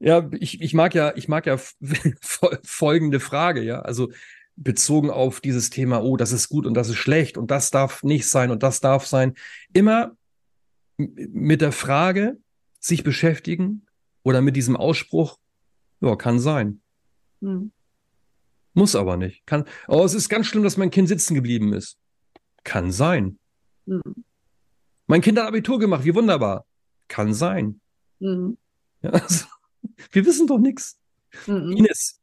ja, 0.00 0.28
ich, 0.38 0.60
ich 0.60 0.74
mag 0.74 0.94
ja, 0.94 1.12
ich 1.16 1.28
mag 1.28 1.46
ja 1.46 1.58
folgende 2.64 3.20
Frage, 3.20 3.62
ja. 3.62 3.80
Also 3.80 4.10
bezogen 4.56 5.10
auf 5.10 5.40
dieses 5.40 5.70
Thema, 5.70 6.02
oh, 6.02 6.16
das 6.16 6.32
ist 6.32 6.48
gut 6.48 6.66
und 6.66 6.74
das 6.74 6.88
ist 6.88 6.96
schlecht 6.96 7.38
und 7.38 7.50
das 7.50 7.70
darf 7.70 8.02
nicht 8.02 8.28
sein 8.28 8.50
und 8.50 8.62
das 8.62 8.80
darf 8.80 9.06
sein. 9.06 9.34
Immer 9.72 10.16
mit 10.96 11.60
der 11.60 11.72
Frage 11.72 12.38
sich 12.80 13.04
beschäftigen 13.04 13.86
oder 14.22 14.40
mit 14.40 14.56
diesem 14.56 14.76
Ausspruch, 14.76 15.38
ja, 16.00 16.16
kann 16.16 16.40
sein. 16.40 16.80
Hm. 17.40 17.72
Muss 18.74 18.94
aber 18.94 19.16
nicht. 19.16 19.44
Kann, 19.46 19.64
oh, 19.88 20.04
es 20.04 20.14
ist 20.14 20.28
ganz 20.28 20.46
schlimm, 20.46 20.62
dass 20.62 20.76
mein 20.76 20.90
Kind 20.90 21.08
sitzen 21.08 21.34
geblieben 21.34 21.72
ist. 21.72 21.98
Kann 22.62 22.92
sein. 22.92 23.38
Mhm. 23.86 24.24
Mein 25.06 25.20
Kind 25.20 25.38
hat 25.38 25.48
Abitur 25.48 25.78
gemacht, 25.78 26.04
wie 26.04 26.14
wunderbar. 26.14 26.64
Kann 27.08 27.34
sein. 27.34 27.80
Mhm. 28.20 28.56
Ja, 29.00 29.10
also, 29.10 29.46
wir 30.12 30.26
wissen 30.26 30.46
doch 30.46 30.58
nichts. 30.58 30.98
Mhm. 31.46 31.72
Ines, 31.72 32.20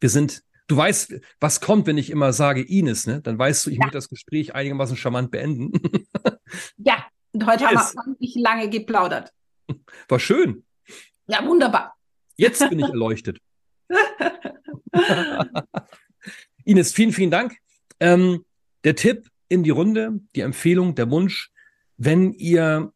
wir 0.00 0.10
sind, 0.10 0.42
du 0.66 0.76
weißt, 0.76 1.14
was 1.40 1.60
kommt, 1.60 1.86
wenn 1.86 1.98
ich 1.98 2.10
immer 2.10 2.32
sage 2.32 2.62
Ines, 2.62 3.06
ne? 3.06 3.20
Dann 3.22 3.38
weißt 3.38 3.66
du, 3.66 3.70
ich 3.70 3.76
ja. 3.76 3.84
möchte 3.84 3.98
das 3.98 4.08
Gespräch 4.08 4.54
einigermaßen 4.54 4.96
charmant 4.96 5.30
beenden. 5.30 5.72
ja, 6.76 7.06
und 7.32 7.46
heute 7.46 7.64
Ines. 7.64 7.94
haben 7.96 8.12
wir 8.12 8.16
nicht 8.20 8.36
lange 8.36 8.68
geplaudert. 8.68 9.32
War 10.08 10.18
schön. 10.18 10.64
Ja, 11.28 11.44
wunderbar. 11.44 11.96
Jetzt 12.36 12.68
bin 12.68 12.78
ich 12.78 12.86
erleuchtet. 12.86 13.40
Ines, 16.64 16.92
vielen, 16.92 17.12
vielen 17.12 17.30
Dank. 17.30 17.56
Ähm, 18.00 18.44
der 18.84 18.94
Tipp 18.94 19.28
in 19.48 19.62
die 19.62 19.70
Runde, 19.70 20.20
die 20.34 20.40
Empfehlung, 20.40 20.94
der 20.94 21.10
Wunsch, 21.10 21.50
wenn 21.96 22.32
ihr 22.32 22.92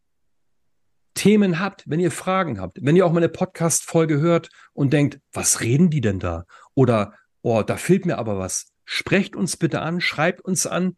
Themen 1.20 1.60
habt, 1.60 1.84
wenn 1.86 2.00
ihr 2.00 2.10
Fragen 2.10 2.60
habt, 2.60 2.78
wenn 2.80 2.96
ihr 2.96 3.04
auch 3.04 3.12
mal 3.12 3.18
eine 3.18 3.28
Podcast-Folge 3.28 4.20
hört 4.20 4.48
und 4.72 4.92
denkt, 4.92 5.20
was 5.32 5.60
reden 5.60 5.90
die 5.90 6.00
denn 6.00 6.18
da? 6.18 6.46
Oder, 6.74 7.14
oh, 7.42 7.62
da 7.62 7.76
fehlt 7.76 8.06
mir 8.06 8.18
aber 8.18 8.38
was. 8.38 8.72
Sprecht 8.84 9.36
uns 9.36 9.56
bitte 9.56 9.80
an, 9.80 10.00
schreibt 10.00 10.40
uns 10.40 10.66
an. 10.66 10.96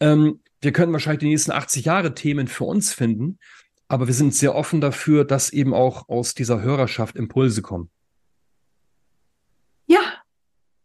Ähm, 0.00 0.42
wir 0.60 0.72
können 0.72 0.92
wahrscheinlich 0.92 1.20
die 1.20 1.28
nächsten 1.28 1.52
80 1.52 1.84
Jahre 1.84 2.14
Themen 2.14 2.48
für 2.48 2.64
uns 2.64 2.92
finden, 2.92 3.38
aber 3.86 4.08
wir 4.08 4.14
sind 4.14 4.34
sehr 4.34 4.54
offen 4.54 4.80
dafür, 4.80 5.24
dass 5.24 5.50
eben 5.50 5.72
auch 5.72 6.08
aus 6.08 6.34
dieser 6.34 6.60
Hörerschaft 6.60 7.16
Impulse 7.16 7.62
kommen. 7.62 7.90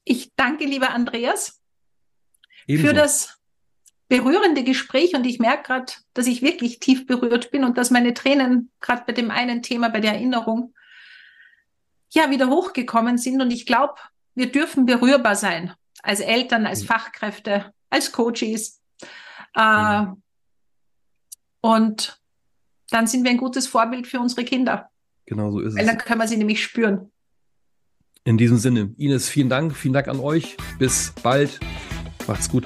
Ich 0.05 0.31
danke, 0.35 0.65
lieber 0.65 0.91
Andreas, 0.91 1.59
Ebenso. 2.67 2.87
für 2.87 2.93
das 2.93 3.39
berührende 4.07 4.63
Gespräch 4.63 5.15
und 5.15 5.25
ich 5.25 5.39
merke 5.39 5.63
gerade, 5.63 5.93
dass 6.13 6.27
ich 6.27 6.41
wirklich 6.41 6.79
tief 6.79 7.07
berührt 7.07 7.51
bin 7.51 7.63
und 7.63 7.77
dass 7.77 7.91
meine 7.91 8.13
Tränen 8.13 8.71
gerade 8.79 9.03
bei 9.07 9.13
dem 9.13 9.31
einen 9.31 9.63
Thema, 9.63 9.89
bei 9.89 9.99
der 9.99 10.13
Erinnerung, 10.13 10.73
ja, 12.13 12.29
wieder 12.29 12.49
hochgekommen 12.49 13.17
sind. 13.17 13.41
Und 13.41 13.51
ich 13.51 13.65
glaube, 13.65 13.95
wir 14.35 14.51
dürfen 14.51 14.85
berührbar 14.85 15.35
sein. 15.35 15.73
Als 16.03 16.19
Eltern, 16.19 16.65
als 16.65 16.83
mhm. 16.83 16.87
Fachkräfte, 16.87 17.73
als 17.89 18.11
Coaches. 18.11 18.81
Äh, 19.55 20.01
mhm. 20.01 20.21
Und 21.61 22.21
dann 22.91 23.07
sind 23.07 23.23
wir 23.23 23.31
ein 23.31 23.37
gutes 23.37 23.67
Vorbild 23.67 24.05
für 24.05 24.19
unsere 24.19 24.45
Kinder. 24.45 24.89
Genau 25.25 25.51
so 25.51 25.59
ist 25.59 25.73
es. 25.73 25.79
Weil 25.79 25.87
dann 25.87 25.97
können 25.97 26.21
wir 26.21 26.27
sie 26.27 26.37
nämlich 26.37 26.63
spüren. 26.63 27.11
In 28.23 28.37
diesem 28.37 28.57
Sinne, 28.57 28.93
Ines, 28.97 29.27
vielen 29.29 29.49
Dank. 29.49 29.75
Vielen 29.75 29.93
Dank 29.93 30.07
an 30.07 30.19
euch. 30.19 30.57
Bis 30.77 31.11
bald. 31.23 31.59
Macht's 32.27 32.49
gut. 32.49 32.65